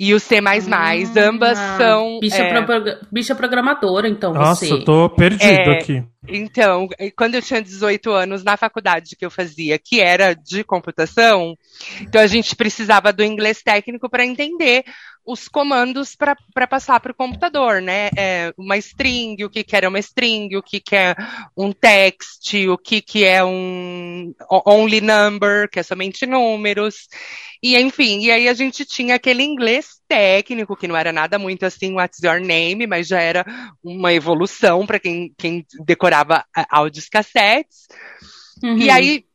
E 0.00 0.14
o 0.14 0.20
C++, 0.20 0.36
ambas 0.38 1.58
Ah, 1.58 1.76
são. 1.76 2.20
Bicha, 2.20 2.36
é, 2.42 2.62
pro- 2.62 2.98
bicha 3.10 3.34
programadora, 3.34 4.08
então, 4.08 4.32
Nossa, 4.32 4.64
você. 4.64 4.72
eu 4.72 4.84
tô 4.84 5.10
perdido 5.10 5.42
É. 5.70 5.76
aqui. 5.76 6.04
Então, 6.28 6.86
quando 7.16 7.34
eu 7.34 7.42
tinha 7.42 7.60
18 7.60 8.12
anos, 8.12 8.44
na 8.44 8.56
faculdade 8.56 9.16
que 9.16 9.26
eu 9.26 9.30
fazia, 9.30 9.76
que 9.76 10.00
era 10.00 10.34
de 10.34 10.62
computação, 10.62 11.56
então 12.00 12.20
a 12.20 12.28
gente 12.28 12.54
precisava 12.54 13.12
do 13.12 13.24
inglês 13.24 13.60
técnico 13.60 14.08
para 14.08 14.24
entender 14.24 14.84
os 15.28 15.46
comandos 15.46 16.16
para 16.16 16.66
passar 16.66 16.98
para 17.00 17.12
o 17.12 17.14
computador, 17.14 17.82
né? 17.82 18.08
É, 18.16 18.50
uma 18.56 18.78
string, 18.78 19.44
o 19.44 19.50
que, 19.50 19.62
que 19.62 19.76
era 19.76 19.86
uma 19.86 19.98
string, 19.98 20.56
o 20.56 20.62
que, 20.62 20.80
que 20.80 20.96
é 20.96 21.14
um 21.54 21.70
text, 21.70 22.54
o 22.66 22.78
que, 22.78 23.02
que 23.02 23.26
é 23.26 23.44
um 23.44 24.32
only 24.50 25.02
number, 25.02 25.68
que 25.68 25.78
é 25.78 25.82
somente 25.82 26.24
números. 26.24 27.08
E 27.62 27.76
enfim, 27.76 28.20
e 28.20 28.30
aí 28.30 28.48
a 28.48 28.54
gente 28.54 28.86
tinha 28.86 29.16
aquele 29.16 29.42
inglês 29.42 30.00
técnico, 30.08 30.74
que 30.74 30.88
não 30.88 30.96
era 30.96 31.12
nada 31.12 31.38
muito 31.38 31.66
assim, 31.66 31.92
what's 31.92 32.22
your 32.22 32.40
name, 32.40 32.86
mas 32.86 33.06
já 33.06 33.20
era 33.20 33.44
uma 33.84 34.14
evolução 34.14 34.86
para 34.86 34.98
quem, 34.98 35.34
quem 35.36 35.66
decorava 35.84 36.42
áudios 36.70 37.06
cassetes. 37.06 37.86
Uhum. 38.62 38.78
E 38.78 38.88
aí, 38.88 39.26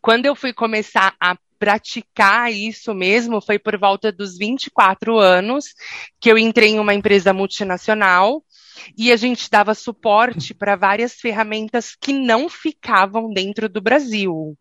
quando 0.00 0.26
eu 0.26 0.36
fui 0.36 0.52
começar 0.52 1.16
a 1.20 1.36
praticar 1.58 2.52
isso 2.52 2.94
mesmo, 2.94 3.40
foi 3.40 3.58
por 3.58 3.78
volta 3.78 4.12
dos 4.12 4.38
24 4.38 5.18
anos 5.18 5.74
que 6.20 6.30
eu 6.30 6.38
entrei 6.38 6.70
em 6.70 6.78
uma 6.78 6.94
empresa 6.94 7.32
multinacional 7.32 8.42
e 8.96 9.12
a 9.12 9.16
gente 9.16 9.50
dava 9.50 9.74
suporte 9.74 10.54
para 10.54 10.76
várias 10.76 11.14
ferramentas 11.14 11.96
que 12.00 12.12
não 12.12 12.48
ficavam 12.48 13.32
dentro 13.32 13.68
do 13.68 13.80
Brasil. 13.80 14.56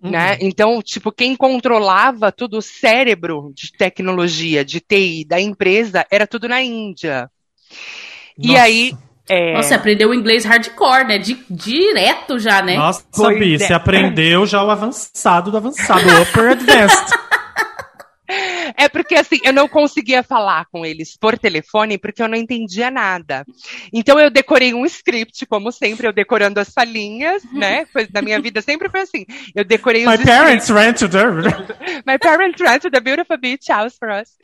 Né? 0.00 0.36
Então, 0.40 0.80
tipo, 0.82 1.10
quem 1.10 1.34
controlava 1.34 2.30
tudo 2.30 2.58
o 2.58 2.62
cérebro 2.62 3.50
de 3.54 3.72
tecnologia, 3.72 4.64
de 4.64 4.78
TI 4.78 5.24
da 5.24 5.40
empresa, 5.40 6.06
era 6.10 6.26
tudo 6.26 6.48
na 6.48 6.62
Índia. 6.62 7.30
E 8.38 8.48
Nossa. 8.48 8.62
aí, 8.62 8.92
é, 9.28 9.54
Nossa, 9.54 9.68
você 9.68 9.74
aprendeu 9.74 10.14
inglês 10.14 10.44
hardcore, 10.44 11.04
né? 11.06 11.18
Di- 11.18 11.44
direto 11.50 12.38
já, 12.38 12.62
né? 12.62 12.76
Nossa, 12.76 13.02
Pois 13.12 13.38
Bi, 13.38 13.54
é. 13.54 13.58
você 13.58 13.72
aprendeu 13.74 14.46
já 14.46 14.62
o 14.62 14.70
avançado 14.70 15.50
do 15.50 15.56
avançado, 15.56 16.00
o 16.08 16.22
upper 16.22 16.50
advanced. 16.52 17.06
É 18.76 18.88
porque 18.88 19.14
assim, 19.14 19.38
eu 19.44 19.52
não 19.52 19.68
conseguia 19.68 20.22
falar 20.22 20.66
com 20.66 20.84
eles 20.84 21.16
por 21.16 21.38
telefone 21.38 21.98
porque 21.98 22.22
eu 22.22 22.28
não 22.28 22.36
entendia 22.36 22.90
nada. 22.90 23.44
Então 23.92 24.18
eu 24.18 24.30
decorei 24.30 24.74
um 24.74 24.84
script, 24.84 25.46
como 25.46 25.70
sempre, 25.70 26.06
eu 26.06 26.12
decorando 26.12 26.60
as 26.60 26.70
falinhas, 26.70 27.42
né? 27.52 27.86
Foi, 27.92 28.08
na 28.12 28.22
minha 28.22 28.40
vida 28.40 28.60
sempre 28.60 28.88
foi 28.88 29.00
assim. 29.00 29.24
Eu 29.54 29.64
decorei 29.64 30.04
My 30.06 30.18
parents 30.18 30.68
ran 30.68 30.92
to 30.94 31.08
the... 31.08 31.24
My 32.06 32.18
parents 32.18 32.60
rented 32.60 32.96
a 32.96 33.00
beautiful 33.00 33.38
beach 33.38 33.70
house 33.70 33.96
for 33.98 34.10
us. 34.10 34.36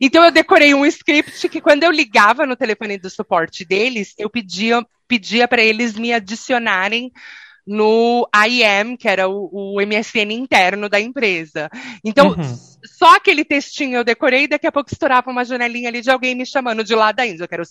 Então 0.00 0.24
eu 0.24 0.30
decorei 0.30 0.74
um 0.74 0.84
script 0.86 1.48
que 1.48 1.60
quando 1.60 1.84
eu 1.84 1.90
ligava 1.90 2.46
no 2.46 2.56
telefone 2.56 2.98
do 2.98 3.10
suporte 3.10 3.64
deles, 3.64 4.14
eu 4.18 4.28
pedia 4.28 4.84
pedia 5.10 5.48
para 5.48 5.60
eles 5.60 5.94
me 5.94 6.12
adicionarem 6.12 7.10
no 7.70 8.28
IM, 8.34 8.96
que 8.96 9.08
era 9.08 9.28
o, 9.28 9.48
o 9.52 9.80
MSN 9.80 10.32
interno 10.32 10.88
da 10.88 11.00
empresa. 11.00 11.70
Então, 12.04 12.30
Uhum. 12.30 12.58
só 12.84 13.14
aquele 13.14 13.44
textinho 13.44 13.98
eu 13.98 14.04
decorei 14.04 14.42
e 14.42 14.48
daqui 14.48 14.66
a 14.66 14.72
pouco 14.72 14.90
estourava 14.92 15.30
uma 15.30 15.44
janelinha 15.44 15.88
ali 15.88 16.00
de 16.00 16.10
alguém 16.10 16.34
me 16.34 16.44
chamando 16.44 16.82
de 16.82 16.96
lá 16.96 17.12
da 17.12 17.24
Índia, 17.24 17.46
que 17.46 17.54
era 17.54 17.62
o. 17.62 17.66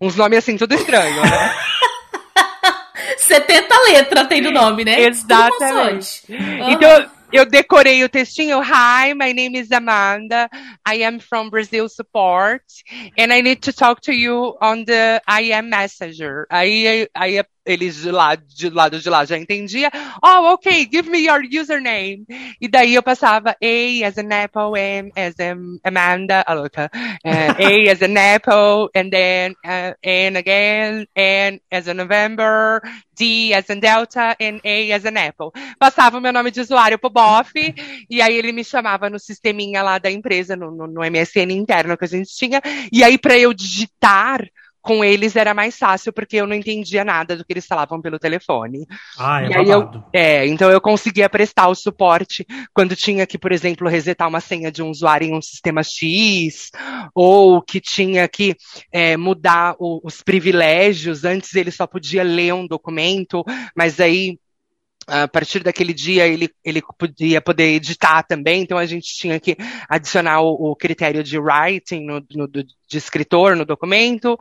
Uns 0.00 0.14
nomes 0.14 0.38
assim, 0.38 0.56
tudo 0.56 0.74
estranho, 0.74 1.20
né? 1.22 1.54
70 3.18 3.74
letras 3.90 4.28
tem 4.28 4.40
no 4.40 4.52
nome, 4.52 4.84
né? 4.84 5.00
Exatamente. 5.00 6.22
Aham. 6.32 6.70
Então, 6.70 7.10
eu 7.32 7.44
decorei 7.44 8.02
o 8.04 8.08
textinho. 8.08 8.60
Hi, 8.60 9.12
my 9.14 9.32
name 9.34 9.58
is 9.58 9.70
Amanda. 9.70 10.48
I 10.86 11.04
am 11.04 11.18
from 11.20 11.50
Brazil 11.50 11.88
Support. 11.88 12.64
And 13.18 13.32
I 13.32 13.42
need 13.42 13.60
to 13.62 13.72
talk 13.72 14.00
to 14.02 14.12
you 14.12 14.56
on 14.62 14.84
the 14.84 15.20
IM 15.28 15.68
Messenger. 15.68 16.46
Aí, 16.50 17.08
aí 17.14 17.38
eles 17.68 17.96
de 17.96 18.10
lá, 18.10 18.34
de 18.34 18.70
lado 18.70 18.98
de 18.98 19.10
lá 19.10 19.24
já 19.24 19.36
entendia. 19.36 19.90
Oh, 20.24 20.54
okay, 20.54 20.88
give 20.90 21.08
me 21.08 21.18
your 21.18 21.42
username. 21.42 22.24
E 22.60 22.66
daí 22.66 22.94
eu 22.94 23.02
passava 23.02 23.54
A 23.62 24.04
as 24.04 24.16
an 24.18 24.32
apple, 24.32 24.76
M 24.76 25.12
as 25.14 25.34
an 25.38 25.78
Amanda, 25.84 26.42
a 26.46 26.54
louca. 26.54 26.90
Uh, 27.24 27.54
A 27.58 27.90
as 27.90 28.02
an 28.02 28.16
apple, 28.16 28.88
and 28.96 29.10
then 29.10 29.54
uh, 29.64 29.94
N 30.02 30.38
again, 30.38 31.06
N 31.14 31.60
as 31.70 31.86
a 31.86 31.94
November, 31.94 32.80
D 33.14 33.52
as 33.52 33.68
in 33.68 33.80
Delta, 33.80 34.36
and 34.40 34.60
A 34.64 34.92
as 34.92 35.04
an 35.04 35.18
Apple. 35.18 35.50
Passava 35.78 36.18
o 36.18 36.20
meu 36.20 36.32
nome 36.32 36.50
de 36.50 36.60
usuário 36.60 36.98
pro 36.98 37.10
Boff, 37.10 37.52
e 38.08 38.22
aí 38.22 38.36
ele 38.36 38.52
me 38.52 38.64
chamava 38.64 39.10
no 39.10 39.18
sisteminha 39.18 39.82
lá 39.82 39.98
da 39.98 40.10
empresa, 40.10 40.56
no, 40.56 40.70
no, 40.70 40.86
no 40.86 41.02
MSN 41.02 41.52
interno 41.52 41.96
que 41.98 42.04
a 42.04 42.08
gente 42.08 42.34
tinha, 42.34 42.62
e 42.92 43.02
aí 43.02 43.18
para 43.18 43.36
eu 43.36 43.52
digitar 43.52 44.40
com 44.88 45.04
eles 45.04 45.36
era 45.36 45.52
mais 45.52 45.76
fácil, 45.76 46.14
porque 46.14 46.36
eu 46.36 46.46
não 46.46 46.56
entendia 46.56 47.04
nada 47.04 47.36
do 47.36 47.44
que 47.44 47.52
eles 47.52 47.66
falavam 47.66 48.00
pelo 48.00 48.18
telefone. 48.18 48.86
Ah, 49.18 49.42
é 49.42 49.48
E 49.62 49.70
eu-. 49.70 49.90
É, 50.14 50.46
então 50.46 50.70
eu 50.70 50.80
conseguia 50.80 51.28
prestar 51.28 51.68
o 51.68 51.74
suporte 51.74 52.46
quando 52.72 52.96
tinha 52.96 53.26
que, 53.26 53.36
por 53.36 53.52
exemplo, 53.52 53.86
resetar 53.86 54.26
uma 54.26 54.40
senha 54.40 54.72
de 54.72 54.82
um 54.82 54.88
usuário 54.88 55.28
em 55.28 55.34
um 55.34 55.42
sistema 55.42 55.82
X, 55.82 56.70
ou 57.14 57.60
que 57.60 57.80
tinha 57.82 58.26
que 58.26 58.56
é, 58.90 59.14
mudar 59.18 59.76
o- 59.78 60.00
os 60.02 60.22
privilégios. 60.22 61.22
Antes 61.24 61.54
ele 61.54 61.70
só 61.70 61.86
podia 61.86 62.22
ler 62.22 62.54
um 62.54 62.66
documento, 62.66 63.44
mas 63.76 64.00
aí 64.00 64.38
a 65.08 65.26
partir 65.26 65.62
daquele 65.62 65.92
dia 65.92 66.26
ele, 66.26 66.50
ele 66.64 66.82
podia 66.98 67.40
poder 67.40 67.74
editar 67.74 68.22
também, 68.22 68.62
então 68.62 68.76
a 68.76 68.86
gente 68.86 69.14
tinha 69.14 69.40
que 69.40 69.56
adicionar 69.88 70.42
o, 70.42 70.70
o 70.70 70.76
critério 70.76 71.24
de 71.24 71.38
writing 71.38 72.04
no, 72.04 72.22
no, 72.34 72.48
de 72.48 72.98
escritor 72.98 73.56
no 73.56 73.64
documento, 73.64 74.36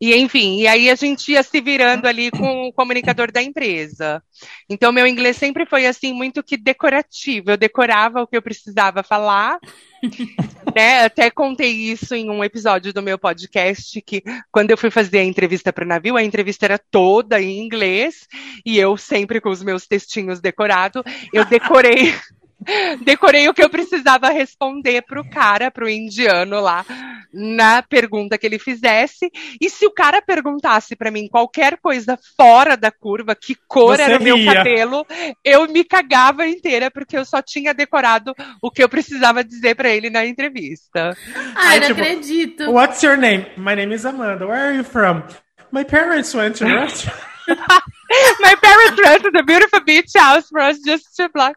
e 0.00 0.14
enfim, 0.14 0.60
e 0.60 0.68
aí 0.68 0.90
a 0.90 0.94
gente 0.94 1.32
ia 1.32 1.42
se 1.42 1.60
virando 1.60 2.06
ali 2.06 2.30
com 2.30 2.68
o 2.68 2.72
comunicador 2.72 3.32
da 3.32 3.42
empresa. 3.42 4.22
Então 4.68 4.92
meu 4.92 5.06
inglês 5.06 5.36
sempre 5.36 5.66
foi 5.66 5.86
assim, 5.86 6.12
muito 6.12 6.42
que 6.42 6.56
decorativo, 6.56 7.50
eu 7.50 7.56
decorava 7.56 8.22
o 8.22 8.26
que 8.26 8.36
eu 8.36 8.42
precisava 8.42 9.02
falar, 9.02 9.58
né? 10.74 11.04
Até 11.04 11.30
contei 11.30 11.70
isso 11.70 12.14
em 12.14 12.30
um 12.30 12.42
episódio 12.42 12.92
do 12.92 13.02
meu 13.02 13.18
podcast, 13.18 14.00
que 14.02 14.22
quando 14.50 14.70
eu 14.70 14.78
fui 14.78 14.90
fazer 14.90 15.18
a 15.18 15.24
entrevista 15.24 15.72
para 15.72 15.84
o 15.84 15.88
navio, 15.88 16.16
a 16.16 16.22
entrevista 16.22 16.66
era 16.66 16.78
toda 16.78 17.40
em 17.40 17.60
inglês, 17.60 18.26
e 18.64 18.78
eu 18.78 18.96
sempre 18.96 19.40
com 19.40 19.50
os 19.50 19.62
meus 19.62 19.86
textinhos 19.86 20.40
decorados, 20.40 21.02
eu 21.32 21.44
decorei 21.44 22.14
decorei 23.04 23.48
o 23.48 23.54
que 23.54 23.62
eu 23.62 23.70
precisava 23.70 24.30
responder 24.30 25.02
pro 25.02 25.28
cara, 25.28 25.70
pro 25.70 25.88
indiano 25.88 26.60
lá, 26.60 26.84
na 27.32 27.82
pergunta 27.82 28.36
que 28.36 28.46
ele 28.46 28.58
fizesse. 28.58 29.30
E 29.60 29.70
se 29.70 29.86
o 29.86 29.90
cara 29.90 30.20
perguntasse 30.20 30.94
para 30.96 31.10
mim 31.10 31.28
qualquer 31.28 31.78
coisa 31.78 32.18
fora 32.36 32.76
da 32.76 32.90
curva, 32.90 33.34
que 33.34 33.56
cor 33.66 33.96
Você 33.96 34.02
era 34.02 34.18
o 34.18 34.22
meu 34.22 34.44
cabelo, 34.44 35.06
eu 35.44 35.66
me 35.68 35.84
cagava 35.84 36.46
inteira 36.46 36.90
porque 36.90 37.16
eu 37.16 37.24
só 37.24 37.40
tinha 37.40 37.72
decorado 37.72 38.34
o 38.62 38.70
que 38.70 38.82
eu 38.82 38.88
precisava 38.88 39.44
dizer 39.44 39.74
para 39.74 39.90
ele 39.90 40.10
na 40.10 40.26
entrevista. 40.26 41.16
Ai, 41.56 41.80
não 41.80 41.86
tipo, 41.88 42.00
acredito. 42.00 42.70
What's 42.70 43.02
your 43.02 43.16
name? 43.16 43.46
My 43.56 43.74
name 43.74 43.94
is 43.94 44.04
Amanda. 44.04 44.46
Where 44.46 44.68
are 44.68 44.76
you 44.76 44.84
from? 44.84 45.22
My 45.72 45.84
parents 45.84 46.34
went 46.34 46.58
to 46.58 46.64
restaurant. 46.64 47.16
My 48.40 48.54
parents 48.56 49.00
rented 49.00 49.36
a 49.36 49.42
beautiful 49.42 49.80
beach 49.84 50.12
house 50.16 50.48
for 50.48 50.60
us 50.60 50.78
just 50.84 51.04
to 51.16 51.28
block. 51.32 51.56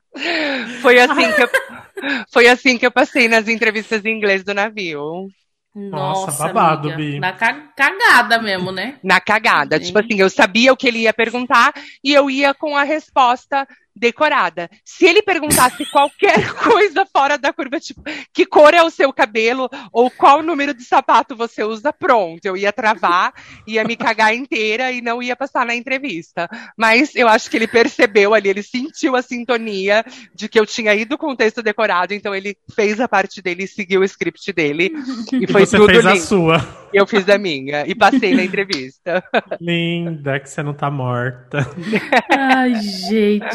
Foi 0.81 0.99
assim 0.99 1.31
que 1.31 1.41
eu, 1.41 1.49
foi 2.31 2.47
assim 2.47 2.77
que 2.77 2.85
eu 2.85 2.91
passei 2.91 3.27
nas 3.27 3.47
entrevistas 3.47 4.05
em 4.05 4.15
inglês 4.15 4.43
do 4.43 4.53
navio. 4.53 5.27
Nossa, 5.75 6.27
Nossa 6.27 6.47
babado, 6.47 6.91
amiga. 6.91 7.13
Bi. 7.13 7.19
Na 7.19 7.33
cagada 7.33 8.39
mesmo, 8.39 8.71
né? 8.71 8.99
Na 9.03 9.19
cagada. 9.19 9.79
Sim. 9.79 9.85
Tipo 9.85 9.99
assim, 9.99 10.19
eu 10.19 10.29
sabia 10.29 10.71
o 10.71 10.77
que 10.77 10.87
ele 10.87 10.99
ia 10.99 11.13
perguntar 11.13 11.73
e 12.03 12.13
eu 12.13 12.29
ia 12.29 12.53
com 12.53 12.77
a 12.77 12.83
resposta 12.83 13.67
decorada. 13.95 14.69
Se 14.83 15.05
ele 15.05 15.21
perguntasse 15.21 15.85
qualquer 15.91 16.53
coisa 16.55 17.05
fora 17.05 17.37
da 17.37 17.53
curva, 17.53 17.79
tipo, 17.79 18.01
que 18.33 18.45
cor 18.45 18.73
é 18.73 18.83
o 18.83 18.89
seu 18.89 19.11
cabelo 19.13 19.69
ou 19.91 20.09
qual 20.09 20.41
número 20.41 20.73
de 20.73 20.83
sapato 20.83 21.35
você 21.35 21.63
usa, 21.63 21.93
pronto, 21.93 22.45
eu 22.45 22.57
ia 22.57 22.73
travar, 22.73 23.33
ia 23.67 23.83
me 23.83 23.95
cagar 23.95 24.35
inteira 24.35 24.91
e 24.91 25.01
não 25.01 25.21
ia 25.21 25.35
passar 25.35 25.65
na 25.65 25.75
entrevista. 25.75 26.49
Mas 26.77 27.15
eu 27.15 27.27
acho 27.27 27.49
que 27.49 27.57
ele 27.57 27.67
percebeu 27.67 28.33
ali, 28.33 28.49
ele 28.49 28.63
sentiu 28.63 29.15
a 29.15 29.21
sintonia 29.21 30.03
de 30.33 30.49
que 30.49 30.59
eu 30.59 30.65
tinha 30.65 30.93
ido 30.93 31.17
com 31.17 31.31
o 31.31 31.37
texto 31.37 31.61
decorado, 31.61 32.13
então 32.13 32.33
ele 32.33 32.57
fez 32.75 32.99
a 32.99 33.07
parte 33.07 33.41
dele 33.41 33.63
e 33.63 33.67
seguiu 33.67 34.01
o 34.01 34.05
script 34.05 34.51
dele. 34.51 34.91
E 35.33 35.47
foi 35.47 35.63
e 35.63 35.65
você 35.65 35.77
tudo 35.77 35.91
fez 35.91 36.05
lindo. 36.05 36.17
a 36.17 36.21
sua. 36.21 36.82
Eu 36.93 37.07
fiz 37.07 37.27
a 37.27 37.37
minha 37.37 37.85
e 37.87 37.95
passei 37.95 38.33
na 38.35 38.43
entrevista. 38.43 39.23
Linda, 39.59 40.39
que 40.39 40.49
você 40.49 40.61
não 40.61 40.73
tá 40.73 40.91
morta. 40.91 41.67
Ai, 42.29 42.75
gente. 42.75 43.45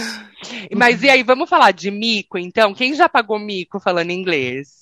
Mas 0.74 1.02
e 1.02 1.10
aí, 1.10 1.22
vamos 1.22 1.48
falar 1.48 1.72
de 1.72 1.90
mico, 1.90 2.38
então? 2.38 2.74
Quem 2.74 2.94
já 2.94 3.08
pagou 3.08 3.38
mico 3.38 3.80
falando 3.80 4.10
inglês? 4.10 4.78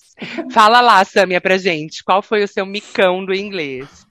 Fala 0.50 0.80
lá, 0.80 1.04
Samia, 1.04 1.40
pra 1.40 1.58
gente. 1.58 2.02
Qual 2.02 2.22
foi 2.22 2.42
o 2.42 2.48
seu 2.48 2.64
micão 2.64 3.24
do 3.24 3.34
inglês? 3.34 4.06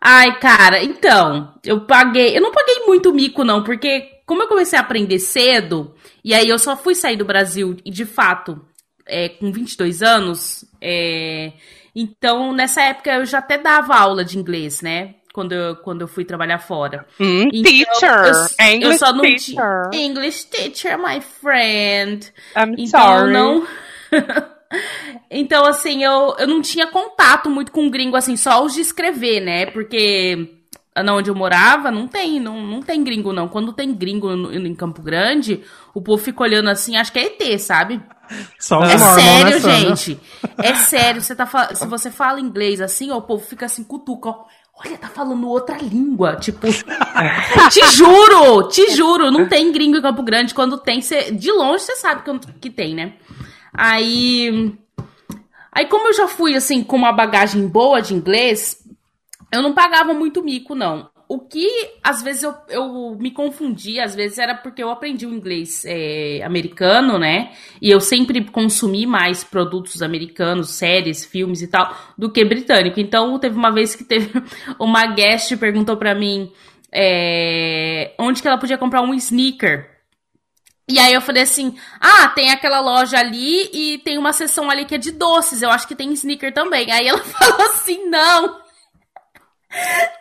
Ai, 0.00 0.38
cara, 0.38 0.82
então, 0.82 1.54
eu 1.64 1.80
paguei. 1.82 2.36
Eu 2.36 2.40
não 2.40 2.52
paguei 2.52 2.84
muito 2.86 3.12
mico, 3.12 3.44
não, 3.44 3.62
porque 3.62 4.20
como 4.26 4.42
eu 4.42 4.48
comecei 4.48 4.78
a 4.78 4.82
aprender 4.82 5.18
cedo, 5.18 5.94
e 6.24 6.34
aí 6.34 6.48
eu 6.48 6.58
só 6.58 6.76
fui 6.76 6.94
sair 6.94 7.16
do 7.16 7.24
Brasil, 7.24 7.76
e 7.84 7.90
de 7.90 8.04
fato, 8.04 8.64
é, 9.06 9.28
com 9.28 9.50
22 9.50 10.02
anos, 10.02 10.64
é, 10.80 11.52
então 11.94 12.52
nessa 12.52 12.82
época 12.82 13.12
eu 13.12 13.24
já 13.24 13.38
até 13.38 13.58
dava 13.58 13.96
aula 13.96 14.24
de 14.24 14.38
inglês, 14.38 14.80
né? 14.80 15.14
quando 15.32 15.52
eu, 15.52 15.76
quando 15.76 16.00
eu 16.02 16.08
fui 16.08 16.24
trabalhar 16.24 16.58
fora. 16.58 17.06
Mm, 17.18 17.48
então, 17.52 17.72
teacher! 17.72 18.24
Eu, 18.58 18.66
English 18.66 18.92
eu 18.92 18.98
só 18.98 19.12
não 19.12 19.22
teacher! 19.22 19.90
English 19.92 20.46
teacher, 20.46 20.98
my 20.98 21.20
friend! 21.20 22.32
I'm 22.56 22.74
então, 22.76 23.00
sorry. 23.00 23.32
não. 23.32 23.66
então, 25.30 25.64
assim, 25.66 26.02
eu, 26.02 26.34
eu 26.38 26.46
não 26.46 26.60
tinha 26.60 26.86
contato 26.88 27.48
muito 27.48 27.70
com 27.70 27.88
gringo, 27.88 28.16
assim, 28.16 28.36
só 28.36 28.64
os 28.64 28.74
de 28.74 28.80
escrever, 28.80 29.40
né? 29.40 29.66
Porque 29.66 30.59
na 30.96 31.14
onde 31.14 31.30
eu 31.30 31.34
morava, 31.34 31.90
não 31.90 32.08
tem, 32.08 32.40
não, 32.40 32.60
não 32.60 32.82
tem 32.82 33.02
gringo, 33.04 33.32
não. 33.32 33.48
Quando 33.48 33.72
tem 33.72 33.94
gringo 33.94 34.34
no, 34.34 34.52
em 34.52 34.74
Campo 34.74 35.00
Grande, 35.02 35.62
o 35.94 36.02
povo 36.02 36.22
fica 36.22 36.42
olhando 36.42 36.68
assim, 36.68 36.96
acho 36.96 37.12
que 37.12 37.18
é 37.18 37.26
ET, 37.26 37.60
sabe? 37.60 38.00
Só 38.58 38.82
é 38.82 38.98
sério, 38.98 39.60
gente. 39.60 40.20
É 40.58 40.74
sério. 40.74 41.20
Você 41.20 41.34
tá, 41.34 41.46
se 41.74 41.86
você 41.86 42.10
fala 42.10 42.40
inglês 42.40 42.80
assim, 42.80 43.10
ó, 43.10 43.18
o 43.18 43.22
povo 43.22 43.44
fica 43.44 43.66
assim, 43.66 43.84
cutuca, 43.84 44.30
ó. 44.30 44.44
Olha, 44.82 44.96
tá 44.96 45.08
falando 45.08 45.46
outra 45.46 45.76
língua. 45.76 46.36
Tipo, 46.36 46.66
te 47.70 47.86
juro, 47.92 48.66
te 48.68 48.90
juro, 48.92 49.30
não 49.30 49.46
tem 49.46 49.70
gringo 49.72 49.98
em 49.98 50.02
Campo 50.02 50.22
Grande. 50.22 50.54
Quando 50.54 50.78
tem, 50.78 51.02
cê, 51.02 51.30
de 51.30 51.52
longe 51.52 51.84
você 51.84 51.96
sabe 51.96 52.22
que, 52.22 52.52
que 52.54 52.70
tem, 52.70 52.94
né? 52.94 53.14
Aí. 53.74 54.74
Aí, 55.72 55.86
como 55.86 56.08
eu 56.08 56.14
já 56.14 56.26
fui, 56.26 56.56
assim, 56.56 56.82
com 56.82 56.96
uma 56.96 57.12
bagagem 57.12 57.68
boa 57.68 58.00
de 58.00 58.12
inglês, 58.12 58.79
eu 59.52 59.62
não 59.62 59.72
pagava 59.72 60.14
muito 60.14 60.42
mico, 60.42 60.74
não. 60.74 61.10
O 61.28 61.38
que 61.38 61.68
às 62.02 62.22
vezes 62.22 62.42
eu, 62.42 62.54
eu 62.68 63.16
me 63.18 63.30
confundi, 63.30 64.00
às 64.00 64.16
vezes 64.16 64.38
era 64.38 64.52
porque 64.52 64.82
eu 64.82 64.90
aprendi 64.90 65.26
o 65.26 65.32
inglês 65.32 65.84
é, 65.86 66.42
americano, 66.44 67.20
né? 67.20 67.52
E 67.80 67.88
eu 67.88 68.00
sempre 68.00 68.44
consumi 68.44 69.06
mais 69.06 69.44
produtos 69.44 70.02
americanos, 70.02 70.70
séries, 70.70 71.24
filmes 71.24 71.62
e 71.62 71.68
tal, 71.68 71.96
do 72.18 72.32
que 72.32 72.44
britânico. 72.44 72.98
Então 72.98 73.38
teve 73.38 73.56
uma 73.56 73.70
vez 73.70 73.94
que 73.94 74.02
teve 74.02 74.30
uma 74.78 75.06
guest 75.06 75.56
perguntou 75.56 75.96
para 75.96 76.16
mim 76.16 76.50
é, 76.92 78.12
onde 78.18 78.42
que 78.42 78.48
ela 78.48 78.58
podia 78.58 78.78
comprar 78.78 79.02
um 79.02 79.14
sneaker. 79.14 79.88
E 80.88 80.98
aí 80.98 81.12
eu 81.12 81.20
falei 81.20 81.44
assim: 81.44 81.76
ah, 82.00 82.28
tem 82.28 82.50
aquela 82.50 82.80
loja 82.80 83.18
ali 83.18 83.70
e 83.72 83.98
tem 83.98 84.18
uma 84.18 84.32
seção 84.32 84.68
ali 84.68 84.84
que 84.84 84.96
é 84.96 84.98
de 84.98 85.12
doces. 85.12 85.62
Eu 85.62 85.70
acho 85.70 85.86
que 85.86 85.94
tem 85.94 86.12
sneaker 86.12 86.52
também. 86.52 86.90
Aí 86.90 87.06
ela 87.06 87.22
falou 87.22 87.62
assim: 87.62 88.06
não. 88.06 88.59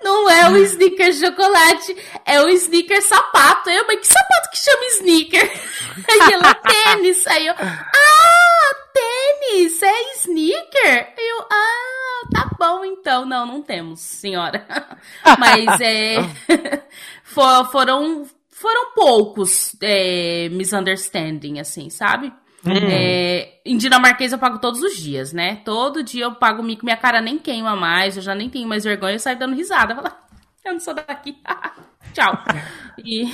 Não 0.03 0.29
é 0.29 0.49
o 0.49 0.57
sneaker 0.57 1.11
chocolate, 1.13 1.95
é 2.25 2.41
o 2.41 2.49
sneaker 2.49 3.01
sapato. 3.01 3.69
Eu, 3.69 3.85
mas 3.87 3.99
que 3.99 4.07
sapato 4.07 4.49
que 4.51 4.57
chama 4.57 4.85
sneaker? 4.85 5.51
Aí 6.09 6.33
ela, 6.33 6.53
tênis. 6.53 7.27
Aí 7.27 7.47
eu, 7.47 7.55
ah, 7.57 8.75
tênis, 8.93 9.81
é 9.81 10.13
sneaker? 10.17 11.13
Aí 11.17 11.29
eu, 11.29 11.45
ah, 11.51 12.27
tá 12.31 12.49
bom 12.59 12.85
então. 12.85 13.25
Não, 13.25 13.45
não 13.45 13.61
temos, 13.61 14.01
senhora. 14.01 14.65
Mas 15.39 15.81
é. 15.81 16.17
foram, 17.23 18.27
foram 18.49 18.91
poucos 18.93 19.75
é, 19.81 20.47
misunderstanding, 20.49 21.59
assim, 21.59 21.89
sabe? 21.89 22.31
Uhum. 22.65 22.73
É, 22.75 23.61
em 23.65 23.77
dinamarquês 23.77 24.31
eu 24.31 24.37
pago 24.37 24.59
todos 24.59 24.81
os 24.81 24.97
dias, 24.97 25.31
né? 25.31 25.57
Todo 25.63 26.03
dia 26.03 26.25
eu 26.25 26.35
pago 26.35 26.61
mico, 26.61 26.83
minha 26.83 26.97
cara 26.97 27.21
nem 27.21 27.37
queima 27.37 27.75
mais, 27.75 28.17
eu 28.17 28.23
já 28.23 28.35
nem 28.35 28.49
tenho 28.49 28.67
mais 28.67 28.83
vergonha, 28.83 29.15
eu 29.15 29.19
saio 29.19 29.39
dando 29.39 29.55
risada. 29.55 29.95
Falo, 29.95 30.11
eu 30.65 30.73
não 30.73 30.79
sou 30.79 30.93
daqui. 30.93 31.37
Tchau. 32.13 32.43
E... 33.05 33.33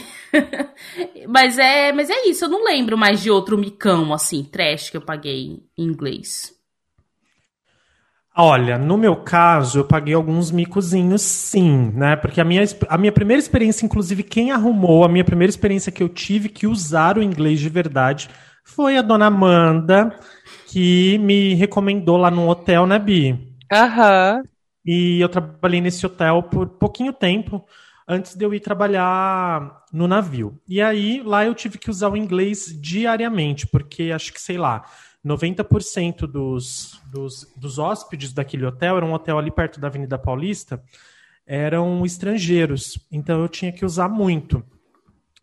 mas, 1.27 1.57
é, 1.57 1.91
mas 1.91 2.09
é 2.09 2.27
isso, 2.27 2.45
eu 2.45 2.49
não 2.49 2.63
lembro 2.63 2.97
mais 2.97 3.21
de 3.21 3.31
outro 3.31 3.57
micão, 3.57 4.13
assim, 4.13 4.43
trash 4.43 4.89
que 4.89 4.97
eu 4.97 5.01
paguei 5.01 5.63
em 5.77 5.83
inglês. 5.83 6.53
Olha, 8.37 8.77
no 8.77 8.97
meu 8.97 9.15
caso, 9.15 9.79
eu 9.79 9.85
paguei 9.85 10.13
alguns 10.13 10.51
micozinhos 10.51 11.21
sim, 11.21 11.93
né? 11.95 12.17
Porque 12.17 12.41
a 12.41 12.43
minha, 12.43 12.65
a 12.89 12.97
minha 12.97 13.11
primeira 13.11 13.39
experiência, 13.39 13.85
inclusive, 13.85 14.23
quem 14.23 14.51
arrumou, 14.51 15.05
a 15.05 15.07
minha 15.07 15.23
primeira 15.23 15.49
experiência 15.49 15.89
que 15.89 16.03
eu 16.03 16.09
tive 16.09 16.49
que 16.49 16.67
usar 16.67 17.17
o 17.17 17.23
inglês 17.23 17.61
de 17.61 17.69
verdade 17.69 18.29
foi 18.65 18.97
a 18.97 19.01
dona 19.01 19.27
Amanda 19.27 20.19
que 20.67 21.17
me 21.19 21.53
recomendou 21.53 22.17
lá 22.17 22.29
no 22.29 22.49
hotel, 22.49 22.85
né, 22.85 22.99
Bi? 22.99 23.55
Aham. 23.71 24.37
Uhum. 24.37 24.43
E 24.85 25.21
eu 25.21 25.29
trabalhei 25.29 25.81
nesse 25.81 26.05
hotel 26.05 26.43
por 26.43 26.67
pouquinho 26.67 27.13
tempo 27.13 27.65
antes 28.07 28.35
de 28.35 28.45
eu 28.45 28.53
ir 28.53 28.59
trabalhar 28.59 29.83
no 29.91 30.07
navio. 30.07 30.59
E 30.67 30.81
aí 30.81 31.23
lá 31.23 31.45
eu 31.45 31.55
tive 31.55 31.77
que 31.77 31.89
usar 31.89 32.09
o 32.09 32.17
inglês 32.17 32.77
diariamente, 32.79 33.65
porque 33.65 34.11
acho 34.13 34.31
que, 34.33 34.41
sei 34.41 34.57
lá, 34.57 34.85
90% 35.25 36.27
dos, 36.27 37.01
dos, 37.11 37.51
dos 37.55 37.79
hóspedes 37.79 38.31
daquele 38.31 38.65
hotel, 38.65 38.97
era 38.97 39.05
um 39.05 39.13
hotel 39.13 39.39
ali 39.39 39.49
perto 39.49 39.79
da 39.79 39.87
Avenida 39.87 40.19
Paulista, 40.19 40.83
eram 41.47 42.05
estrangeiros. 42.05 42.99
Então 43.11 43.41
eu 43.41 43.47
tinha 43.47 43.71
que 43.71 43.85
usar 43.85 44.07
muito. 44.07 44.63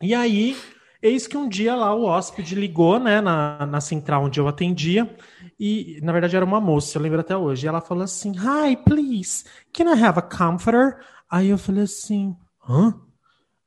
E 0.00 0.14
aí 0.14 0.56
Eis 1.02 1.26
que 1.26 1.36
um 1.36 1.48
dia 1.48 1.74
lá 1.74 1.92
o 1.94 2.04
hóspede 2.04 2.54
ligou, 2.54 2.98
né, 3.00 3.20
na, 3.20 3.66
na 3.66 3.80
central 3.80 4.24
onde 4.24 4.38
eu 4.38 4.46
atendia, 4.46 5.12
e 5.58 5.98
na 6.02 6.12
verdade 6.12 6.36
era 6.36 6.44
uma 6.44 6.60
moça, 6.60 6.96
eu 6.96 7.02
lembro 7.02 7.20
até 7.20 7.36
hoje. 7.36 7.66
E 7.66 7.68
ela 7.68 7.80
falou 7.80 8.04
assim: 8.04 8.32
Hi, 8.36 8.76
please, 8.76 9.44
can 9.72 9.92
I 9.94 10.00
have 10.02 10.18
a 10.18 10.22
comforter? 10.22 10.98
Aí 11.28 11.48
eu 11.48 11.58
falei 11.58 11.82
assim: 11.84 12.36
hã? 12.68 12.94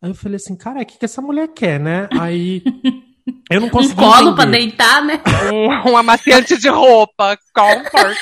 Aí 0.01 0.11
eu 0.11 0.15
falei 0.15 0.35
assim, 0.35 0.55
cara, 0.55 0.81
o 0.81 0.85
que, 0.85 0.99
que 0.99 1.05
essa 1.05 1.21
mulher 1.21 1.47
quer, 1.47 1.79
né? 1.79 2.07
Aí 2.19 2.61
eu 3.49 3.59
não 3.59 3.69
consegui 3.69 3.93
Um 3.93 4.03
colo 4.03 4.15
entender. 4.29 4.35
pra 4.35 4.45
deitar, 4.45 5.03
né? 5.03 5.21
Um, 5.51 5.91
um 5.91 5.97
amaciante 5.97 6.57
de 6.57 6.69
roupa. 6.69 7.35
Comfort. 7.53 8.15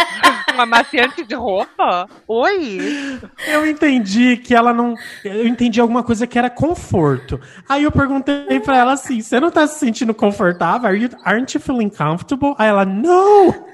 um 0.60 0.62
amaciante 0.62 1.24
de 1.24 1.34
roupa? 1.34 2.08
Oi? 2.28 3.20
Eu 3.48 3.66
entendi 3.66 4.36
que 4.36 4.54
ela 4.54 4.72
não. 4.72 4.94
Eu 5.24 5.46
entendi 5.46 5.80
alguma 5.80 6.02
coisa 6.02 6.26
que 6.26 6.38
era 6.38 6.50
conforto. 6.50 7.40
Aí 7.68 7.84
eu 7.84 7.90
perguntei 7.90 8.60
pra 8.60 8.76
ela 8.76 8.92
assim: 8.92 9.20
você 9.20 9.40
não 9.40 9.50
tá 9.50 9.66
se 9.66 9.78
sentindo 9.78 10.14
confortável? 10.14 10.88
Are 10.88 11.02
you, 11.02 11.10
aren't 11.24 11.54
you 11.54 11.60
feeling 11.60 11.88
comfortable? 11.88 12.54
Aí 12.58 12.68
ela, 12.68 12.84
não! 12.84 13.70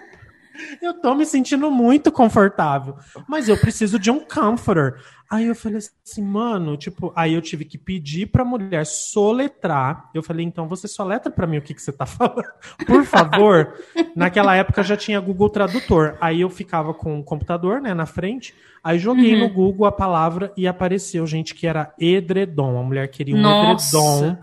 Eu 0.80 0.94
tô 0.94 1.14
me 1.14 1.26
sentindo 1.26 1.70
muito 1.70 2.10
confortável. 2.10 2.96
Mas 3.28 3.48
eu 3.48 3.58
preciso 3.58 3.98
de 3.98 4.10
um 4.10 4.20
comforter. 4.20 4.94
Aí 5.30 5.46
eu 5.46 5.54
falei 5.56 5.78
assim, 5.78 6.22
mano, 6.22 6.76
tipo, 6.76 7.12
aí 7.16 7.34
eu 7.34 7.42
tive 7.42 7.64
que 7.64 7.76
pedir 7.76 8.26
pra 8.26 8.44
mulher 8.44 8.84
soletrar. 8.86 10.08
Eu 10.14 10.22
falei, 10.22 10.44
então 10.46 10.68
você 10.68 10.86
soletra 10.86 11.32
pra 11.32 11.46
mim 11.46 11.58
o 11.58 11.62
que, 11.62 11.74
que 11.74 11.82
você 11.82 11.92
tá 11.92 12.06
falando. 12.06 12.44
Por 12.86 13.04
favor. 13.04 13.74
Naquela 14.14 14.54
época 14.54 14.82
já 14.82 14.96
tinha 14.96 15.18
Google 15.20 15.50
Tradutor. 15.50 16.16
Aí 16.20 16.40
eu 16.40 16.48
ficava 16.50 16.94
com 16.94 17.18
o 17.18 17.24
computador, 17.24 17.80
né, 17.80 17.92
na 17.92 18.06
frente. 18.06 18.54
Aí 18.84 19.00
joguei 19.00 19.34
Uhum. 19.34 19.40
no 19.40 19.48
Google 19.48 19.84
a 19.86 19.90
palavra 19.90 20.52
e 20.56 20.64
apareceu, 20.68 21.26
gente, 21.26 21.56
que 21.56 21.66
era 21.66 21.92
edredom. 21.98 22.78
A 22.78 22.82
mulher 22.84 23.08
queria 23.08 23.34
um 23.34 23.40
Nossa. 23.40 23.96
edredom. 23.96 24.36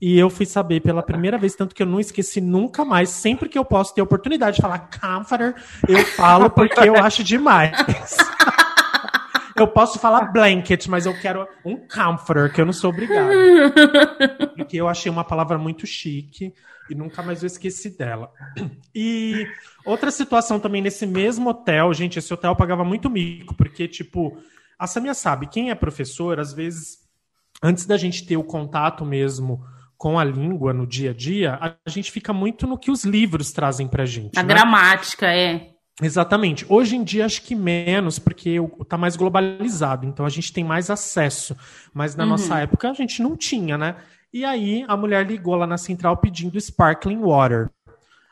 E 0.00 0.18
eu 0.18 0.30
fui 0.30 0.46
saber 0.46 0.80
pela 0.80 1.02
primeira 1.02 1.36
vez, 1.36 1.54
tanto 1.54 1.74
que 1.74 1.82
eu 1.82 1.86
não 1.86 2.00
esqueci 2.00 2.40
nunca 2.40 2.82
mais. 2.82 3.10
Sempre 3.10 3.46
que 3.46 3.58
eu 3.58 3.64
posso 3.64 3.94
ter 3.94 4.00
oportunidade 4.00 4.56
de 4.56 4.62
falar 4.62 4.88
comforter, 4.88 5.54
eu 5.86 5.98
falo 6.06 6.48
porque 6.48 6.80
eu 6.88 6.96
acho 6.96 7.22
demais. 7.22 7.72
Eu 9.56 9.68
posso 9.68 9.98
falar 9.98 10.32
blanket, 10.32 10.86
mas 10.86 11.06
eu 11.06 11.18
quero 11.20 11.46
um 11.64 11.76
comforter, 11.76 12.52
que 12.52 12.60
eu 12.60 12.66
não 12.66 12.72
sou 12.72 12.90
obrigado. 12.90 13.30
Porque 14.56 14.76
eu 14.76 14.88
achei 14.88 15.10
uma 15.10 15.24
palavra 15.24 15.58
muito 15.58 15.86
chique 15.86 16.52
e 16.88 16.94
nunca 16.94 17.22
mais 17.22 17.42
eu 17.42 17.46
esqueci 17.46 17.96
dela. 17.96 18.32
E 18.94 19.46
outra 19.84 20.10
situação 20.10 20.58
também 20.58 20.82
nesse 20.82 21.06
mesmo 21.06 21.50
hotel, 21.50 21.92
gente, 21.94 22.18
esse 22.18 22.32
hotel 22.32 22.56
pagava 22.56 22.84
muito 22.84 23.08
mico, 23.08 23.54
porque, 23.54 23.86
tipo, 23.86 24.36
a 24.78 24.86
Samia 24.86 25.14
sabe, 25.14 25.46
quem 25.46 25.70
é 25.70 25.74
professor, 25.74 26.40
às 26.40 26.52
vezes, 26.52 26.98
antes 27.62 27.86
da 27.86 27.96
gente 27.96 28.26
ter 28.26 28.36
o 28.36 28.44
contato 28.44 29.04
mesmo 29.04 29.64
com 29.96 30.18
a 30.18 30.24
língua 30.24 30.72
no 30.72 30.86
dia 30.86 31.10
a 31.10 31.14
dia, 31.14 31.58
a 31.60 31.90
gente 31.90 32.10
fica 32.10 32.32
muito 32.32 32.66
no 32.66 32.78
que 32.78 32.90
os 32.90 33.04
livros 33.04 33.52
trazem 33.52 33.86
pra 33.86 34.06
gente. 34.06 34.38
A 34.38 34.42
né? 34.42 34.48
gramática, 34.48 35.26
é. 35.26 35.68
Exatamente. 36.02 36.64
Hoje 36.68 36.96
em 36.96 37.04
dia 37.04 37.26
acho 37.26 37.42
que 37.42 37.54
menos, 37.54 38.18
porque 38.18 38.58
o- 38.58 38.68
tá 38.84 38.96
mais 38.96 39.16
globalizado, 39.16 40.06
então 40.06 40.24
a 40.24 40.30
gente 40.30 40.52
tem 40.52 40.64
mais 40.64 40.88
acesso. 40.90 41.54
Mas 41.92 42.14
na 42.16 42.24
Uhum. 42.24 42.30
nossa 42.30 42.58
época 42.58 42.90
a 42.90 42.94
gente 42.94 43.22
não 43.22 43.36
tinha, 43.36 43.76
né? 43.76 43.96
E 44.32 44.44
aí 44.44 44.84
a 44.88 44.96
mulher 44.96 45.26
ligou 45.26 45.54
lá 45.56 45.66
na 45.66 45.76
central 45.76 46.16
pedindo 46.16 46.58
sparkling 46.60 47.18
water. 47.18 47.68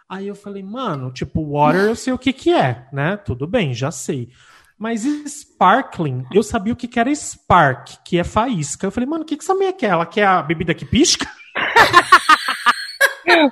Aí 0.09 0.27
eu 0.29 0.35
falei, 0.35 0.63
mano, 0.63 1.13
tipo, 1.13 1.43
water 1.53 1.83
eu 1.83 1.95
sei 1.97 2.13
o 2.13 2.19
que 2.19 2.33
que 2.33 2.51
é, 2.53 2.87
né? 2.93 3.17
Tudo 3.19 3.47
bem, 3.47 3.75
já 3.75 3.91
sei. 3.91 4.31
Mas 4.79 5.03
sparkling, 5.05 6.25
eu 6.33 6.43
sabia 6.43 6.73
o 6.73 6.77
que 6.77 6.87
que 6.89 6.99
era 7.01 7.15
spark, 7.15 7.97
que 8.05 8.17
é 8.17 8.25
faísca. 8.25 8.87
Eu 8.87 8.93
falei, 8.93 9.09
mano, 9.09 9.25
o 9.25 9.27
que 9.27 9.37
que 9.37 9.43
essa 9.43 9.53
mulher 9.55 9.73
quer? 9.73 9.91
Ela 9.91 10.07
quer 10.07 10.27
a 10.27 10.41
bebida 10.41 10.73
que 10.73 10.87
pisca? 10.87 11.27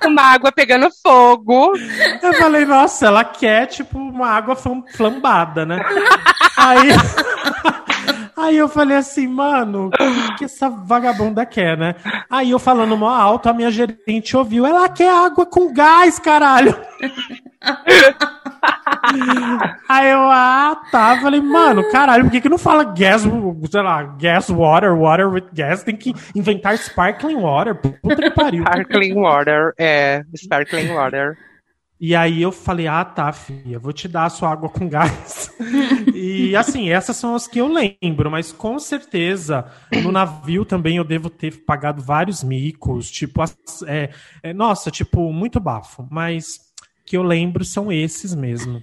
Uma 0.05 0.23
água 0.23 0.53
pegando 0.53 0.89
fogo. 1.03 1.73
Eu 2.23 2.33
falei, 2.35 2.65
nossa, 2.65 3.07
ela 3.07 3.25
quer, 3.25 3.67
tipo, 3.67 3.99
uma 3.99 4.29
água 4.29 4.57
flam- 4.57 4.85
flambada, 4.95 5.65
né? 5.67 5.79
Aí, 6.57 6.89
aí 8.37 8.57
eu 8.57 8.69
falei 8.69 8.97
assim, 8.97 9.27
mano, 9.27 9.87
o 9.89 9.91
que, 9.91 10.37
que 10.39 10.45
essa 10.45 10.69
vagabunda 10.69 11.45
quer, 11.47 11.77
né? 11.77 11.95
Aí 12.31 12.51
eu 12.51 12.59
falando 12.59 12.97
mó 12.97 13.09
alto, 13.09 13.49
a 13.49 13.53
minha 13.53 13.71
gerente 13.71 14.37
ouviu, 14.37 14.67
ela 14.67 14.89
quer 14.89 15.11
água 15.11 15.47
com 15.47 15.73
gás, 15.73 16.19
caralho. 16.19 16.75
Aí 19.89 20.11
eu, 20.11 20.21
ah, 20.21 20.83
tá. 20.91 21.21
Falei, 21.21 21.41
mano, 21.41 21.89
caralho, 21.91 22.25
por 22.25 22.31
que, 22.31 22.41
que 22.41 22.49
não 22.49 22.59
fala 22.59 22.85
gas, 22.85 23.23
sei 23.23 23.83
lá, 23.83 24.03
gas 24.03 24.49
water, 24.51 24.95
water 24.97 25.29
with 25.29 25.47
gas? 25.53 25.83
Tem 25.83 25.97
que 25.97 26.15
inventar 26.35 26.77
sparkling 26.77 27.37
water. 27.37 27.75
Puta 27.75 28.17
que 28.17 28.31
pariu. 28.31 28.63
Sparkling 28.63 29.15
water. 29.15 29.75
É, 29.79 30.25
sparkling 30.35 30.89
water. 30.89 31.37
E 31.99 32.15
aí 32.15 32.43
eu 32.43 32.53
falei, 32.53 32.87
ah, 32.87 33.03
tá, 33.03 33.33
filha, 33.33 33.79
vou 33.79 33.91
te 33.91 34.07
dar 34.07 34.27
a 34.27 34.31
sua 34.31 34.51
água 34.51 34.69
com 34.69 34.87
gás. 34.87 35.51
e 36.15 36.55
assim, 36.55 36.91
essas 36.91 37.17
são 37.17 37.35
as 37.35 37.49
que 37.49 37.59
eu 37.59 37.69
lembro, 37.69 38.31
mas 38.31 38.53
com 38.53 38.79
certeza 38.79 39.65
no 40.03 40.13
navio 40.13 40.67
também 40.67 40.99
eu 40.99 41.05
devo 41.05 41.31
ter 41.31 41.65
pagado 41.65 42.03
vários 42.03 42.45
micos, 42.45 43.11
tipo, 43.11 43.43
é, 43.87 44.11
é, 44.43 44.53
nossa, 44.53 44.91
tipo, 44.91 45.33
muito 45.33 45.59
bafo. 45.59 46.07
Mas 46.11 46.66
que 47.07 47.17
eu 47.17 47.23
lembro 47.23 47.65
são 47.65 47.91
esses 47.93 48.35
mesmo. 48.35 48.83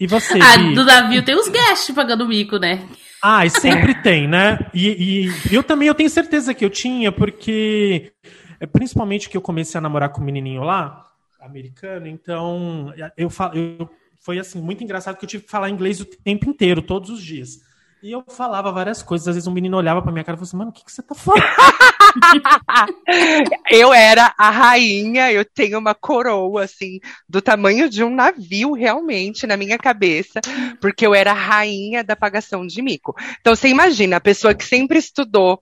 E 0.00 0.06
você, 0.06 0.38
Ah, 0.40 0.56
Bi? 0.56 0.74
do 0.74 0.84
navio 0.84 1.24
tem 1.24 1.34
os 1.34 1.48
guests 1.48 1.94
pagando 1.94 2.26
mico, 2.26 2.56
né? 2.56 2.88
Ah, 3.22 3.44
e 3.44 3.50
sempre 3.50 3.94
tem, 4.02 4.26
né? 4.28 4.58
E, 4.72 5.26
e 5.26 5.54
eu 5.54 5.62
também 5.62 5.88
eu 5.88 5.94
tenho 5.94 6.08
certeza 6.08 6.54
que 6.54 6.64
eu 6.64 6.70
tinha, 6.70 7.10
porque 7.12 8.12
é, 8.60 8.66
principalmente 8.66 9.28
que 9.28 9.36
eu 9.36 9.42
comecei 9.42 9.76
a 9.78 9.82
namorar 9.82 10.10
com 10.10 10.20
um 10.20 10.24
menininho 10.24 10.62
lá, 10.62 11.04
americano, 11.40 12.06
então 12.06 12.92
eu, 13.16 13.28
eu 13.54 13.90
foi 14.20 14.38
assim 14.38 14.60
muito 14.60 14.82
engraçado 14.82 15.16
que 15.16 15.24
eu 15.24 15.28
tive 15.28 15.44
que 15.44 15.50
falar 15.50 15.70
inglês 15.70 16.00
o 16.00 16.04
tempo 16.04 16.48
inteiro, 16.48 16.80
todos 16.82 17.10
os 17.10 17.22
dias. 17.22 17.58
E 18.00 18.12
eu 18.12 18.22
falava 18.28 18.70
várias 18.70 19.02
coisas, 19.02 19.26
às 19.26 19.34
vezes 19.34 19.48
um 19.48 19.52
menino 19.52 19.76
olhava 19.76 20.00
pra 20.00 20.12
minha 20.12 20.22
cara 20.22 20.36
e 20.36 20.38
falava 20.38 20.48
assim, 20.48 20.56
mano, 20.56 20.70
o 20.70 20.72
que, 20.72 20.84
que 20.84 20.92
você 20.92 21.02
tá 21.02 21.14
falando? 21.14 21.42
Eu 23.70 23.92
era 23.92 24.34
a 24.38 24.50
rainha, 24.50 25.32
eu 25.32 25.44
tenho 25.44 25.78
uma 25.78 25.94
coroa, 25.94 26.64
assim, 26.64 27.00
do 27.28 27.42
tamanho 27.42 27.88
de 27.88 28.02
um 28.02 28.10
navio, 28.10 28.72
realmente, 28.72 29.46
na 29.46 29.56
minha 29.56 29.76
cabeça, 29.76 30.40
porque 30.80 31.06
eu 31.06 31.14
era 31.14 31.32
a 31.32 31.34
rainha 31.34 32.02
da 32.02 32.16
pagação 32.16 32.66
de 32.66 32.80
mico. 32.80 33.14
Então, 33.40 33.54
você 33.54 33.68
imagina, 33.68 34.16
a 34.16 34.20
pessoa 34.20 34.54
que 34.54 34.64
sempre 34.64 34.98
estudou 34.98 35.60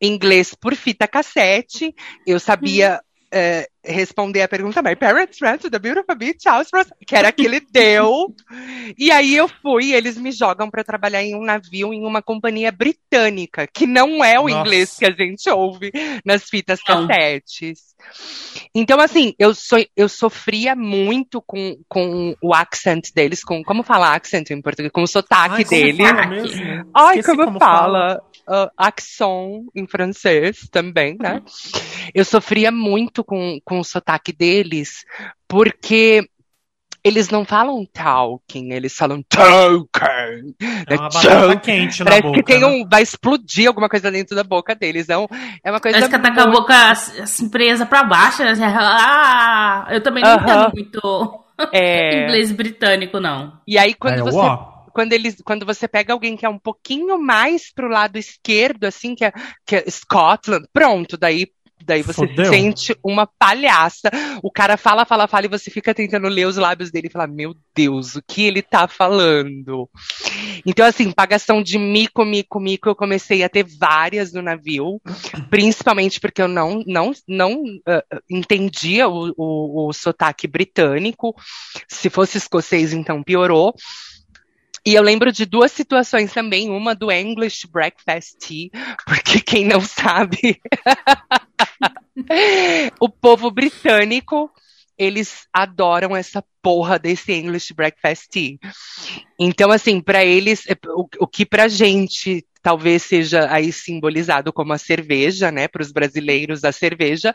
inglês 0.00 0.54
por 0.54 0.74
fita 0.74 1.06
cassete, 1.06 1.94
eu 2.26 2.40
sabia 2.40 3.00
eh, 3.36 3.66
responder 3.84 4.42
a 4.42 4.48
pergunta, 4.48 4.80
my 4.80 4.94
parents 4.94 5.40
ran 5.42 5.58
to 5.58 5.68
the 5.68 5.78
beautiful 5.80 6.14
beach 6.14 6.46
house, 6.46 6.70
for 6.70 6.78
us", 6.78 6.86
que 7.04 7.16
era 7.16 7.32
que 7.32 7.44
ele 7.44 7.60
deu. 7.68 8.32
E 8.96 9.10
aí 9.10 9.34
eu 9.34 9.48
fui, 9.48 9.92
eles 9.92 10.16
me 10.16 10.30
jogam 10.30 10.70
para 10.70 10.84
trabalhar 10.84 11.22
em 11.22 11.34
um 11.34 11.42
navio, 11.42 11.92
em 11.92 12.06
uma 12.06 12.22
companhia 12.22 12.70
britânica, 12.70 13.66
que 13.66 13.88
não 13.88 14.24
é 14.24 14.38
o 14.38 14.48
Nossa. 14.48 14.60
inglês 14.60 14.96
que 14.96 15.04
a 15.04 15.10
gente 15.10 15.50
ouve 15.50 15.90
nas 16.24 16.44
fitas 16.44 16.80
cassetes. 16.80 17.94
Então, 18.72 19.00
assim, 19.00 19.34
eu, 19.38 19.52
so, 19.52 19.76
eu 19.96 20.08
sofria 20.08 20.76
muito 20.76 21.42
com, 21.42 21.76
com 21.88 22.36
o 22.40 22.54
accent 22.54 23.12
deles, 23.12 23.42
com 23.42 23.64
como 23.64 23.82
fala 23.82 24.14
accent 24.14 24.50
em 24.50 24.62
português, 24.62 24.92
com 24.92 25.02
o 25.02 25.08
sotaque 25.08 25.56
Ai, 25.56 25.64
como 25.64 25.80
deles. 25.82 26.06
Ai, 26.94 27.18
Esqueci 27.18 27.36
como, 27.36 27.58
fala. 27.58 28.22
Uh, 28.46 28.68
accent 28.76 29.64
em 29.74 29.86
francês 29.86 30.68
também, 30.70 31.16
né? 31.18 31.40
Eu 32.14 32.24
sofria 32.24 32.70
muito 32.70 33.24
com, 33.24 33.58
com 33.64 33.78
o 33.80 33.84
sotaque 33.84 34.32
deles, 34.32 35.04
porque 35.48 36.28
eles 37.02 37.28
não 37.30 37.44
falam 37.44 37.84
talking, 37.92 38.72
eles 38.72 38.94
falam 38.94 39.22
talking. 39.28 40.54
É 40.60 40.94
uma 40.94 41.06
É 41.06 41.10
batata 41.10 41.40
talking. 41.40 41.58
quente 41.60 41.98
na 42.00 42.04
Parece 42.10 42.22
boca. 42.22 42.34
que 42.38 42.42
tem 42.44 42.60
né? 42.60 42.66
um. 42.66 42.86
Vai 42.88 43.02
explodir 43.02 43.66
alguma 43.68 43.88
coisa 43.88 44.10
dentro 44.10 44.34
da 44.36 44.44
boca 44.44 44.74
deles. 44.74 45.04
Então, 45.04 45.26
é 45.62 45.70
uma 45.70 45.80
coisa. 45.80 45.98
Parece 45.98 46.14
que 46.16 46.22
tá 46.22 46.34
com 46.34 46.40
a 46.40 46.44
muito- 46.46 46.60
boca 46.60 46.90
assim, 46.90 47.48
presa 47.48 47.86
pra 47.86 48.04
baixo. 48.04 48.42
né? 48.42 48.52
Ah, 48.62 49.86
eu 49.90 50.02
também 50.02 50.22
não 50.22 50.30
Aham. 50.30 50.42
entendo 50.42 50.74
muito 50.74 51.44
É, 51.72 52.24
inglês 52.24 52.52
britânico, 52.52 53.20
não. 53.20 53.58
E 53.66 53.78
aí, 53.78 53.94
quando 53.94 54.18
É, 54.18 54.22
você 54.22 54.36
ó. 54.38 54.73
Quando 54.94 55.12
eles, 55.12 55.36
quando 55.44 55.66
você 55.66 55.88
pega 55.88 56.12
alguém 56.12 56.36
que 56.36 56.46
é 56.46 56.48
um 56.48 56.58
pouquinho 56.58 57.18
mais 57.18 57.72
pro 57.72 57.88
lado 57.88 58.16
esquerdo, 58.16 58.84
assim, 58.84 59.14
que 59.14 59.24
é, 59.24 59.32
que 59.66 59.76
é 59.76 59.90
Scotland, 59.90 60.66
pronto, 60.72 61.16
daí, 61.16 61.48
daí 61.84 62.00
você 62.02 62.26
Fodeu. 62.28 62.46
sente 62.46 62.96
uma 63.02 63.26
palhaça. 63.26 64.08
O 64.40 64.52
cara 64.52 64.76
fala, 64.76 65.04
fala, 65.04 65.26
fala, 65.26 65.46
e 65.46 65.48
você 65.48 65.68
fica 65.68 65.92
tentando 65.92 66.28
ler 66.28 66.46
os 66.46 66.56
lábios 66.56 66.92
dele 66.92 67.08
e 67.08 67.10
falar, 67.10 67.26
meu 67.26 67.56
Deus, 67.74 68.14
o 68.14 68.22
que 68.22 68.44
ele 68.44 68.62
tá 68.62 68.86
falando? 68.86 69.90
Então, 70.64 70.86
assim, 70.86 71.10
pagação 71.10 71.60
de 71.60 71.76
mico, 71.76 72.24
mico, 72.24 72.60
mico, 72.60 72.88
eu 72.88 72.94
comecei 72.94 73.42
a 73.42 73.48
ter 73.48 73.64
várias 73.64 74.32
no 74.32 74.42
navio, 74.42 75.00
principalmente 75.50 76.20
porque 76.20 76.40
eu 76.40 76.48
não, 76.48 76.84
não, 76.86 77.12
não 77.26 77.62
ah, 77.84 78.04
entendia 78.30 79.08
o, 79.08 79.34
o, 79.36 79.88
o 79.88 79.92
sotaque 79.92 80.46
britânico. 80.46 81.34
Se 81.88 82.08
fosse 82.08 82.38
escocês, 82.38 82.92
então 82.92 83.24
piorou. 83.24 83.74
E 84.86 84.94
eu 84.94 85.02
lembro 85.02 85.32
de 85.32 85.46
duas 85.46 85.72
situações 85.72 86.32
também, 86.32 86.70
uma 86.70 86.94
do 86.94 87.10
English 87.10 87.66
Breakfast 87.66 88.36
Tea, 88.38 88.68
porque 89.06 89.40
quem 89.40 89.64
não 89.64 89.80
sabe, 89.80 90.60
o 93.00 93.08
povo 93.08 93.50
britânico, 93.50 94.50
eles 94.98 95.46
adoram 95.52 96.16
essa 96.16 96.44
porra 96.62 96.98
desse 96.98 97.32
English 97.32 97.74
Breakfast 97.74 98.28
Tea. 98.30 98.58
Então, 99.38 99.70
assim, 99.70 100.00
pra 100.00 100.24
eles, 100.24 100.66
é, 100.68 100.74
o, 100.88 101.06
o 101.20 101.26
que 101.26 101.44
pra 101.44 101.68
gente 101.68 102.44
talvez 102.64 103.02
seja 103.02 103.46
aí 103.52 103.70
simbolizado 103.70 104.50
como 104.50 104.72
a 104.72 104.78
cerveja, 104.78 105.52
né? 105.52 105.68
Para 105.68 105.82
os 105.82 105.92
brasileiros, 105.92 106.64
a 106.64 106.72
cerveja, 106.72 107.34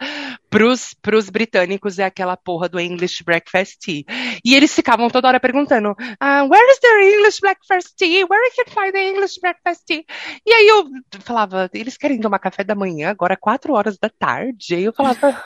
para 0.49 1.15
os 1.15 1.29
britânicos 1.29 1.99
é 1.99 2.05
aquela 2.05 2.35
porra 2.35 2.67
do 2.67 2.79
English 2.79 3.23
breakfast 3.23 3.77
tea. 3.79 4.03
E 4.43 4.55
eles 4.55 4.73
ficavam 4.73 5.07
toda 5.07 5.27
hora 5.27 5.39
perguntando: 5.39 5.95
ah, 6.19 6.43
Where 6.45 6.71
is 6.71 6.79
the 6.79 7.15
English 7.15 7.39
breakfast 7.41 7.93
tea? 7.95 8.25
Where 8.25 8.43
I 8.43 8.51
can 8.55 8.73
find 8.73 8.91
the 8.91 9.07
English 9.07 9.39
breakfast 9.39 9.83
tea? 9.85 10.03
E 10.43 10.51
aí 10.51 10.67
eu 10.67 10.89
falava: 11.19 11.69
Eles 11.75 11.95
querem 11.95 12.19
tomar 12.19 12.39
café 12.39 12.63
da 12.63 12.73
manhã 12.73 13.11
agora, 13.11 13.37
quatro 13.37 13.73
horas 13.73 13.99
da 13.99 14.09
tarde? 14.09 14.75
E 14.75 14.85
eu 14.85 14.93
falava. 14.93 15.43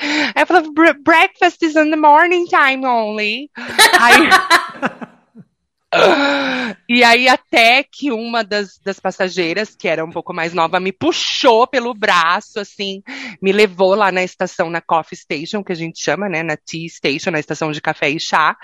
Eu 0.00 0.46
falava, 0.46 0.70
breakfast 1.02 1.62
is 1.62 1.76
in 1.76 1.90
the 1.90 1.96
morning 1.96 2.46
time 2.46 2.84
only. 2.84 3.50
Aí, 3.56 4.28
e 6.88 7.02
aí, 7.02 7.28
até 7.28 7.82
que 7.82 8.12
uma 8.12 8.44
das, 8.44 8.78
das 8.84 9.00
passageiras, 9.00 9.74
que 9.74 9.88
era 9.88 10.04
um 10.04 10.10
pouco 10.10 10.34
mais 10.34 10.52
nova, 10.52 10.78
me 10.78 10.92
puxou 10.92 11.66
pelo 11.66 11.94
braço, 11.94 12.60
assim, 12.60 13.02
me 13.40 13.52
levou 13.52 13.94
lá 13.94 14.12
na 14.12 14.22
estação, 14.22 14.68
na 14.68 14.82
Coffee 14.82 15.16
Station, 15.18 15.64
que 15.64 15.72
a 15.72 15.74
gente 15.74 16.02
chama, 16.02 16.28
né, 16.28 16.42
na 16.42 16.56
Tea 16.56 16.88
Station, 16.88 17.30
na 17.30 17.40
estação 17.40 17.72
de 17.72 17.80
café 17.80 18.10
e 18.10 18.20
chá, 18.20 18.56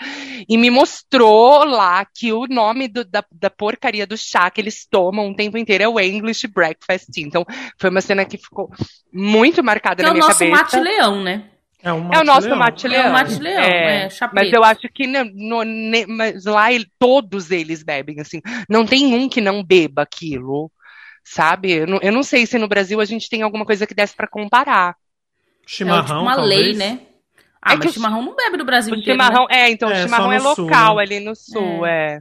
e 0.46 0.58
me 0.58 0.68
mostrou 0.68 1.64
lá 1.64 2.04
que 2.04 2.30
o 2.32 2.46
nome 2.46 2.88
do, 2.88 3.04
da, 3.04 3.24
da 3.32 3.48
porcaria 3.48 4.06
do 4.06 4.18
chá 4.18 4.50
que 4.50 4.60
eles 4.60 4.86
tomam 4.86 5.30
o 5.30 5.36
tempo 5.36 5.56
inteiro 5.56 5.84
é 5.84 5.88
o 5.88 5.98
English 5.98 6.46
Breakfast 6.46 7.06
Tea. 7.10 7.24
Então, 7.24 7.44
foi 7.78 7.88
uma 7.88 8.02
cena 8.02 8.24
que 8.26 8.36
ficou 8.36 8.70
muito 9.10 9.64
marcada 9.64 10.02
que 10.02 10.08
na 10.08 10.12
minha 10.12 10.26
cabeça. 10.26 10.44
É 10.44 10.48
o 10.48 10.50
nosso 10.50 10.62
mate-leão, 10.62 11.22
né? 11.22 11.53
É, 11.84 11.92
um 11.92 12.12
é 12.12 12.20
o 12.20 12.24
nosso 12.24 12.48
mate-leão. 12.56 13.04
É 13.04 13.08
o 13.08 13.12
mate-leão, 13.12 13.60
é, 13.62 14.04
é 14.06 14.08
Mas 14.32 14.52
eu 14.52 14.64
acho 14.64 14.88
que 14.92 15.06
no, 15.06 15.24
no, 15.24 15.58
mas 16.08 16.44
lá 16.44 16.72
ele, 16.72 16.86
todos 16.98 17.50
eles 17.50 17.82
bebem, 17.82 18.20
assim. 18.20 18.40
Não 18.68 18.86
tem 18.86 19.14
um 19.14 19.28
que 19.28 19.40
não 19.40 19.62
beba 19.62 20.02
aquilo, 20.02 20.70
sabe? 21.22 21.72
Eu 21.72 21.86
não, 21.86 21.98
eu 22.02 22.12
não 22.12 22.22
sei 22.22 22.46
se 22.46 22.58
no 22.58 22.68
Brasil 22.68 23.00
a 23.00 23.04
gente 23.04 23.28
tem 23.28 23.42
alguma 23.42 23.64
coisa 23.66 23.86
que 23.86 23.94
desse 23.94 24.16
para 24.16 24.26
comparar. 24.26 24.96
Chimarrão, 25.66 26.00
é 26.00 26.06
tipo 26.06 26.20
uma 26.22 26.34
talvez. 26.36 26.58
lei, 26.58 26.74
né? 26.74 27.00
Ah, 27.60 27.72
É 27.72 27.76
mas 27.76 27.84
que 27.84 27.88
o- 27.90 27.92
chimarrão 27.92 28.22
não 28.22 28.34
bebe 28.34 28.56
no 28.58 28.64
Brasil 28.64 28.92
O 28.92 28.96
inteiro, 28.96 29.18
chimarrão, 29.18 29.46
né? 29.48 29.56
é, 29.56 29.70
então 29.70 29.90
É, 29.90 29.92
o 29.92 30.02
chimarrão 30.02 30.32
é 30.32 30.38
no 30.38 30.54
sul, 30.54 30.64
local 30.66 30.96
né? 30.96 31.02
ali 31.02 31.20
no 31.20 31.34
sul, 31.34 31.86
é. 31.86 32.20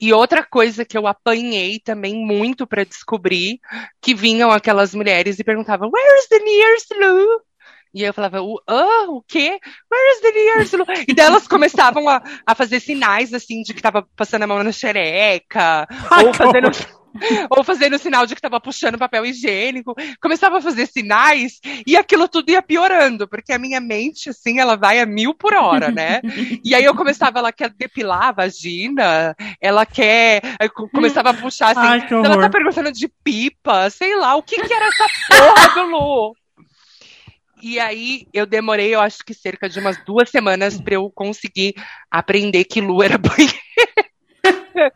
E 0.00 0.12
outra 0.12 0.44
coisa 0.44 0.84
que 0.84 0.96
eu 0.96 1.06
apanhei 1.06 1.80
também 1.80 2.14
muito 2.14 2.66
para 2.66 2.84
descobrir, 2.84 3.58
que 4.00 4.14
vinham 4.14 4.50
aquelas 4.50 4.94
mulheres 4.94 5.38
e 5.38 5.44
perguntavam, 5.44 5.90
Where 5.92 6.18
is 6.20 6.28
the 6.28 6.38
nearest 6.38 6.94
loo? 6.94 7.40
E 7.94 8.02
eu 8.02 8.12
falava, 8.12 8.42
o, 8.42 8.60
ah, 8.66 9.06
o 9.08 9.22
quê? 9.26 9.58
Where 9.90 10.60
is 10.60 10.68
the 10.70 10.76
loo? 10.76 10.86
E 11.06 11.14
daí 11.14 11.26
elas 11.26 11.48
começavam 11.48 12.08
a, 12.08 12.22
a 12.46 12.54
fazer 12.54 12.80
sinais, 12.80 13.32
assim, 13.32 13.62
de 13.62 13.72
que 13.72 13.82
tava 13.82 14.06
passando 14.16 14.42
a 14.42 14.46
mão 14.46 14.62
na 14.62 14.72
xereca, 14.72 15.86
ou 16.24 16.32
que 16.32 16.36
fazendo, 16.36 16.70
ou 17.50 17.64
fazendo 17.64 17.98
sinal 17.98 18.26
de 18.26 18.34
que 18.34 18.40
tava 18.40 18.60
puxando 18.60 18.98
papel 18.98 19.26
higiênico. 19.26 19.94
Começava 20.20 20.58
a 20.58 20.62
fazer 20.62 20.86
sinais 20.86 21.60
e 21.86 21.96
aquilo 21.96 22.28
tudo 22.28 22.50
ia 22.50 22.62
piorando, 22.62 23.28
porque 23.28 23.52
a 23.52 23.58
minha 23.58 23.80
mente, 23.80 24.30
assim, 24.30 24.58
ela 24.58 24.76
vai 24.76 25.00
a 25.00 25.06
mil 25.06 25.34
por 25.34 25.54
hora, 25.54 25.90
né? 25.90 26.20
E 26.64 26.74
aí 26.74 26.84
eu 26.84 26.94
começava, 26.94 27.38
ela 27.38 27.52
quer 27.52 27.70
depilar 27.70 28.28
a 28.28 28.32
vagina, 28.32 29.34
ela 29.60 29.84
quer. 29.86 30.42
começava 30.92 31.30
a 31.30 31.34
puxar 31.34 31.76
assim. 31.76 31.88
Ai, 31.88 32.06
ela 32.10 32.40
tá 32.40 32.50
perguntando 32.50 32.92
de 32.92 33.08
pipa, 33.24 33.90
sei 33.90 34.16
lá, 34.16 34.34
o 34.36 34.42
que 34.42 34.60
que 34.60 34.72
era 34.72 34.86
essa 34.86 35.06
porra 35.28 35.74
do 35.74 35.90
Lu? 35.90 36.34
E 37.62 37.78
aí 37.78 38.26
eu 38.32 38.46
demorei, 38.46 38.94
eu 38.94 39.00
acho 39.00 39.24
que 39.24 39.34
cerca 39.34 39.68
de 39.68 39.78
umas 39.78 39.96
duas 40.04 40.30
semanas 40.30 40.80
pra 40.80 40.94
eu 40.94 41.10
conseguir 41.10 41.74
aprender 42.10 42.64
que 42.64 42.80
Lu 42.80 43.02
era 43.02 43.18
banheiro. 43.18 43.52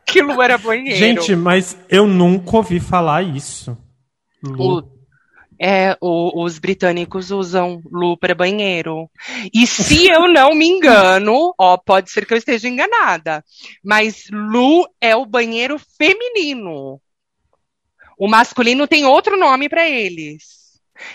que 0.06 0.22
Lu 0.22 0.40
era 0.40 0.56
banheiro. 0.58 0.96
Gente, 0.98 1.34
mas 1.36 1.76
eu 1.88 2.06
nunca 2.06 2.56
ouvi 2.56 2.78
falar 2.80 3.22
isso. 3.22 3.76
Lu. 4.42 4.78
O- 4.78 4.92
é, 5.64 5.96
o- 6.00 6.42
os 6.44 6.58
britânicos 6.58 7.30
usam 7.30 7.80
Lu 7.90 8.16
para 8.16 8.34
banheiro. 8.34 9.08
E 9.54 9.64
se 9.66 10.08
eu 10.10 10.26
não 10.26 10.54
me 10.54 10.66
engano, 10.66 11.54
ó, 11.58 11.76
pode 11.76 12.10
ser 12.10 12.26
que 12.26 12.34
eu 12.34 12.38
esteja 12.38 12.68
enganada, 12.68 13.44
mas 13.84 14.24
Lu 14.32 14.84
é 15.00 15.14
o 15.14 15.24
banheiro 15.26 15.80
feminino. 15.98 17.00
O 18.18 18.28
masculino 18.28 18.86
tem 18.88 19.04
outro 19.04 19.36
nome 19.36 19.68
para 19.68 19.88
eles. 19.88 20.61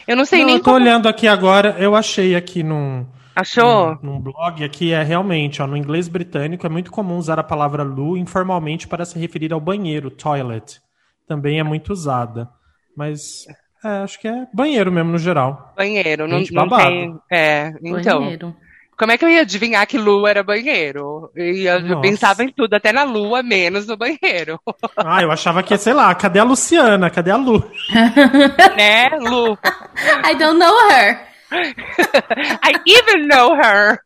Eu 0.07 0.15
não 0.15 0.25
sei 0.25 0.39
Não, 0.39 0.47
nem 0.47 0.55
eu 0.55 0.61
tô 0.63 0.71
como. 0.71 0.75
olhando 0.75 1.07
aqui 1.07 1.27
agora, 1.27 1.75
eu 1.79 1.95
achei 1.95 2.35
aqui 2.35 2.63
num, 2.63 3.05
Achou? 3.35 3.97
num, 4.01 4.13
num 4.13 4.19
blog 4.21 4.63
aqui, 4.63 4.91
é 4.91 5.03
realmente, 5.03 5.61
ó, 5.61 5.67
no 5.67 5.77
inglês 5.77 6.07
britânico 6.07 6.65
é 6.65 6.69
muito 6.69 6.91
comum 6.91 7.17
usar 7.17 7.39
a 7.39 7.43
palavra 7.43 7.83
loo 7.83 8.17
informalmente 8.17 8.87
para 8.87 9.05
se 9.05 9.17
referir 9.19 9.53
ao 9.53 9.59
banheiro, 9.61 10.09
toilet. 10.09 10.79
Também 11.27 11.59
é 11.59 11.63
muito 11.63 11.91
usada. 11.93 12.49
Mas 12.95 13.45
é, 13.83 13.89
acho 13.99 14.19
que 14.19 14.27
é 14.27 14.47
banheiro 14.53 14.91
mesmo 14.91 15.11
no 15.11 15.17
geral. 15.17 15.73
Banheiro, 15.77 16.27
não, 16.27 16.39
Gente, 16.39 16.53
não 16.53 16.67
babado. 16.67 16.89
tem. 16.89 17.19
É, 17.31 17.73
então. 17.83 18.21
Banheiro. 18.21 18.55
Como 18.97 19.11
é 19.11 19.17
que 19.17 19.23
eu 19.23 19.29
ia 19.29 19.41
adivinhar 19.41 19.85
que 19.85 19.97
Lu 19.97 20.25
era 20.25 20.41
banheiro? 20.43 21.29
Eu, 21.35 21.45
ia- 21.53 21.73
eu 21.75 21.81
Nossa. 21.81 22.01
pensava 22.01 22.43
em 22.43 22.51
tudo, 22.51 22.73
até 22.73 22.91
na 22.91 23.03
lua, 23.03 23.43
menos 23.43 23.85
no 23.85 23.95
banheiro. 23.95 24.59
Ah, 24.97 25.21
eu 25.21 25.31
achava 25.31 25.61
que, 25.61 25.77
sei 25.77 25.93
lá, 25.93 26.13
cadê 26.15 26.39
a 26.39 26.43
Luciana? 26.43 27.09
Cadê 27.09 27.29
a 27.31 27.35
Lu? 27.37 27.63
né, 28.75 29.07
Lu? 29.19 29.57
I 30.25 30.35
don't 30.35 30.57
know 30.59 30.73
her. 30.89 31.19
I 31.51 32.73
even 32.85 33.27
know 33.27 33.55
her. 33.55 33.99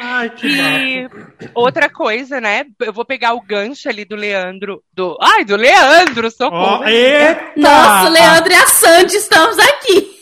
Ai, 0.00 0.30
que 0.30 0.46
E 0.46 1.08
outra 1.54 1.90
coisa, 1.90 2.40
né? 2.40 2.64
Eu 2.80 2.92
vou 2.92 3.04
pegar 3.04 3.34
o 3.34 3.40
gancho 3.40 3.88
ali 3.88 4.04
do 4.04 4.14
Leandro. 4.14 4.82
Do... 4.94 5.18
Ai, 5.20 5.44
do 5.44 5.56
Leandro, 5.56 6.30
socorro. 6.30 6.82
Ó, 6.84 6.88
eita! 6.88 7.52
Nossa, 7.56 8.06
o 8.08 8.12
Leandro 8.12 8.52
e 8.52 8.54
a 8.56 8.66
Sandy 8.66 9.16
estamos 9.16 9.58
aqui. 9.58 10.19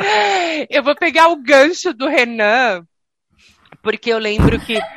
Eu 0.70 0.82
vou 0.82 0.94
pegar 0.94 1.28
o 1.28 1.36
gancho 1.36 1.92
do 1.92 2.08
Renan, 2.08 2.84
porque 3.82 4.10
eu 4.10 4.18
lembro 4.18 4.58
que. 4.60 4.78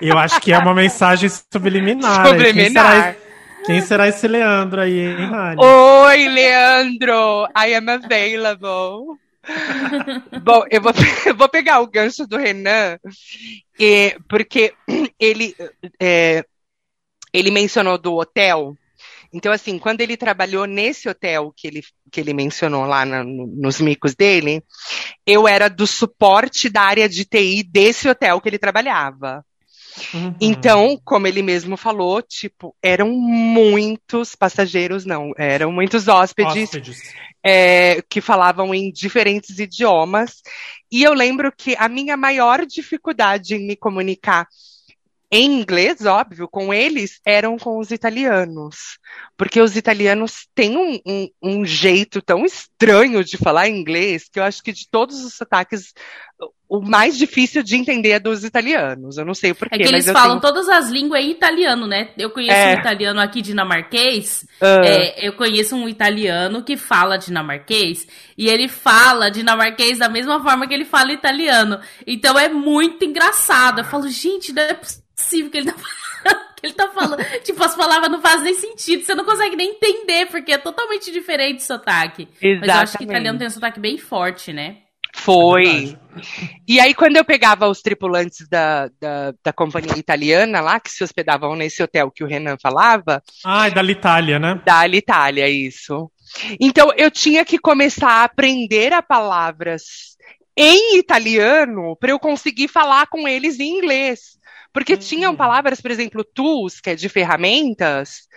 Eu 0.00 0.16
acho 0.16 0.40
que 0.40 0.52
é 0.52 0.58
uma 0.58 0.72
mensagem 0.74 1.28
subliminar. 1.28 2.24
hein? 2.26 2.32
Quem 2.32 2.46
Subliminar. 2.46 3.02
será, 3.02 3.16
quem 3.66 3.80
será 3.80 4.08
esse 4.08 4.28
Leandro 4.28 4.80
aí, 4.80 5.00
hein, 5.00 5.26
Rani? 5.26 5.60
Oi, 5.60 6.28
Leandro! 6.28 7.48
I 7.56 7.74
am 7.74 7.88
available. 7.88 9.18
Bom, 10.42 10.64
eu 10.70 10.80
vou, 10.80 10.92
eu 11.26 11.34
vou 11.34 11.48
pegar 11.48 11.80
o 11.80 11.86
gancho 11.88 12.26
do 12.26 12.36
Renan, 12.36 12.98
porque 14.28 14.72
ele, 15.18 15.56
é, 16.00 16.44
ele 17.32 17.50
mencionou 17.50 17.98
do 17.98 18.14
hotel. 18.14 18.76
Então, 19.32 19.52
assim, 19.52 19.78
quando 19.78 20.00
ele 20.00 20.16
trabalhou 20.16 20.66
nesse 20.66 21.08
hotel 21.08 21.52
que 21.56 21.66
ele, 21.66 21.82
que 22.10 22.20
ele 22.20 22.32
mencionou 22.32 22.84
lá 22.86 23.04
na- 23.04 23.22
no- 23.22 23.46
nos 23.46 23.80
micos 23.80 24.14
dele, 24.14 24.62
eu 25.26 25.46
era 25.46 25.68
do 25.68 25.86
suporte 25.86 26.68
da 26.68 26.82
área 26.82 27.08
de 27.08 27.24
TI 27.24 27.62
desse 27.62 28.08
hotel 28.08 28.40
que 28.40 28.48
ele 28.48 28.58
trabalhava. 28.58 29.44
Uhum. 30.14 30.34
Então, 30.40 31.00
como 31.04 31.26
ele 31.26 31.42
mesmo 31.42 31.76
falou, 31.76 32.22
tipo, 32.22 32.74
eram 32.82 33.10
muitos 33.10 34.34
passageiros, 34.34 35.04
não, 35.04 35.32
eram 35.36 35.72
muitos 35.72 36.08
hóspedes 36.08 36.62
Hóspedes. 36.64 37.02
é, 37.44 38.00
que 38.08 38.20
falavam 38.20 38.74
em 38.74 38.92
diferentes 38.92 39.58
idiomas. 39.58 40.40
E 40.90 41.02
eu 41.02 41.12
lembro 41.12 41.52
que 41.54 41.74
a 41.78 41.88
minha 41.88 42.16
maior 42.16 42.64
dificuldade 42.64 43.56
em 43.56 43.66
me 43.66 43.76
comunicar 43.76 44.46
em 45.30 45.60
inglês, 45.60 46.06
óbvio, 46.06 46.48
com 46.48 46.72
eles, 46.72 47.20
eram 47.24 47.58
com 47.58 47.78
os 47.78 47.90
italianos. 47.90 48.98
Porque 49.36 49.60
os 49.60 49.76
italianos 49.76 50.46
têm 50.54 50.76
um, 50.76 50.98
um- 51.06 51.28
um 51.42 51.64
jeito 51.66 52.22
tão 52.22 52.44
estranho 52.46 53.22
de 53.22 53.36
falar 53.36 53.68
inglês 53.68 54.28
que 54.32 54.38
eu 54.40 54.44
acho 54.44 54.62
que 54.62 54.72
de 54.72 54.88
todos 54.90 55.22
os 55.24 55.34
sotaques, 55.34 55.92
o 56.68 56.80
mais 56.80 57.16
difícil 57.18 57.62
de 57.62 57.76
entender 57.76 58.10
é 58.10 58.18
dos 58.20 58.42
italianos. 58.42 59.18
Eu 59.18 59.24
não 59.26 59.34
sei 59.34 59.52
porquê, 59.52 59.74
É 59.74 59.78
que 59.78 59.84
eles 59.84 60.06
falam 60.10 60.40
tenho- 60.40 60.40
todas 60.40 60.68
as 60.68 60.88
línguas 60.88 61.22
em 61.22 61.30
italiano, 61.30 61.86
né? 61.86 62.10
Eu 62.16 62.30
conheço 62.30 62.56
É. 62.56 62.74
um 62.76 62.80
italiano 62.80 63.20
aqui 63.20 63.42
dinamarquês. 63.42 64.46
Ah. 64.60 64.80
é, 64.84 65.26
eu 65.28 65.32
conheço 65.34 65.76
um 65.76 65.88
italiano 65.88 66.62
que 66.64 66.76
fala 66.76 67.16
dinamarquês 67.18 68.06
e 68.36 68.48
ele 68.48 68.66
fala 68.68 69.30
dinamarquês 69.30 69.98
da 69.98 70.08
mesma 70.08 70.42
forma 70.42 70.66
que 70.66 70.74
ele 70.74 70.84
fala 70.84 71.12
italiano. 71.12 71.78
Então 72.06 72.38
é 72.38 72.48
muito 72.48 73.04
engraçado. 73.04 73.80
Eu 73.80 73.84
falo, 73.84 74.08
gente, 74.08 74.52
não 74.52 74.62
é 74.62 74.74
possível 74.74 75.07
que 75.50 75.58
ele 75.58 75.72
tá 75.72 75.74
falando. 75.78 76.54
que 76.56 76.66
ele 76.66 76.74
tá 76.74 76.88
falando. 76.88 77.24
tipo, 77.42 77.62
as 77.62 77.74
palavras 77.76 78.10
não 78.10 78.20
fazem 78.20 78.44
nem 78.44 78.54
sentido. 78.54 79.04
Você 79.04 79.14
não 79.14 79.24
consegue 79.24 79.56
nem 79.56 79.70
entender, 79.70 80.26
porque 80.26 80.52
é 80.52 80.58
totalmente 80.58 81.10
diferente 81.12 81.58
o 81.60 81.62
sotaque. 81.66 82.28
Mas 82.34 82.42
eu 82.42 82.50
acho 82.50 82.60
que 82.60 82.64
Exatamente. 82.64 83.04
italiano 83.04 83.38
tem 83.38 83.46
um 83.48 83.50
sotaque 83.50 83.80
bem 83.80 83.98
forte, 83.98 84.52
né? 84.52 84.78
Foi. 85.14 85.64
Verdade. 85.64 85.98
E 86.66 86.80
aí, 86.80 86.94
quando 86.94 87.16
eu 87.16 87.24
pegava 87.24 87.68
os 87.68 87.80
tripulantes 87.80 88.46
da, 88.48 88.88
da, 89.00 89.34
da 89.42 89.52
companhia 89.52 89.96
italiana 89.96 90.60
lá, 90.60 90.78
que 90.78 90.90
se 90.90 91.02
hospedavam 91.02 91.56
nesse 91.56 91.82
hotel 91.82 92.10
que 92.10 92.22
o 92.22 92.26
Renan 92.26 92.56
falava, 92.60 93.22
Ai, 93.44 93.70
da 93.72 93.82
Itália, 93.82 94.38
né? 94.38 94.60
da 94.64 94.80
Alitalia, 94.80 95.48
isso. 95.48 96.10
Então, 96.60 96.92
eu 96.96 97.10
tinha 97.10 97.44
que 97.44 97.58
começar 97.58 98.10
a 98.10 98.24
aprender 98.24 98.92
a 98.92 99.02
palavras 99.02 100.16
em 100.56 100.98
italiano 100.98 101.96
para 101.96 102.10
eu 102.10 102.18
conseguir 102.18 102.68
falar 102.68 103.06
com 103.06 103.26
eles 103.28 103.58
em 103.60 103.78
inglês. 103.78 104.37
Porque 104.72 104.92
Uhum. 104.94 104.98
tinham 104.98 105.36
palavras, 105.36 105.80
por 105.80 105.90
exemplo, 105.90 106.24
tools, 106.24 106.80
que 106.80 106.90
é 106.90 106.94
de 106.94 107.08
ferramentas, 107.08 108.28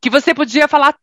que 0.00 0.10
você 0.10 0.34
podia 0.34 0.66
falar 0.68 0.96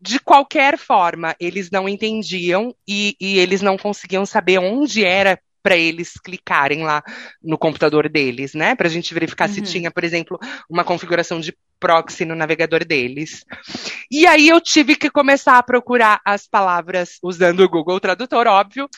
de 0.00 0.18
qualquer 0.20 0.78
forma. 0.78 1.34
Eles 1.40 1.70
não 1.70 1.88
entendiam 1.88 2.74
e, 2.86 3.16
e 3.20 3.38
eles 3.38 3.62
não 3.62 3.76
conseguiam 3.76 4.26
saber 4.26 4.58
onde 4.58 5.04
era 5.04 5.38
para 5.62 5.76
eles 5.76 6.12
clicarem 6.12 6.84
lá 6.84 7.02
no 7.42 7.58
computador 7.58 8.08
deles, 8.08 8.54
né? 8.54 8.76
Para 8.76 8.86
a 8.86 8.90
gente 8.90 9.12
verificar 9.12 9.48
se 9.48 9.60
Uhum. 9.60 9.66
tinha, 9.66 9.90
por 9.90 10.04
exemplo, 10.04 10.38
uma 10.70 10.84
configuração 10.84 11.40
de 11.40 11.56
proxy 11.80 12.24
no 12.24 12.36
navegador 12.36 12.84
deles. 12.84 13.44
E 14.10 14.26
aí 14.26 14.48
eu 14.48 14.60
tive 14.60 14.96
que 14.96 15.10
começar 15.10 15.58
a 15.58 15.62
procurar 15.62 16.20
as 16.24 16.46
palavras 16.46 17.18
usando 17.22 17.60
o 17.60 17.68
Google 17.68 18.00
Tradutor, 18.00 18.46
óbvio, 18.46 18.88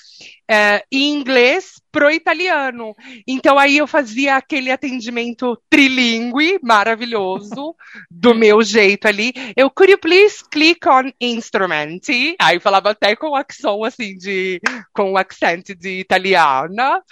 é, 0.50 0.82
em 0.90 1.14
inglês 1.14 1.80
pro 1.90 2.10
italiano. 2.10 2.94
Então 3.26 3.58
aí 3.58 3.78
eu 3.78 3.86
fazia 3.86 4.36
aquele 4.36 4.70
atendimento 4.70 5.60
trilingue 5.68 6.58
maravilhoso 6.62 7.74
do 8.10 8.34
meu 8.34 8.62
jeito 8.62 9.06
ali. 9.08 9.32
Eu 9.56 9.70
could 9.70 9.92
you 9.92 9.98
please 9.98 10.42
click 10.50 10.88
on 10.88 11.10
instrument? 11.20 12.00
Aí 12.40 12.60
falava 12.60 12.90
até 12.90 13.16
com 13.16 13.34
accent 13.34 13.84
assim 13.86 14.16
de 14.16 14.60
com 14.92 15.12
o 15.12 15.16
accent 15.18 15.74
de 15.74 16.00
italiana. 16.00 17.02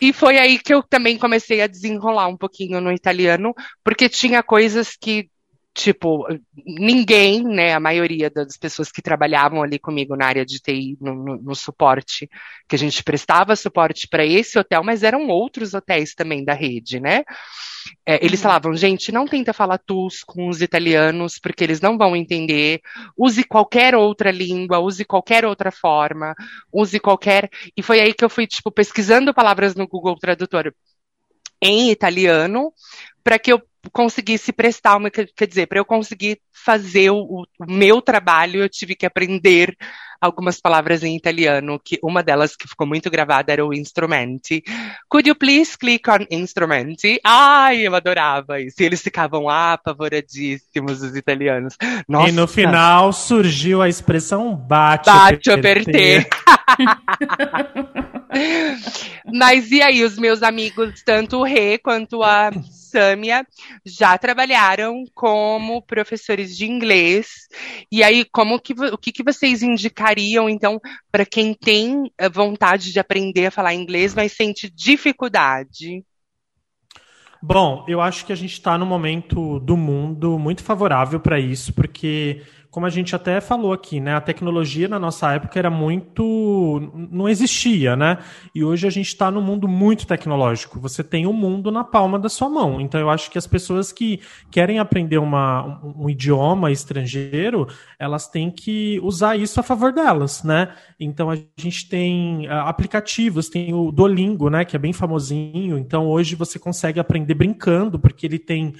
E 0.00 0.12
foi 0.12 0.38
aí 0.38 0.58
que 0.58 0.74
eu 0.74 0.82
também 0.82 1.16
comecei 1.16 1.62
a 1.62 1.66
desenrolar 1.66 2.28
um 2.28 2.36
pouquinho 2.36 2.80
no 2.80 2.92
italiano, 2.92 3.54
porque 3.82 4.08
tinha 4.08 4.42
coisas 4.42 4.96
que, 5.00 5.30
tipo, 5.74 6.26
ninguém, 6.64 7.42
né, 7.44 7.74
a 7.74 7.80
maioria 7.80 8.30
das 8.30 8.56
pessoas 8.56 8.92
que 8.92 9.02
trabalhavam 9.02 9.62
ali 9.62 9.78
comigo 9.78 10.16
na 10.16 10.26
área 10.26 10.46
de 10.46 10.60
TI, 10.60 10.96
no, 11.00 11.14
no, 11.14 11.36
no 11.42 11.54
suporte, 11.54 12.28
que 12.68 12.76
a 12.76 12.78
gente 12.78 13.02
prestava 13.02 13.56
suporte 13.56 14.06
para 14.08 14.24
esse 14.24 14.58
hotel, 14.58 14.84
mas 14.84 15.02
eram 15.02 15.28
outros 15.28 15.74
hotéis 15.74 16.14
também 16.14 16.44
da 16.44 16.54
rede, 16.54 17.00
né? 17.00 17.24
É, 18.06 18.24
eles 18.24 18.40
Uhum. 18.40 18.44
falavam, 18.44 18.76
gente, 18.76 19.12
não 19.12 19.26
tenta 19.26 19.52
falar 19.52 19.78
tus 19.78 20.22
com 20.24 20.48
os 20.48 20.62
italianos, 20.62 21.38
porque 21.38 21.64
eles 21.64 21.80
não 21.80 21.98
vão 21.98 22.16
entender. 22.16 22.80
Use 23.16 23.44
qualquer 23.44 23.94
outra 23.94 24.30
língua, 24.30 24.78
use 24.78 25.04
qualquer 25.04 25.44
outra 25.44 25.70
forma, 25.70 26.34
use 26.72 26.98
qualquer. 27.00 27.50
E 27.76 27.82
foi 27.82 28.00
aí 28.00 28.14
que 28.14 28.24
eu 28.24 28.30
fui, 28.30 28.46
tipo, 28.46 28.70
pesquisando 28.70 29.34
palavras 29.34 29.74
no 29.74 29.86
Google 29.86 30.16
Tradutor 30.18 30.72
em 31.60 31.90
italiano, 31.90 32.72
para 33.22 33.38
que 33.38 33.52
eu 33.52 33.62
conseguisse 33.92 34.52
prestar 34.52 34.96
uma. 34.96 35.10
Quer 35.10 35.46
dizer, 35.46 35.66
para 35.66 35.78
eu 35.78 35.84
conseguir 35.84 36.40
fazer 36.52 37.10
o, 37.10 37.44
o 37.58 37.66
meu 37.66 38.00
trabalho, 38.00 38.62
eu 38.62 38.68
tive 38.68 38.94
que 38.94 39.06
aprender 39.06 39.76
algumas 40.24 40.60
palavras 40.60 41.02
em 41.02 41.14
italiano, 41.14 41.78
que 41.82 41.98
uma 42.02 42.22
delas 42.22 42.56
que 42.56 42.66
ficou 42.66 42.86
muito 42.86 43.10
gravada 43.10 43.52
era 43.52 43.64
o 43.64 43.74
instrumenti. 43.74 44.62
Could 45.08 45.28
you 45.28 45.34
please 45.34 45.76
click 45.76 46.08
on 46.08 46.24
instrumenti? 46.30 47.20
Ai, 47.22 47.86
eu 47.86 47.94
adorava 47.94 48.60
isso. 48.60 48.76
E 48.80 48.84
eles 48.84 49.02
ficavam 49.02 49.48
apavoradíssimos, 49.48 51.02
os 51.02 51.14
italianos. 51.14 51.76
Nossa, 52.08 52.30
E 52.30 52.32
no 52.32 52.48
final 52.48 53.12
surgiu 53.12 53.82
a 53.82 53.88
expressão 53.88 54.56
bate, 54.56 55.10
Bate 55.10 55.50
a 55.50 55.54
a 55.54 55.58
perder. 55.58 56.26
Mas 59.32 59.70
e 59.70 59.82
aí, 59.82 60.02
os 60.02 60.18
meus 60.18 60.42
amigos, 60.42 61.02
tanto 61.04 61.38
o 61.38 61.44
Rê 61.44 61.78
quanto 61.78 62.22
a 62.22 62.50
Sâmia, 62.94 63.44
já 63.84 64.16
trabalharam 64.16 65.04
como 65.12 65.82
professores 65.82 66.56
de 66.56 66.64
inglês. 66.64 67.48
E 67.90 68.04
aí, 68.04 68.24
como 68.24 68.60
que, 68.60 68.72
o 68.72 68.96
que, 68.96 69.10
que 69.10 69.24
vocês 69.24 69.64
indicariam, 69.64 70.48
então, 70.48 70.80
para 71.10 71.26
quem 71.26 71.52
tem 71.54 72.12
eh, 72.16 72.28
vontade 72.28 72.92
de 72.92 73.00
aprender 73.00 73.46
a 73.46 73.50
falar 73.50 73.74
inglês, 73.74 74.14
mas 74.14 74.32
sente 74.32 74.70
dificuldade? 74.70 76.04
Bom, 77.42 77.84
eu 77.88 78.00
acho 78.00 78.24
que 78.24 78.32
a 78.32 78.36
gente 78.36 78.52
está 78.52 78.78
num 78.78 78.86
momento 78.86 79.58
do 79.58 79.76
mundo 79.76 80.38
muito 80.38 80.62
favorável 80.62 81.18
para 81.18 81.38
isso, 81.38 81.74
porque, 81.74 82.42
como 82.74 82.86
a 82.86 82.90
gente 82.90 83.14
até 83.14 83.40
falou 83.40 83.72
aqui, 83.72 84.00
né, 84.00 84.16
a 84.16 84.20
tecnologia 84.20 84.88
na 84.88 84.98
nossa 84.98 85.32
época 85.32 85.56
era 85.56 85.70
muito. 85.70 86.90
não 87.08 87.28
existia, 87.28 87.94
né? 87.94 88.18
E 88.52 88.64
hoje 88.64 88.84
a 88.84 88.90
gente 88.90 89.06
está 89.06 89.30
num 89.30 89.40
mundo 89.40 89.68
muito 89.68 90.08
tecnológico. 90.08 90.80
Você 90.80 91.04
tem 91.04 91.24
o 91.24 91.32
mundo 91.32 91.70
na 91.70 91.84
palma 91.84 92.18
da 92.18 92.28
sua 92.28 92.48
mão. 92.48 92.80
Então, 92.80 93.00
eu 93.00 93.08
acho 93.08 93.30
que 93.30 93.38
as 93.38 93.46
pessoas 93.46 93.92
que 93.92 94.18
querem 94.50 94.80
aprender 94.80 95.18
uma, 95.18 95.80
um, 95.84 96.06
um 96.06 96.10
idioma 96.10 96.72
estrangeiro, 96.72 97.68
elas 97.96 98.26
têm 98.26 98.50
que 98.50 98.98
usar 99.04 99.36
isso 99.36 99.60
a 99.60 99.62
favor 99.62 99.92
delas, 99.92 100.42
né? 100.42 100.74
Então, 100.98 101.30
a 101.30 101.36
gente 101.56 101.88
tem 101.88 102.48
ah, 102.48 102.68
aplicativos, 102.68 103.48
tem 103.48 103.72
o 103.72 103.92
Duolingo, 103.92 104.50
né, 104.50 104.64
que 104.64 104.74
é 104.74 104.80
bem 104.80 104.92
famosinho. 104.92 105.78
Então, 105.78 106.08
hoje 106.08 106.34
você 106.34 106.58
consegue 106.58 106.98
aprender 106.98 107.34
brincando, 107.34 108.00
porque 108.00 108.26
ele 108.26 108.40
tem 108.40 108.74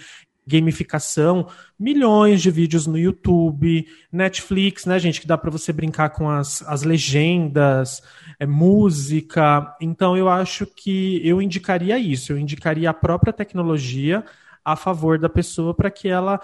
gamificação, 0.46 1.48
milhões 1.78 2.42
de 2.42 2.50
vídeos 2.50 2.86
no 2.86 2.98
YouTube, 2.98 3.86
Netflix, 4.12 4.84
né, 4.84 4.98
gente, 4.98 5.20
que 5.20 5.26
dá 5.26 5.38
para 5.38 5.50
você 5.50 5.72
brincar 5.72 6.10
com 6.10 6.28
as, 6.28 6.62
as 6.62 6.82
legendas, 6.82 8.02
é, 8.38 8.46
música. 8.46 9.74
Então, 9.80 10.16
eu 10.16 10.28
acho 10.28 10.66
que 10.66 11.20
eu 11.26 11.40
indicaria 11.40 11.98
isso, 11.98 12.32
eu 12.32 12.38
indicaria 12.38 12.90
a 12.90 12.94
própria 12.94 13.32
tecnologia 13.32 14.24
a 14.64 14.76
favor 14.76 15.18
da 15.18 15.28
pessoa 15.28 15.74
para 15.74 15.90
que 15.90 16.08
ela 16.08 16.40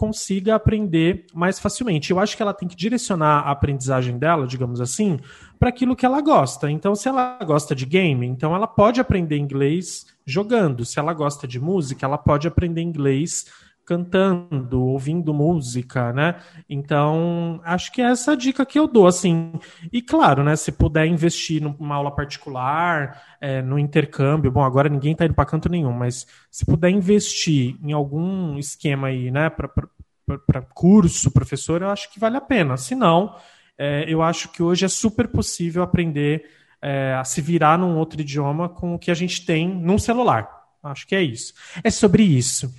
consiga 0.00 0.54
aprender 0.54 1.26
mais 1.34 1.58
facilmente. 1.58 2.10
Eu 2.10 2.18
acho 2.18 2.34
que 2.34 2.42
ela 2.42 2.54
tem 2.54 2.66
que 2.66 2.74
direcionar 2.74 3.40
a 3.40 3.50
aprendizagem 3.50 4.18
dela, 4.18 4.46
digamos 4.46 4.80
assim, 4.80 5.20
para 5.58 5.68
aquilo 5.68 5.94
que 5.94 6.06
ela 6.06 6.22
gosta. 6.22 6.70
Então, 6.70 6.94
se 6.94 7.06
ela 7.06 7.38
gosta 7.44 7.74
de 7.74 7.84
game, 7.84 8.26
então 8.26 8.54
ela 8.54 8.66
pode 8.66 8.98
aprender 8.98 9.36
inglês 9.36 10.06
jogando. 10.30 10.84
Se 10.84 10.98
ela 10.98 11.12
gosta 11.12 11.46
de 11.46 11.60
música, 11.60 12.06
ela 12.06 12.18
pode 12.18 12.48
aprender 12.48 12.80
inglês 12.80 13.46
cantando, 13.90 14.80
ouvindo 14.80 15.34
música, 15.34 16.12
né? 16.12 16.36
Então, 16.68 17.60
acho 17.64 17.90
que 17.90 18.00
é 18.00 18.04
essa 18.04 18.36
dica 18.36 18.64
que 18.64 18.78
eu 18.78 18.86
dou, 18.86 19.08
assim. 19.08 19.52
E 19.92 20.00
claro, 20.00 20.44
né, 20.44 20.54
se 20.54 20.70
puder 20.70 21.06
investir 21.06 21.60
numa 21.60 21.96
aula 21.96 22.14
particular, 22.14 23.20
é, 23.40 23.60
no 23.60 23.80
intercâmbio, 23.80 24.52
bom, 24.52 24.62
agora 24.62 24.88
ninguém 24.88 25.16
tá 25.16 25.24
indo 25.24 25.34
para 25.34 25.44
canto 25.44 25.68
nenhum, 25.68 25.92
mas 25.92 26.24
se 26.48 26.64
puder 26.64 26.90
investir 26.90 27.76
em 27.82 27.92
algum 27.92 28.56
esquema 28.58 29.08
aí, 29.08 29.28
né, 29.28 29.50
para 29.50 30.62
curso, 30.72 31.32
professor, 31.32 31.82
eu 31.82 31.90
acho 31.90 32.12
que 32.12 32.20
vale 32.20 32.36
a 32.36 32.40
pena. 32.40 32.76
Se 32.76 32.94
não, 32.94 33.34
é, 33.76 34.04
eu 34.06 34.22
acho 34.22 34.52
que 34.52 34.62
hoje 34.62 34.84
é 34.84 34.88
super 34.88 35.26
possível 35.26 35.82
aprender 35.82 36.44
é, 36.82 37.14
a 37.14 37.24
se 37.24 37.40
virar 37.40 37.78
num 37.78 37.96
outro 37.98 38.20
idioma 38.20 38.68
com 38.68 38.94
o 38.94 38.98
que 38.98 39.10
a 39.10 39.14
gente 39.14 39.44
tem 39.44 39.68
num 39.68 39.98
celular. 39.98 40.48
Acho 40.82 41.06
que 41.06 41.14
é 41.14 41.22
isso. 41.22 41.52
É 41.84 41.90
sobre 41.90 42.22
isso. 42.22 42.72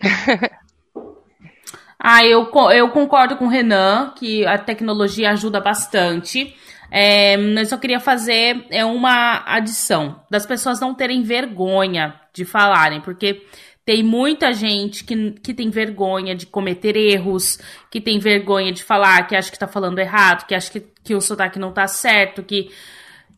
Ah, 2.00 2.24
eu, 2.24 2.48
eu 2.70 2.90
concordo 2.90 3.36
com 3.36 3.46
o 3.46 3.48
Renan 3.48 4.12
que 4.16 4.46
a 4.46 4.56
tecnologia 4.56 5.30
ajuda 5.30 5.60
bastante. 5.60 6.54
É, 6.90 7.34
eu 7.34 7.66
só 7.66 7.76
queria 7.76 7.98
fazer 7.98 8.66
é, 8.70 8.84
uma 8.84 9.42
adição 9.44 10.22
das 10.30 10.46
pessoas 10.46 10.78
não 10.80 10.94
terem 10.94 11.22
vergonha 11.22 12.14
de 12.32 12.44
falarem, 12.44 13.00
porque 13.00 13.44
tem 13.84 14.02
muita 14.02 14.52
gente 14.52 15.02
que, 15.02 15.32
que 15.32 15.52
tem 15.52 15.70
vergonha 15.70 16.34
de 16.34 16.46
cometer 16.46 16.96
erros, 16.96 17.58
que 17.90 18.00
tem 18.00 18.18
vergonha 18.18 18.72
de 18.72 18.82
falar, 18.84 19.26
que 19.26 19.34
acha 19.34 19.50
que 19.50 19.58
tá 19.58 19.66
falando 19.66 19.98
errado, 19.98 20.46
que 20.46 20.54
acha 20.54 20.70
que, 20.70 20.80
que 21.02 21.14
o 21.14 21.20
sotaque 21.20 21.58
não 21.58 21.72
tá 21.72 21.86
certo, 21.86 22.42
que. 22.42 22.70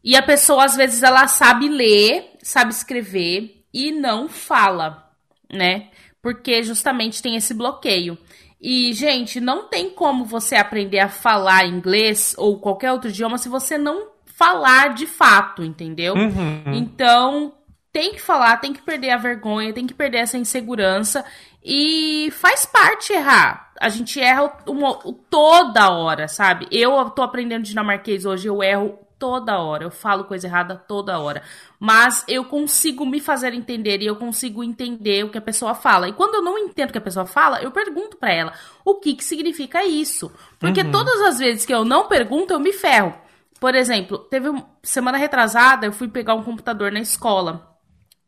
E 0.03 0.17
a 0.17 0.23
pessoa, 0.23 0.65
às 0.65 0.77
vezes, 0.77 1.03
ela 1.03 1.27
sabe 1.27 1.69
ler, 1.69 2.33
sabe 2.43 2.71
escrever 2.73 3.63
e 3.73 3.93
não 3.93 4.29
fala, 4.29 5.11
né? 5.53 5.89
Porque 6.23 6.63
justamente 6.63 7.23
tem 7.23 7.37
esse 7.37 7.53
bloqueio. 7.55 8.17
E, 8.61 8.93
gente, 8.93 9.41
não 9.41 9.69
tem 9.69 9.91
como 9.91 10.25
você 10.25 10.57
aprender 10.57 10.99
a 11.01 11.09
falar 11.09 11.67
inglês 11.67 12.35
ou 12.37 12.59
qualquer 12.59 12.93
outro 12.93 13.09
idioma 13.11 13.39
se 13.39 13.49
você 13.49 13.79
não 13.79 14.09
falar 14.27 14.95
de 14.95 15.07
fato, 15.07 15.63
entendeu? 15.63 16.15
Uhum. 16.15 16.63
Então, 16.75 17.55
tem 17.93 18.13
que 18.13 18.21
falar, 18.21 18.59
tem 18.59 18.73
que 18.73 18.83
perder 18.83 19.11
a 19.11 19.17
vergonha, 19.17 19.73
tem 19.73 19.87
que 19.87 19.95
perder 19.95 20.19
essa 20.19 20.39
insegurança. 20.39 21.25
E 21.65 22.31
faz 22.33 22.65
parte 22.65 23.13
errar. 23.13 23.71
A 23.81 23.89
gente 23.89 24.21
erra 24.21 24.51
uma- 24.67 24.99
toda 25.31 25.91
hora, 25.91 26.29
sabe? 26.29 26.67
Eu 26.71 27.11
tô 27.11 27.23
aprendendo 27.23 27.65
dinamarquês 27.65 28.25
hoje, 28.25 28.47
eu 28.49 28.63
erro 28.63 28.99
toda 29.21 29.61
hora. 29.61 29.85
Eu 29.85 29.91
falo 29.91 30.25
coisa 30.25 30.49
errada 30.49 30.75
toda 30.75 31.21
hora. 31.21 31.43
Mas 31.79 32.25
eu 32.27 32.45
consigo 32.47 33.07
me 33.07 33.21
fazer 33.21 33.53
entender 33.55 34.01
e 34.03 34.07
eu 34.07 34.17
consigo 34.17 34.65
entender 34.65 35.25
o 35.25 35.31
que 35.31 35.39
a 35.39 35.43
pessoa 35.43 35.75
fala. 35.75 36.09
E 36.09 36.13
quando 36.13 36.37
eu 36.37 36.43
não 36.43 36.59
entendo 36.59 36.89
o 36.89 36.93
que 36.93 36.99
a 36.99 37.03
pessoa 37.03 37.27
fala, 37.27 37.63
eu 37.63 37.71
pergunto 37.71 38.17
pra 38.17 38.33
ela 38.33 38.53
o 38.85 38.97
que, 38.97 39.15
que 39.15 39.23
significa 39.23 39.85
isso. 39.85 40.33
Porque 40.59 40.83
todas 40.83 41.21
as 41.21 41.39
vezes 41.39 41.67
que 41.67 41.73
eu 41.73 41.85
não 41.85 42.09
pergunto, 42.09 42.53
eu 42.53 42.59
me 42.59 42.73
ferro. 42.73 43.15
Por 43.61 43.75
exemplo, 43.75 44.19
teve 44.19 44.49
uma 44.49 44.67
semana 44.83 45.19
retrasada, 45.19 45.85
eu 45.85 45.93
fui 45.93 46.09
pegar 46.09 46.35
um 46.35 46.43
computador 46.43 46.91
na 46.91 47.01
escola 47.01 47.77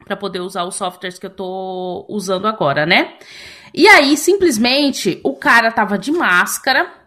para 0.05 0.15
poder 0.15 0.41
usar 0.41 0.65
os 0.65 0.75
softwares 0.75 1.19
que 1.19 1.25
eu 1.25 1.31
tô 1.31 2.05
usando 2.09 2.47
agora, 2.47 2.85
né? 2.85 3.17
E 3.73 3.89
aí, 3.89 4.17
simplesmente, 4.17 5.21
o 5.25 5.35
cara 5.35 5.73
tava 5.73 5.97
de 5.97 6.13
máscara. 6.13 7.02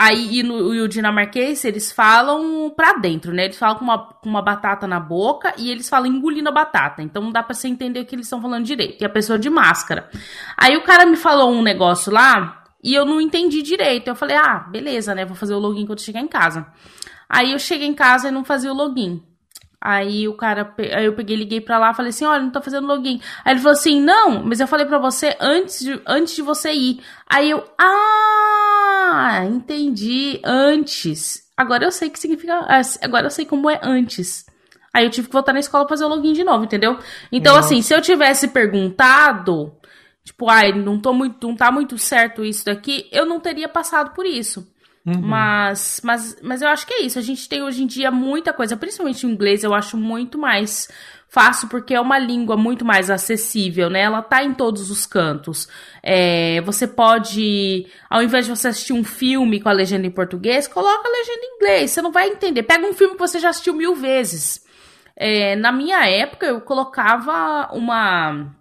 Aí 0.00 0.38
e, 0.38 0.42
no, 0.44 0.72
e 0.72 0.80
o 0.80 0.86
dinamarquês, 0.86 1.64
eles 1.64 1.90
falam 1.90 2.70
pra 2.70 2.92
dentro, 2.92 3.32
né? 3.32 3.46
Eles 3.46 3.58
falam 3.58 3.78
com 3.78 3.84
uma, 3.84 3.98
com 3.98 4.28
uma 4.28 4.40
batata 4.40 4.86
na 4.86 5.00
boca 5.00 5.52
e 5.58 5.72
eles 5.72 5.88
falam 5.88 6.06
engolindo 6.06 6.48
a 6.48 6.52
batata. 6.52 7.02
Então 7.02 7.20
não 7.20 7.32
dá 7.32 7.42
pra 7.42 7.52
você 7.52 7.66
entender 7.66 7.98
o 7.98 8.06
que 8.06 8.14
eles 8.14 8.26
estão 8.26 8.40
falando 8.40 8.64
direito. 8.64 9.02
E 9.02 9.04
a 9.04 9.08
pessoa 9.08 9.36
de 9.36 9.50
máscara. 9.50 10.08
Aí 10.56 10.76
o 10.76 10.84
cara 10.84 11.04
me 11.04 11.16
falou 11.16 11.50
um 11.50 11.62
negócio 11.62 12.12
lá 12.12 12.62
e 12.80 12.94
eu 12.94 13.04
não 13.04 13.20
entendi 13.20 13.60
direito. 13.60 14.06
Eu 14.06 14.14
falei, 14.14 14.36
ah, 14.36 14.68
beleza, 14.70 15.16
né? 15.16 15.24
Vou 15.24 15.34
fazer 15.34 15.54
o 15.54 15.58
login 15.58 15.84
quando 15.84 16.00
chegar 16.00 16.20
em 16.20 16.28
casa. 16.28 16.64
Aí 17.28 17.50
eu 17.50 17.58
cheguei 17.58 17.88
em 17.88 17.94
casa 17.94 18.28
e 18.28 18.30
não 18.30 18.44
fazia 18.44 18.70
o 18.70 18.76
login. 18.76 19.20
Aí 19.80 20.28
o 20.28 20.34
cara, 20.34 20.74
aí 20.78 21.06
eu 21.06 21.14
peguei, 21.14 21.36
liguei 21.36 21.60
pra 21.60 21.78
lá, 21.78 21.94
falei 21.94 22.10
assim, 22.10 22.24
olha, 22.24 22.42
não 22.42 22.50
tô 22.50 22.60
fazendo 22.60 22.86
login. 22.86 23.20
Aí 23.44 23.52
ele 23.52 23.60
falou 23.60 23.72
assim, 23.72 24.00
não, 24.00 24.44
mas 24.44 24.60
eu 24.60 24.66
falei 24.68 24.86
pra 24.86 24.98
você 24.98 25.36
antes 25.40 25.80
de, 25.80 26.00
antes 26.06 26.36
de 26.36 26.42
você 26.42 26.72
ir. 26.72 27.00
Aí 27.28 27.50
eu, 27.50 27.64
ah, 27.78 28.67
entendi, 29.46 30.40
antes. 30.44 31.42
Agora 31.56 31.84
eu 31.84 31.92
sei 31.92 32.08
que 32.10 32.18
significa, 32.18 32.66
é, 32.68 33.04
agora 33.04 33.26
eu 33.26 33.30
sei 33.30 33.44
como 33.44 33.68
é 33.68 33.80
antes. 33.82 34.46
Aí 34.92 35.04
eu 35.04 35.10
tive 35.10 35.28
que 35.28 35.32
voltar 35.32 35.52
na 35.52 35.60
escola 35.60 35.84
pra 35.84 35.96
fazer 35.96 36.04
o 36.04 36.08
login 36.08 36.32
de 36.32 36.44
novo, 36.44 36.64
entendeu? 36.64 36.98
Então, 37.30 37.54
Nossa. 37.54 37.68
assim, 37.68 37.82
se 37.82 37.94
eu 37.94 38.00
tivesse 38.00 38.48
perguntado, 38.48 39.72
tipo, 40.24 40.48
ai, 40.48 40.72
não 40.72 40.98
tô 40.98 41.12
muito, 41.12 41.46
não 41.46 41.54
tá 41.54 41.70
muito 41.70 41.98
certo 41.98 42.44
isso 42.44 42.64
daqui, 42.64 43.08
eu 43.12 43.26
não 43.26 43.40
teria 43.40 43.68
passado 43.68 44.14
por 44.14 44.24
isso. 44.24 44.66
Uhum. 45.06 45.22
Mas, 45.22 46.00
mas, 46.04 46.36
mas 46.42 46.62
eu 46.62 46.68
acho 46.68 46.86
que 46.86 46.94
é 46.94 47.02
isso. 47.02 47.18
A 47.18 47.22
gente 47.22 47.48
tem 47.48 47.62
hoje 47.62 47.82
em 47.82 47.86
dia 47.86 48.10
muita 48.10 48.52
coisa, 48.52 48.76
principalmente 48.76 49.26
o 49.26 49.30
inglês, 49.30 49.64
eu 49.64 49.74
acho 49.74 49.96
muito 49.96 50.38
mais 50.38 50.88
fácil 51.28 51.68
porque 51.68 51.94
é 51.94 52.00
uma 52.00 52.18
língua 52.18 52.56
muito 52.56 52.84
mais 52.84 53.10
acessível, 53.10 53.90
né? 53.90 54.00
Ela 54.00 54.22
tá 54.22 54.42
em 54.42 54.54
todos 54.54 54.90
os 54.90 55.06
cantos. 55.06 55.68
É, 56.02 56.60
você 56.62 56.86
pode, 56.86 57.86
ao 58.08 58.22
invés 58.22 58.46
de 58.46 58.50
você 58.50 58.68
assistir 58.68 58.92
um 58.94 59.04
filme 59.04 59.60
com 59.60 59.68
a 59.68 59.72
legenda 59.72 60.06
em 60.06 60.10
português, 60.10 60.66
coloca 60.66 61.06
a 61.06 61.12
legenda 61.12 61.40
em 61.44 61.56
inglês. 61.56 61.90
Você 61.90 62.02
não 62.02 62.10
vai 62.10 62.28
entender. 62.28 62.62
Pega 62.62 62.86
um 62.86 62.94
filme 62.94 63.14
que 63.14 63.20
você 63.20 63.38
já 63.38 63.50
assistiu 63.50 63.74
mil 63.74 63.94
vezes. 63.94 64.66
É, 65.14 65.54
na 65.56 65.70
minha 65.70 66.08
época, 66.08 66.46
eu 66.46 66.60
colocava 66.60 67.68
uma 67.72 68.54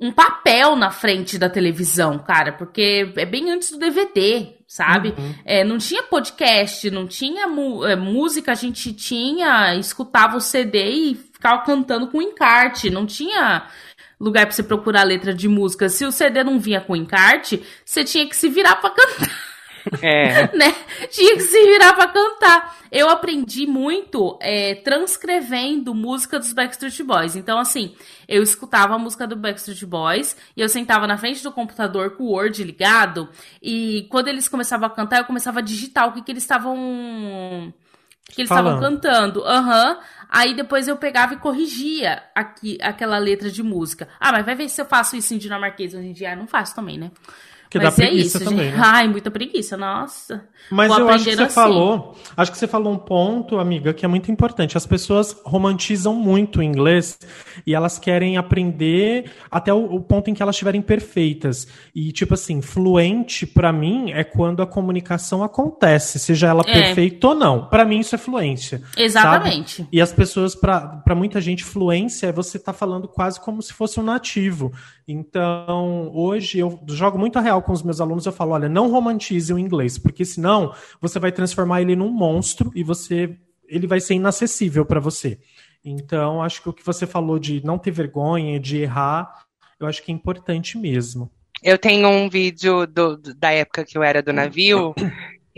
um 0.00 0.12
papel 0.12 0.76
na 0.76 0.90
frente 0.90 1.36
da 1.38 1.50
televisão, 1.50 2.20
cara, 2.20 2.52
porque 2.52 3.12
é 3.16 3.26
bem 3.26 3.50
antes 3.50 3.72
do 3.72 3.78
DVD, 3.78 4.54
sabe? 4.66 5.08
Uhum. 5.08 5.34
É, 5.44 5.64
não 5.64 5.76
tinha 5.76 6.04
podcast, 6.04 6.88
não 6.88 7.06
tinha 7.06 7.46
é, 7.88 7.96
música, 7.96 8.52
a 8.52 8.54
gente 8.54 8.92
tinha, 8.92 9.74
escutava 9.74 10.36
o 10.36 10.40
CD 10.40 10.88
e 10.88 11.27
ficava 11.38 11.62
cantando 11.62 12.08
com 12.08 12.20
encarte, 12.20 12.90
não 12.90 13.06
tinha 13.06 13.66
lugar 14.20 14.46
para 14.46 14.54
você 14.54 14.62
procurar 14.62 15.04
letra 15.04 15.32
de 15.32 15.48
música. 15.48 15.88
Se 15.88 16.04
o 16.04 16.12
CD 16.12 16.42
não 16.42 16.58
vinha 16.58 16.80
com 16.80 16.96
encarte, 16.96 17.62
você 17.84 18.04
tinha 18.04 18.28
que 18.28 18.36
se 18.36 18.48
virar 18.48 18.76
para 18.76 18.90
cantar. 18.90 19.48
É. 20.02 20.50
né? 20.56 20.74
Tinha 21.08 21.34
que 21.36 21.42
se 21.42 21.64
virar 21.64 21.94
pra 21.94 22.08
cantar. 22.08 22.76
Eu 22.90 23.08
aprendi 23.08 23.66
muito 23.66 24.36
é, 24.40 24.74
transcrevendo 24.76 25.94
música 25.94 26.38
dos 26.38 26.52
Backstreet 26.52 27.02
Boys. 27.02 27.36
Então, 27.36 27.58
assim, 27.58 27.94
eu 28.26 28.42
escutava 28.42 28.94
a 28.94 28.98
música 28.98 29.26
do 29.26 29.36
Backstreet 29.36 29.84
Boys 29.84 30.36
e 30.56 30.60
eu 30.60 30.68
sentava 30.68 31.06
na 31.06 31.16
frente 31.16 31.42
do 31.42 31.52
computador 31.52 32.16
com 32.16 32.24
o 32.24 32.32
Word 32.32 32.62
ligado. 32.64 33.28
E 33.62 34.06
quando 34.10 34.28
eles 34.28 34.48
começavam 34.48 34.86
a 34.86 34.90
cantar, 34.90 35.18
eu 35.18 35.24
começava 35.24 35.60
a 35.60 35.62
digitar 35.62 36.08
o 36.08 36.12
que, 36.12 36.22
que 36.22 36.32
eles 36.32 36.42
estavam. 36.42 37.72
Que 38.28 38.42
eles 38.42 38.50
estavam 38.50 38.78
cantando. 38.78 39.44
Aham. 39.44 39.92
Uhum. 39.92 40.18
Aí 40.30 40.54
depois 40.54 40.86
eu 40.86 40.96
pegava 40.96 41.32
e 41.32 41.38
corrigia 41.38 42.22
aqui, 42.34 42.76
aquela 42.82 43.16
letra 43.16 43.50
de 43.50 43.62
música. 43.62 44.06
Ah, 44.20 44.30
mas 44.30 44.44
vai 44.44 44.54
ver 44.54 44.68
se 44.68 44.78
eu 44.78 44.84
faço 44.84 45.16
isso 45.16 45.32
em 45.32 45.38
dinamarquês 45.38 45.94
hoje 45.94 46.08
em 46.08 46.12
dia. 46.12 46.32
Ah, 46.32 46.36
não 46.36 46.46
faço 46.46 46.74
também, 46.74 46.98
né? 46.98 47.10
Que 47.70 47.78
Mas 47.78 47.96
dá 47.96 48.04
é 48.04 48.06
preguiça 48.08 48.38
isso, 48.38 48.44
também, 48.48 48.66
gente. 48.70 48.76
né? 48.76 48.82
Ai, 48.84 49.08
muita 49.08 49.30
preguiça, 49.30 49.76
nossa. 49.76 50.42
Mas 50.70 50.88
Vou 50.88 51.00
eu 51.00 51.08
acho 51.10 51.24
que 51.24 51.36
você 51.36 51.42
assim. 51.42 51.54
falou, 51.54 52.16
acho 52.36 52.50
que 52.52 52.58
você 52.58 52.66
falou 52.66 52.92
um 52.92 52.98
ponto, 52.98 53.58
amiga, 53.58 53.92
que 53.92 54.04
é 54.04 54.08
muito 54.08 54.30
importante. 54.32 54.76
As 54.76 54.86
pessoas 54.86 55.36
romantizam 55.44 56.14
muito 56.14 56.60
o 56.60 56.62
inglês 56.62 57.18
e 57.66 57.74
elas 57.74 57.98
querem 57.98 58.36
aprender 58.38 59.30
até 59.50 59.72
o, 59.72 59.84
o 59.96 60.00
ponto 60.00 60.30
em 60.30 60.34
que 60.34 60.42
elas 60.42 60.54
estiverem 60.54 60.80
perfeitas. 60.80 61.68
E 61.94 62.10
tipo 62.12 62.34
assim, 62.34 62.62
fluente 62.62 63.46
pra 63.46 63.72
mim 63.72 64.12
é 64.12 64.24
quando 64.24 64.62
a 64.62 64.66
comunicação 64.66 65.42
acontece, 65.42 66.18
seja 66.18 66.46
ela 66.48 66.62
É. 66.66 66.72
perfeita 66.72 67.28
ou 67.28 67.34
não. 67.34 67.66
Pra 67.66 67.84
mim 67.84 68.00
isso 68.00 68.14
é 68.14 68.18
fluência. 68.18 68.82
Exatamente. 68.96 69.86
E 69.92 70.00
as 70.00 70.12
pessoas, 70.12 70.54
pra 70.54 70.80
pra 71.04 71.14
muita 71.14 71.40
gente, 71.40 71.64
fluência 71.64 72.26
é 72.28 72.32
você 72.32 72.58
tá 72.58 72.72
falando 72.72 73.06
quase 73.08 73.38
como 73.40 73.60
se 73.62 73.72
fosse 73.72 74.00
um 74.00 74.02
nativo. 74.02 74.72
Então, 75.06 76.10
hoje 76.14 76.58
eu 76.58 76.78
jogo 76.88 77.18
muito 77.18 77.38
a 77.38 77.42
real 77.42 77.57
com 77.62 77.72
os 77.72 77.82
meus 77.82 78.00
alunos, 78.00 78.26
eu 78.26 78.32
falo, 78.32 78.52
olha, 78.52 78.68
não 78.68 78.90
romantize 78.90 79.52
o 79.52 79.58
inglês, 79.58 79.98
porque 79.98 80.24
senão 80.24 80.72
você 81.00 81.18
vai 81.18 81.32
transformar 81.32 81.82
ele 81.82 81.96
num 81.96 82.10
monstro 82.10 82.70
e 82.74 82.82
você 82.82 83.36
ele 83.68 83.86
vai 83.86 84.00
ser 84.00 84.14
inacessível 84.14 84.86
para 84.86 84.98
você. 84.98 85.38
Então, 85.84 86.42
acho 86.42 86.62
que 86.62 86.68
o 86.68 86.72
que 86.72 86.84
você 86.84 87.06
falou 87.06 87.38
de 87.38 87.64
não 87.64 87.78
ter 87.78 87.90
vergonha, 87.90 88.58
de 88.58 88.78
errar, 88.78 89.44
eu 89.78 89.86
acho 89.86 90.02
que 90.02 90.10
é 90.10 90.14
importante 90.14 90.78
mesmo. 90.78 91.30
Eu 91.62 91.76
tenho 91.76 92.08
um 92.08 92.28
vídeo 92.28 92.86
do- 92.86 93.16
da 93.36 93.50
época 93.50 93.84
que 93.84 93.98
eu 93.98 94.02
era 94.02 94.22
do 94.22 94.32
navio. 94.32 94.94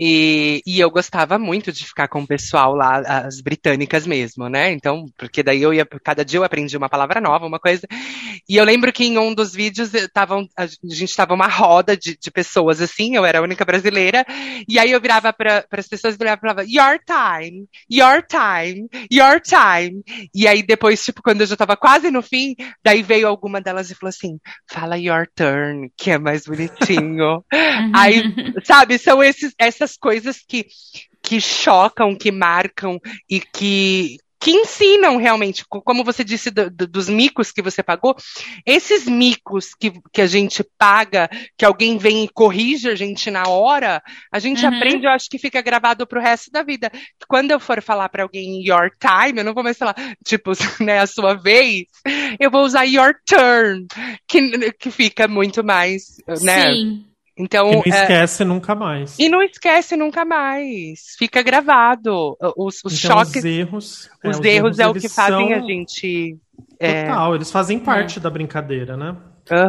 E, 0.03 0.63
e 0.65 0.79
eu 0.79 0.89
gostava 0.89 1.37
muito 1.37 1.71
de 1.71 1.85
ficar 1.85 2.07
com 2.07 2.23
o 2.23 2.27
pessoal 2.27 2.73
lá, 2.73 2.97
as 3.23 3.39
britânicas 3.39 4.07
mesmo, 4.07 4.49
né? 4.49 4.71
Então, 4.71 5.05
porque 5.15 5.43
daí 5.43 5.61
eu 5.61 5.71
ia, 5.71 5.85
cada 6.03 6.25
dia 6.25 6.39
eu 6.39 6.43
aprendi 6.43 6.75
uma 6.75 6.89
palavra 6.89 7.21
nova, 7.21 7.45
uma 7.45 7.59
coisa. 7.59 7.85
E 8.49 8.57
eu 8.57 8.65
lembro 8.65 8.91
que 8.91 9.05
em 9.05 9.19
um 9.19 9.31
dos 9.31 9.53
vídeos 9.53 9.93
eh, 9.93 10.07
tavam, 10.11 10.47
a 10.57 10.65
gente 10.65 11.15
tava 11.15 11.35
uma 11.35 11.45
roda 11.45 11.95
de, 11.95 12.17
de 12.17 12.31
pessoas 12.31 12.81
assim, 12.81 13.15
eu 13.15 13.23
era 13.23 13.37
a 13.37 13.43
única 13.43 13.63
brasileira, 13.63 14.25
e 14.67 14.79
aí 14.79 14.89
eu 14.89 14.99
virava 14.99 15.31
para 15.31 15.65
as 15.71 15.87
pessoas 15.87 16.15
e 16.15 16.23
e 16.23 16.37
falava, 16.37 16.63
your 16.65 16.99
time, 17.05 17.67
your 17.87 18.23
time, 18.25 18.89
your 19.11 19.39
time. 19.39 20.01
E 20.33 20.47
aí 20.47 20.63
depois, 20.63 21.03
tipo, 21.05 21.21
quando 21.21 21.41
eu 21.41 21.47
já 21.47 21.55
tava 21.55 21.77
quase 21.77 22.09
no 22.09 22.23
fim, 22.23 22.55
daí 22.83 23.03
veio 23.03 23.27
alguma 23.27 23.61
delas 23.61 23.91
e 23.91 23.95
falou 23.95 24.09
assim, 24.09 24.39
fala 24.67 24.97
your 24.97 25.27
turn, 25.35 25.91
que 25.95 26.09
é 26.09 26.17
mais 26.17 26.45
bonitinho. 26.45 27.43
Aí, 27.93 28.23
sabe, 28.63 28.97
são 28.97 29.21
esses, 29.21 29.53
essas 29.57 29.90
coisas 29.97 30.39
que, 30.47 30.65
que 31.21 31.39
chocam, 31.41 32.15
que 32.15 32.31
marcam 32.31 32.99
e 33.29 33.39
que, 33.39 34.17
que 34.39 34.49
ensinam 34.51 35.17
realmente, 35.17 35.63
co- 35.69 35.83
como 35.83 36.03
você 36.03 36.23
disse 36.23 36.49
do- 36.49 36.67
do- 36.69 36.87
dos 36.87 37.07
micos 37.07 37.51
que 37.51 37.61
você 37.61 37.83
pagou, 37.83 38.15
esses 38.65 39.05
micos 39.05 39.75
que, 39.79 39.93
que 40.11 40.19
a 40.21 40.25
gente 40.25 40.63
paga, 40.79 41.29
que 41.55 41.63
alguém 41.63 41.97
vem 41.99 42.23
e 42.23 42.29
corrige 42.29 42.89
a 42.89 42.95
gente 42.95 43.29
na 43.29 43.47
hora, 43.47 44.01
a 44.31 44.39
gente 44.39 44.65
Uhum. 44.65 44.73
aprende, 44.73 45.05
eu 45.05 45.11
acho 45.11 45.29
que 45.29 45.37
fica 45.37 45.61
gravado 45.61 46.07
pro 46.07 46.19
resto 46.19 46.49
da 46.49 46.63
vida. 46.63 46.91
Quando 47.27 47.51
eu 47.51 47.59
for 47.59 47.81
falar 47.83 48.09
para 48.09 48.23
alguém 48.23 48.63
your 48.67 48.89
time, 48.99 49.39
eu 49.39 49.43
não 49.45 49.53
vou 49.53 49.63
mais 49.63 49.77
falar, 49.77 49.95
tipo, 50.25 50.51
né, 50.81 50.97
a 50.99 51.05
sua 51.07 51.35
vez, 51.35 51.83
eu 52.39 52.49
vou 52.49 52.63
usar 52.63 52.83
your 52.85 53.13
turn, 53.27 53.85
que, 54.27 54.71
que 54.73 54.89
fica 54.89 55.27
muito 55.27 55.63
mais, 55.63 56.17
né? 56.41 56.73
Sim. 56.73 57.05
Então, 57.37 57.69
E 57.71 57.75
não 57.75 57.83
é, 57.85 57.89
esquece 57.89 58.43
nunca 58.43 58.75
mais. 58.75 59.17
e 59.17 59.29
não 59.29 59.41
esquece 59.41 59.95
nunca 59.95 60.25
mais. 60.25 61.15
Fica 61.17 61.41
gravado. 61.41 62.35
Os, 62.57 62.81
os 62.83 62.93
Então, 63.03 63.17
choques, 63.17 63.37
os 63.37 63.45
erros, 63.45 64.09
os 64.23 64.39
erros 64.43 64.79
é 64.79 64.87
o 64.87 64.93
que 64.93 65.07
fazem 65.09 65.49
são- 65.49 65.53
a 65.57 65.59
gente. 65.67 66.37
É, 66.79 67.05
Total, 67.05 67.35
eles 67.35 67.51
fazem 67.51 67.79
parte 67.79 68.19
da 68.19 68.29
brincadeira, 68.29 68.97
né? 68.97 69.15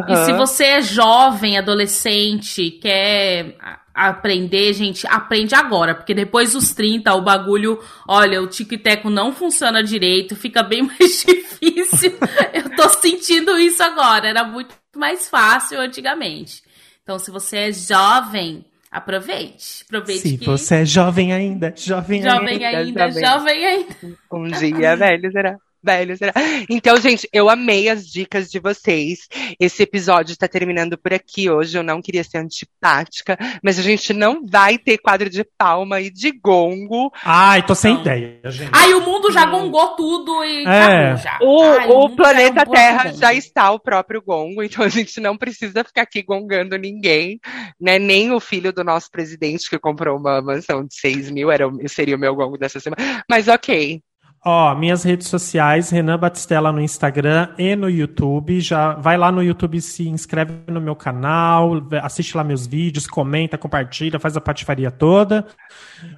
E 0.07 0.15
se 0.25 0.33
você 0.33 0.65
é 0.65 0.81
jovem, 0.81 1.57
adolescente, 1.57 2.71
quer 2.71 3.55
aprender, 3.93 4.73
gente, 4.73 5.05
aprende 5.07 5.53
agora, 5.55 5.93
porque 5.95 6.13
depois 6.13 6.53
dos 6.53 6.73
30 6.73 7.13
o 7.13 7.21
bagulho, 7.21 7.79
olha, 8.07 8.41
o 8.41 8.47
tico-teco 8.47 9.09
não 9.09 9.31
funciona 9.33 9.83
direito, 9.83 10.35
fica 10.35 10.63
bem 10.63 10.83
mais 10.87 11.23
difícil. 11.23 12.17
Eu 12.53 12.75
tô 12.75 12.89
sentindo 12.89 13.57
isso 13.57 13.81
agora, 13.83 14.27
era 14.27 14.43
muito 14.43 14.73
mais 14.95 15.27
fácil 15.29 15.79
antigamente. 15.79 16.61
Então, 17.03 17.19
se 17.19 17.29
você 17.29 17.57
é 17.57 17.71
jovem, 17.71 18.65
aproveite. 18.89 19.83
Aproveite 19.85 20.21
Se 20.21 20.37
que 20.37 20.45
você 20.45 20.75
é 20.77 20.85
jovem 20.85 21.33
ainda, 21.33 21.73
jovem, 21.75 22.21
jovem 22.23 22.65
ainda. 22.65 23.03
ainda, 23.03 23.07
Jovem. 23.11 23.25
jovem 23.25 23.65
ainda. 23.65 23.95
Um 24.31 24.47
dia, 24.47 24.95
velho, 24.95 25.31
será? 25.31 25.57
Velho, 25.83 26.15
será? 26.15 26.33
Então, 26.69 26.95
gente, 26.97 27.27
eu 27.33 27.49
amei 27.49 27.89
as 27.89 28.07
dicas 28.07 28.49
de 28.49 28.57
vocês. 28.59 29.27
Esse 29.59 29.83
episódio 29.83 30.37
tá 30.37 30.47
terminando 30.47 30.97
por 30.97 31.13
aqui 31.13 31.49
hoje. 31.49 31.77
Eu 31.77 31.83
não 31.83 32.01
queria 32.01 32.23
ser 32.23 32.37
antipática, 32.37 33.37
mas 33.61 33.77
a 33.77 33.81
gente 33.81 34.13
não 34.13 34.45
vai 34.45 34.77
ter 34.77 34.97
quadro 34.97 35.29
de 35.29 35.43
palma 35.57 35.99
e 35.99 36.09
de 36.09 36.31
gongo. 36.31 37.11
Ai, 37.23 37.65
tô 37.65 37.75
sem 37.75 37.95
Não. 37.95 38.01
ideia, 38.01 38.39
gente. 38.45 38.71
Aí 38.73 38.93
o 38.93 39.01
mundo 39.01 39.29
já 39.31 39.45
gongou 39.45 39.95
tudo 39.97 40.43
e 40.45 40.65
É. 40.65 41.17
já. 41.17 41.37
O, 41.41 41.61
Ai, 41.63 41.87
o 41.87 41.99
mundo 41.99 42.15
planeta 42.15 42.55
já 42.55 42.61
é 42.61 42.67
um 42.67 42.71
Terra 42.71 43.03
gongo. 43.03 43.17
já 43.19 43.33
está 43.33 43.71
o 43.71 43.79
próprio 43.79 44.21
gongo, 44.21 44.63
então 44.63 44.85
a 44.85 44.89
gente 44.89 45.19
não 45.19 45.35
precisa 45.37 45.83
ficar 45.83 46.03
aqui 46.03 46.21
gongando 46.21 46.77
ninguém, 46.77 47.39
né? 47.79 47.99
Nem 47.99 48.31
o 48.31 48.39
filho 48.39 48.71
do 48.71 48.83
nosso 48.85 49.11
presidente 49.11 49.69
que 49.69 49.77
comprou 49.77 50.17
uma 50.17 50.41
mansão 50.41 50.85
de 50.85 50.95
6 50.95 51.29
mil 51.29 51.51
era, 51.51 51.67
o- 51.67 51.89
seria 51.89 52.15
o 52.15 52.19
meu 52.19 52.33
gongo 52.35 52.57
dessa 52.57 52.79
semana. 52.79 53.21
Mas 53.29 53.49
ok. 53.49 54.01
Ó, 54.45 54.75
minhas 54.75 55.03
redes 55.03 55.29
sociais, 55.29 55.89
Renan 55.89 56.19
Batistella 56.19 56.69
no 56.69 56.81
Instagram 56.81 57.53
e 57.57 57.77
no 57.77 57.89
YouTube. 57.89 58.59
Já 58.59 58.93
vai 58.95 59.17
lá 59.17 59.31
no 59.31 59.41
YouTube, 59.41 59.79
se 59.79 60.09
inscreve 60.09 60.53
no 60.67 60.81
meu 60.81 60.97
canal, 60.97 61.71
assiste 62.01 62.35
lá 62.35 62.43
meus 62.43 62.67
vídeos, 62.67 63.07
comenta, 63.07 63.57
compartilha, 63.57 64.19
faz 64.19 64.35
a 64.35 64.41
patifaria 64.41 64.91
toda. 64.91 65.47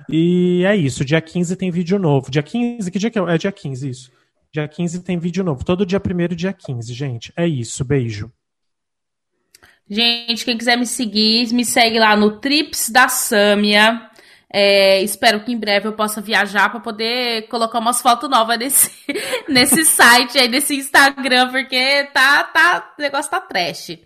E 0.10 0.64
é 0.66 0.76
isso. 0.76 1.06
Dia 1.06 1.22
15 1.22 1.56
tem 1.56 1.70
vídeo 1.70 2.00
novo. 2.00 2.32
Dia 2.32 2.42
15, 2.42 2.90
que 2.90 2.98
dia 2.98 3.12
que 3.12 3.20
é? 3.20 3.22
É 3.22 3.38
dia 3.38 3.52
15, 3.52 3.90
isso. 3.90 4.12
Dia 4.52 4.68
15 4.68 5.04
tem 5.04 5.20
vídeo 5.20 5.44
novo. 5.44 5.64
Todo 5.64 5.86
dia 5.86 6.02
1 6.02 6.36
dia 6.36 6.52
15, 6.52 6.94
gente. 6.94 7.32
É 7.38 7.48
isso. 7.48 7.86
Beijo. 7.86 8.32
Gente, 9.88 10.44
quem 10.44 10.58
quiser 10.58 10.78
me 10.78 10.88
seguir, 10.88 11.54
me 11.54 11.64
segue 11.64 12.00
lá 12.00 12.18
no 12.18 12.40
Trips 12.40 12.90
da 12.90 13.08
Sâmia. 13.08 14.10
É, 14.52 15.02
espero 15.02 15.44
que 15.44 15.52
em 15.52 15.58
breve 15.58 15.88
eu 15.88 15.94
possa 15.94 16.22
viajar 16.22 16.70
para 16.70 16.80
poder 16.80 17.48
colocar 17.48 17.80
umas 17.80 18.02
fotos 18.02 18.30
novas 18.30 18.58
nesse, 18.58 18.92
nesse 19.50 19.86
site 19.86 20.38
aí, 20.38 20.48
nesse 20.48 20.76
Instagram, 20.76 21.50
porque 21.52 22.06
tá, 22.14 22.44
tá, 22.44 22.94
o 22.98 23.02
negócio 23.02 23.32
tá 23.32 23.42
trash. 23.42 23.98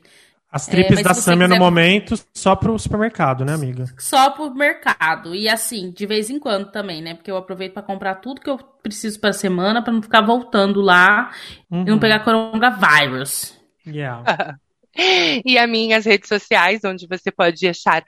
As 0.52 0.66
trips 0.66 1.00
é, 1.00 1.04
da 1.04 1.14
Samia 1.14 1.46
quiser... 1.46 1.60
no 1.60 1.64
momento 1.64 2.16
só 2.34 2.56
pro 2.56 2.78
supermercado, 2.80 3.46
né, 3.46 3.54
amiga? 3.54 3.86
Só 4.00 4.32
pro 4.32 4.52
mercado. 4.54 5.36
E 5.36 5.48
assim, 5.48 5.92
de 5.92 6.08
vez 6.08 6.32
em 6.32 6.40
quando 6.40 6.72
também, 6.72 7.04
né? 7.04 7.14
Porque 7.14 7.30
eu 7.30 7.38
aproveito 7.38 7.74
para 7.74 7.84
comprar 7.84 8.16
tudo 8.16 8.42
que 8.42 8.50
eu 8.50 8.58
preciso 8.58 9.20
pra 9.20 9.32
semana 9.32 9.84
para 9.84 9.94
não 9.94 10.02
ficar 10.02 10.22
voltando 10.22 10.82
lá 10.82 11.32
uhum. 11.70 11.82
e 11.82 11.86
não 11.86 11.94
uhum. 11.94 12.00
pegar 12.00 12.22
coronavírus. 12.22 13.56
Yeah. 13.86 14.58
e 15.46 15.56
as 15.56 15.70
minhas 15.70 16.04
redes 16.04 16.28
sociais, 16.28 16.82
onde 16.84 17.06
você 17.08 17.32
pode 17.32 17.68
achar 17.68 18.04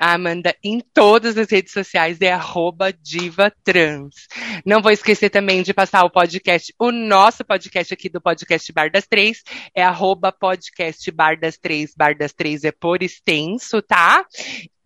a 0.00 0.14
Amanda 0.14 0.56
em 0.64 0.80
todas 0.80 1.36
as 1.36 1.50
redes 1.50 1.74
sociais 1.74 2.20
é 2.22 2.32
arroba 2.32 2.90
divatrans. 2.90 4.14
Não 4.64 4.80
vou 4.80 4.90
esquecer 4.90 5.28
também 5.28 5.62
de 5.62 5.74
passar 5.74 6.04
o 6.04 6.10
podcast, 6.10 6.74
o 6.78 6.90
nosso 6.90 7.44
podcast 7.44 7.92
aqui 7.92 8.08
do 8.08 8.20
podcast 8.20 8.72
Bar 8.72 8.90
das 8.90 9.06
Três, 9.06 9.42
é 9.74 9.82
arroba 9.82 10.32
podcast 10.32 11.10
Bar 11.10 11.38
das 11.38 11.58
Três, 11.58 11.92
Bar 11.94 12.16
das 12.16 12.32
Três 12.32 12.64
é 12.64 12.72
por 12.72 13.02
extenso, 13.02 13.82
tá? 13.82 14.24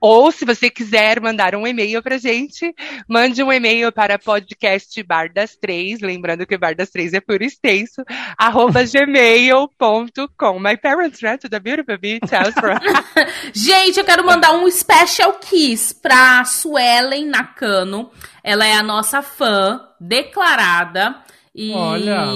Ou 0.06 0.30
se 0.30 0.44
você 0.44 0.68
quiser 0.68 1.18
mandar 1.18 1.54
um 1.54 1.66
e-mail 1.66 2.02
pra 2.02 2.18
gente, 2.18 2.74
mande 3.08 3.42
um 3.42 3.50
e-mail 3.50 3.90
para 3.90 4.18
podcast 4.18 5.02
Bar 5.02 5.32
das 5.32 5.56
Três, 5.56 6.00
lembrando 6.00 6.46
que 6.46 6.58
Bar 6.58 6.74
das 6.74 6.90
Três 6.90 7.14
é 7.14 7.22
por 7.22 7.40
extenso, 7.40 8.04
arroba 8.36 8.84
gmail.com. 8.84 10.58
My 10.58 10.76
parents 10.76 11.22
ran 11.22 11.38
to 11.38 11.48
the 11.48 11.58
beautiful 11.58 11.96
beach 11.96 12.30
house 12.30 12.52
gente, 13.54 13.98
eu 13.98 14.04
quero 14.04 14.26
mandar 14.26 14.52
um 14.52 14.70
special 14.70 15.38
kiss 15.40 15.94
pra 15.94 16.44
Suelen 16.44 17.24
Nakano. 17.24 18.10
Ela 18.42 18.66
é 18.66 18.74
a 18.74 18.82
nossa 18.82 19.22
fã 19.22 19.88
declarada. 19.98 21.16
E 21.56 21.72
Olha. 21.72 22.26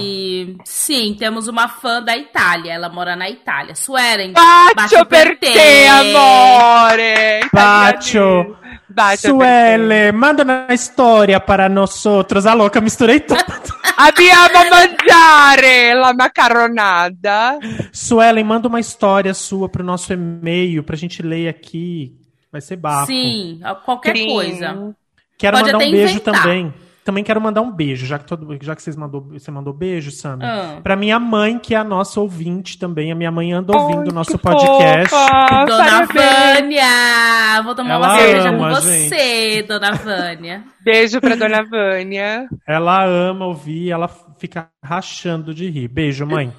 sim, 0.63 1.13
temos 1.19 1.49
uma 1.49 1.67
fã 1.67 2.01
da 2.01 2.15
Itália. 2.15 2.71
Ela 2.71 2.87
mora 2.87 3.17
na 3.17 3.29
Itália. 3.29 3.75
Suelen. 3.75 4.31
Bacio 4.73 5.05
per 5.05 5.37
te, 5.37 5.49
amore. 5.87 7.41
Bacio. 7.51 8.55
Bacio 8.87 9.31
Suele, 9.31 10.11
manda 10.13 10.43
uma 10.43 10.73
história 10.73 11.37
para 11.37 11.67
nós 11.67 12.05
outros. 12.05 12.45
A 12.45 12.53
louca, 12.53 12.79
misturei 12.79 13.19
tudo. 13.19 13.39
Abbiamo 13.97 14.57
a 14.57 14.69
mangiare 14.69 15.93
la 15.93 16.13
macaronada. 16.13 17.59
Suelen, 17.91 18.45
manda 18.45 18.69
uma 18.69 18.79
história 18.79 19.33
sua 19.33 19.67
pro 19.67 19.83
nosso 19.83 20.13
e-mail 20.13 20.81
pra 20.81 20.95
gente 20.95 21.21
ler 21.21 21.49
aqui. 21.49 22.15
Vai 22.49 22.61
ser 22.61 22.77
bafo. 22.77 23.07
Sim, 23.07 23.59
qualquer 23.83 24.15
Sim. 24.15 24.27
coisa. 24.29 24.95
Quero 25.37 25.57
Pode 25.57 25.73
mandar 25.73 25.85
um 25.85 25.91
beijo 25.91 26.13
inventar. 26.13 26.41
também 26.41 26.73
também 27.09 27.23
quero 27.23 27.41
mandar 27.41 27.61
um 27.61 27.71
beijo, 27.71 28.05
já 28.05 28.19
que, 28.19 28.25
todo, 28.25 28.55
já 28.61 28.75
que 28.75 28.83
vocês 28.83 28.95
mandou, 28.95 29.21
você 29.21 29.49
mandou 29.49 29.73
beijo, 29.73 30.11
Sammy. 30.11 30.45
Ah. 30.45 30.79
Pra 30.83 30.95
minha 30.95 31.19
mãe, 31.19 31.57
que 31.57 31.73
é 31.73 31.77
a 31.79 31.83
nossa 31.83 32.19
ouvinte 32.19 32.77
também. 32.77 33.11
A 33.11 33.15
minha 33.15 33.31
mãe 33.31 33.51
anda 33.51 33.75
ouvindo 33.75 34.11
o 34.11 34.13
nosso 34.13 34.37
podcast. 34.37 35.09
Fofa, 35.09 35.65
dona 35.65 36.05
Vânia! 36.05 37.61
Vou 37.63 37.73
tomar 37.73 37.95
Ela 37.95 38.07
uma 38.07 38.19
cerveja 38.19 38.51
com 38.51 38.69
você, 38.69 39.09
gente. 39.55 39.63
dona 39.63 39.91
Vânia. 39.93 40.63
Beijo 40.85 41.19
pra 41.19 41.33
dona 41.35 41.63
Vânia. 41.63 42.47
Ela 42.67 43.03
ama 43.03 43.47
ouvir, 43.47 43.89
ela 43.89 44.07
fica 44.37 44.69
rachando 44.83 45.51
de 45.51 45.67
rir. 45.67 45.87
Beijo, 45.87 46.27
mãe. 46.27 46.53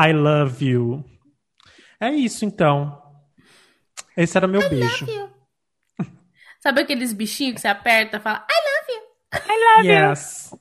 I 0.00 0.14
love 0.14 0.64
you. 0.64 1.04
É 2.00 2.08
isso, 2.10 2.46
então. 2.46 3.02
Esse 4.16 4.38
era 4.38 4.48
meu 4.48 4.62
I 4.62 4.68
beijo. 4.70 5.06
Sabe 6.58 6.80
aqueles 6.80 7.12
bichinhos 7.12 7.56
que 7.56 7.60
você 7.60 7.68
aperta 7.68 8.16
e 8.16 8.20
fala 8.20 8.46
I 8.50 8.54
love 8.54 8.98
you? 8.98 9.03
I 9.48 9.76
love 9.76 9.86
yes. 9.86 10.50
you. 10.52 10.58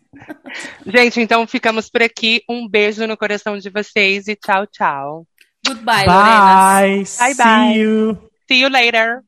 Gente, 0.85 1.21
então 1.21 1.45
ficamos 1.47 1.89
por 1.89 2.01
aqui. 2.03 2.43
Um 2.49 2.67
beijo 2.67 3.05
no 3.07 3.17
coração 3.17 3.57
de 3.57 3.69
vocês 3.69 4.27
e 4.27 4.35
tchau, 4.35 4.65
tchau. 4.67 5.27
Goodbye, 5.65 6.05
bye. 6.05 7.03
Bye, 7.19 7.35
bye. 7.35 7.73
See 7.73 7.79
you. 7.79 8.17
See 8.49 8.61
you 8.61 8.69
later. 8.69 9.23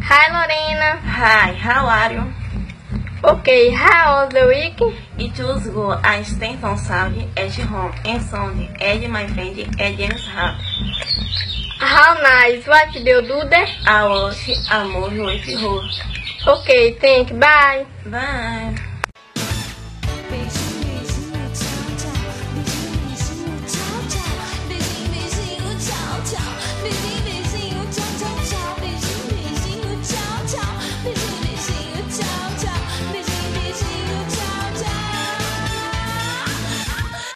Hi, 0.00 0.28
Lorena. 0.30 1.00
Hi, 1.02 1.52
how 1.52 1.86
are 1.86 2.14
you? 2.14 2.44
Okay, 3.24 3.70
how 3.70 4.26
was 4.26 4.34
the 4.34 4.46
week? 4.46 4.78
It 5.18 5.38
was 5.42 5.66
good. 5.66 5.98
I 6.04 6.22
stayed 6.22 6.62
on 6.62 6.76
Saturday 6.76 7.28
at 7.36 7.54
home 7.54 7.92
and 8.04 8.22
Sunday 8.22 8.68
at 8.80 9.10
my 9.10 9.26
friend 9.28 9.58
at 9.80 9.96
James 9.96 10.26
house. 10.26 10.60
How 11.80 12.14
nice. 12.22 12.66
What 12.66 12.92
did 12.92 13.06
you 13.06 13.22
do 13.22 13.48
there? 13.48 13.66
I 13.86 14.06
was 14.06 14.36
a 14.70 14.84
movie 14.84 15.20
with 15.20 15.40
her. 15.40 16.23
Okay, 16.46 16.98
thank 17.00 17.30
you. 17.30 17.38
Bye. 17.38 17.86
Bye. 18.06 18.90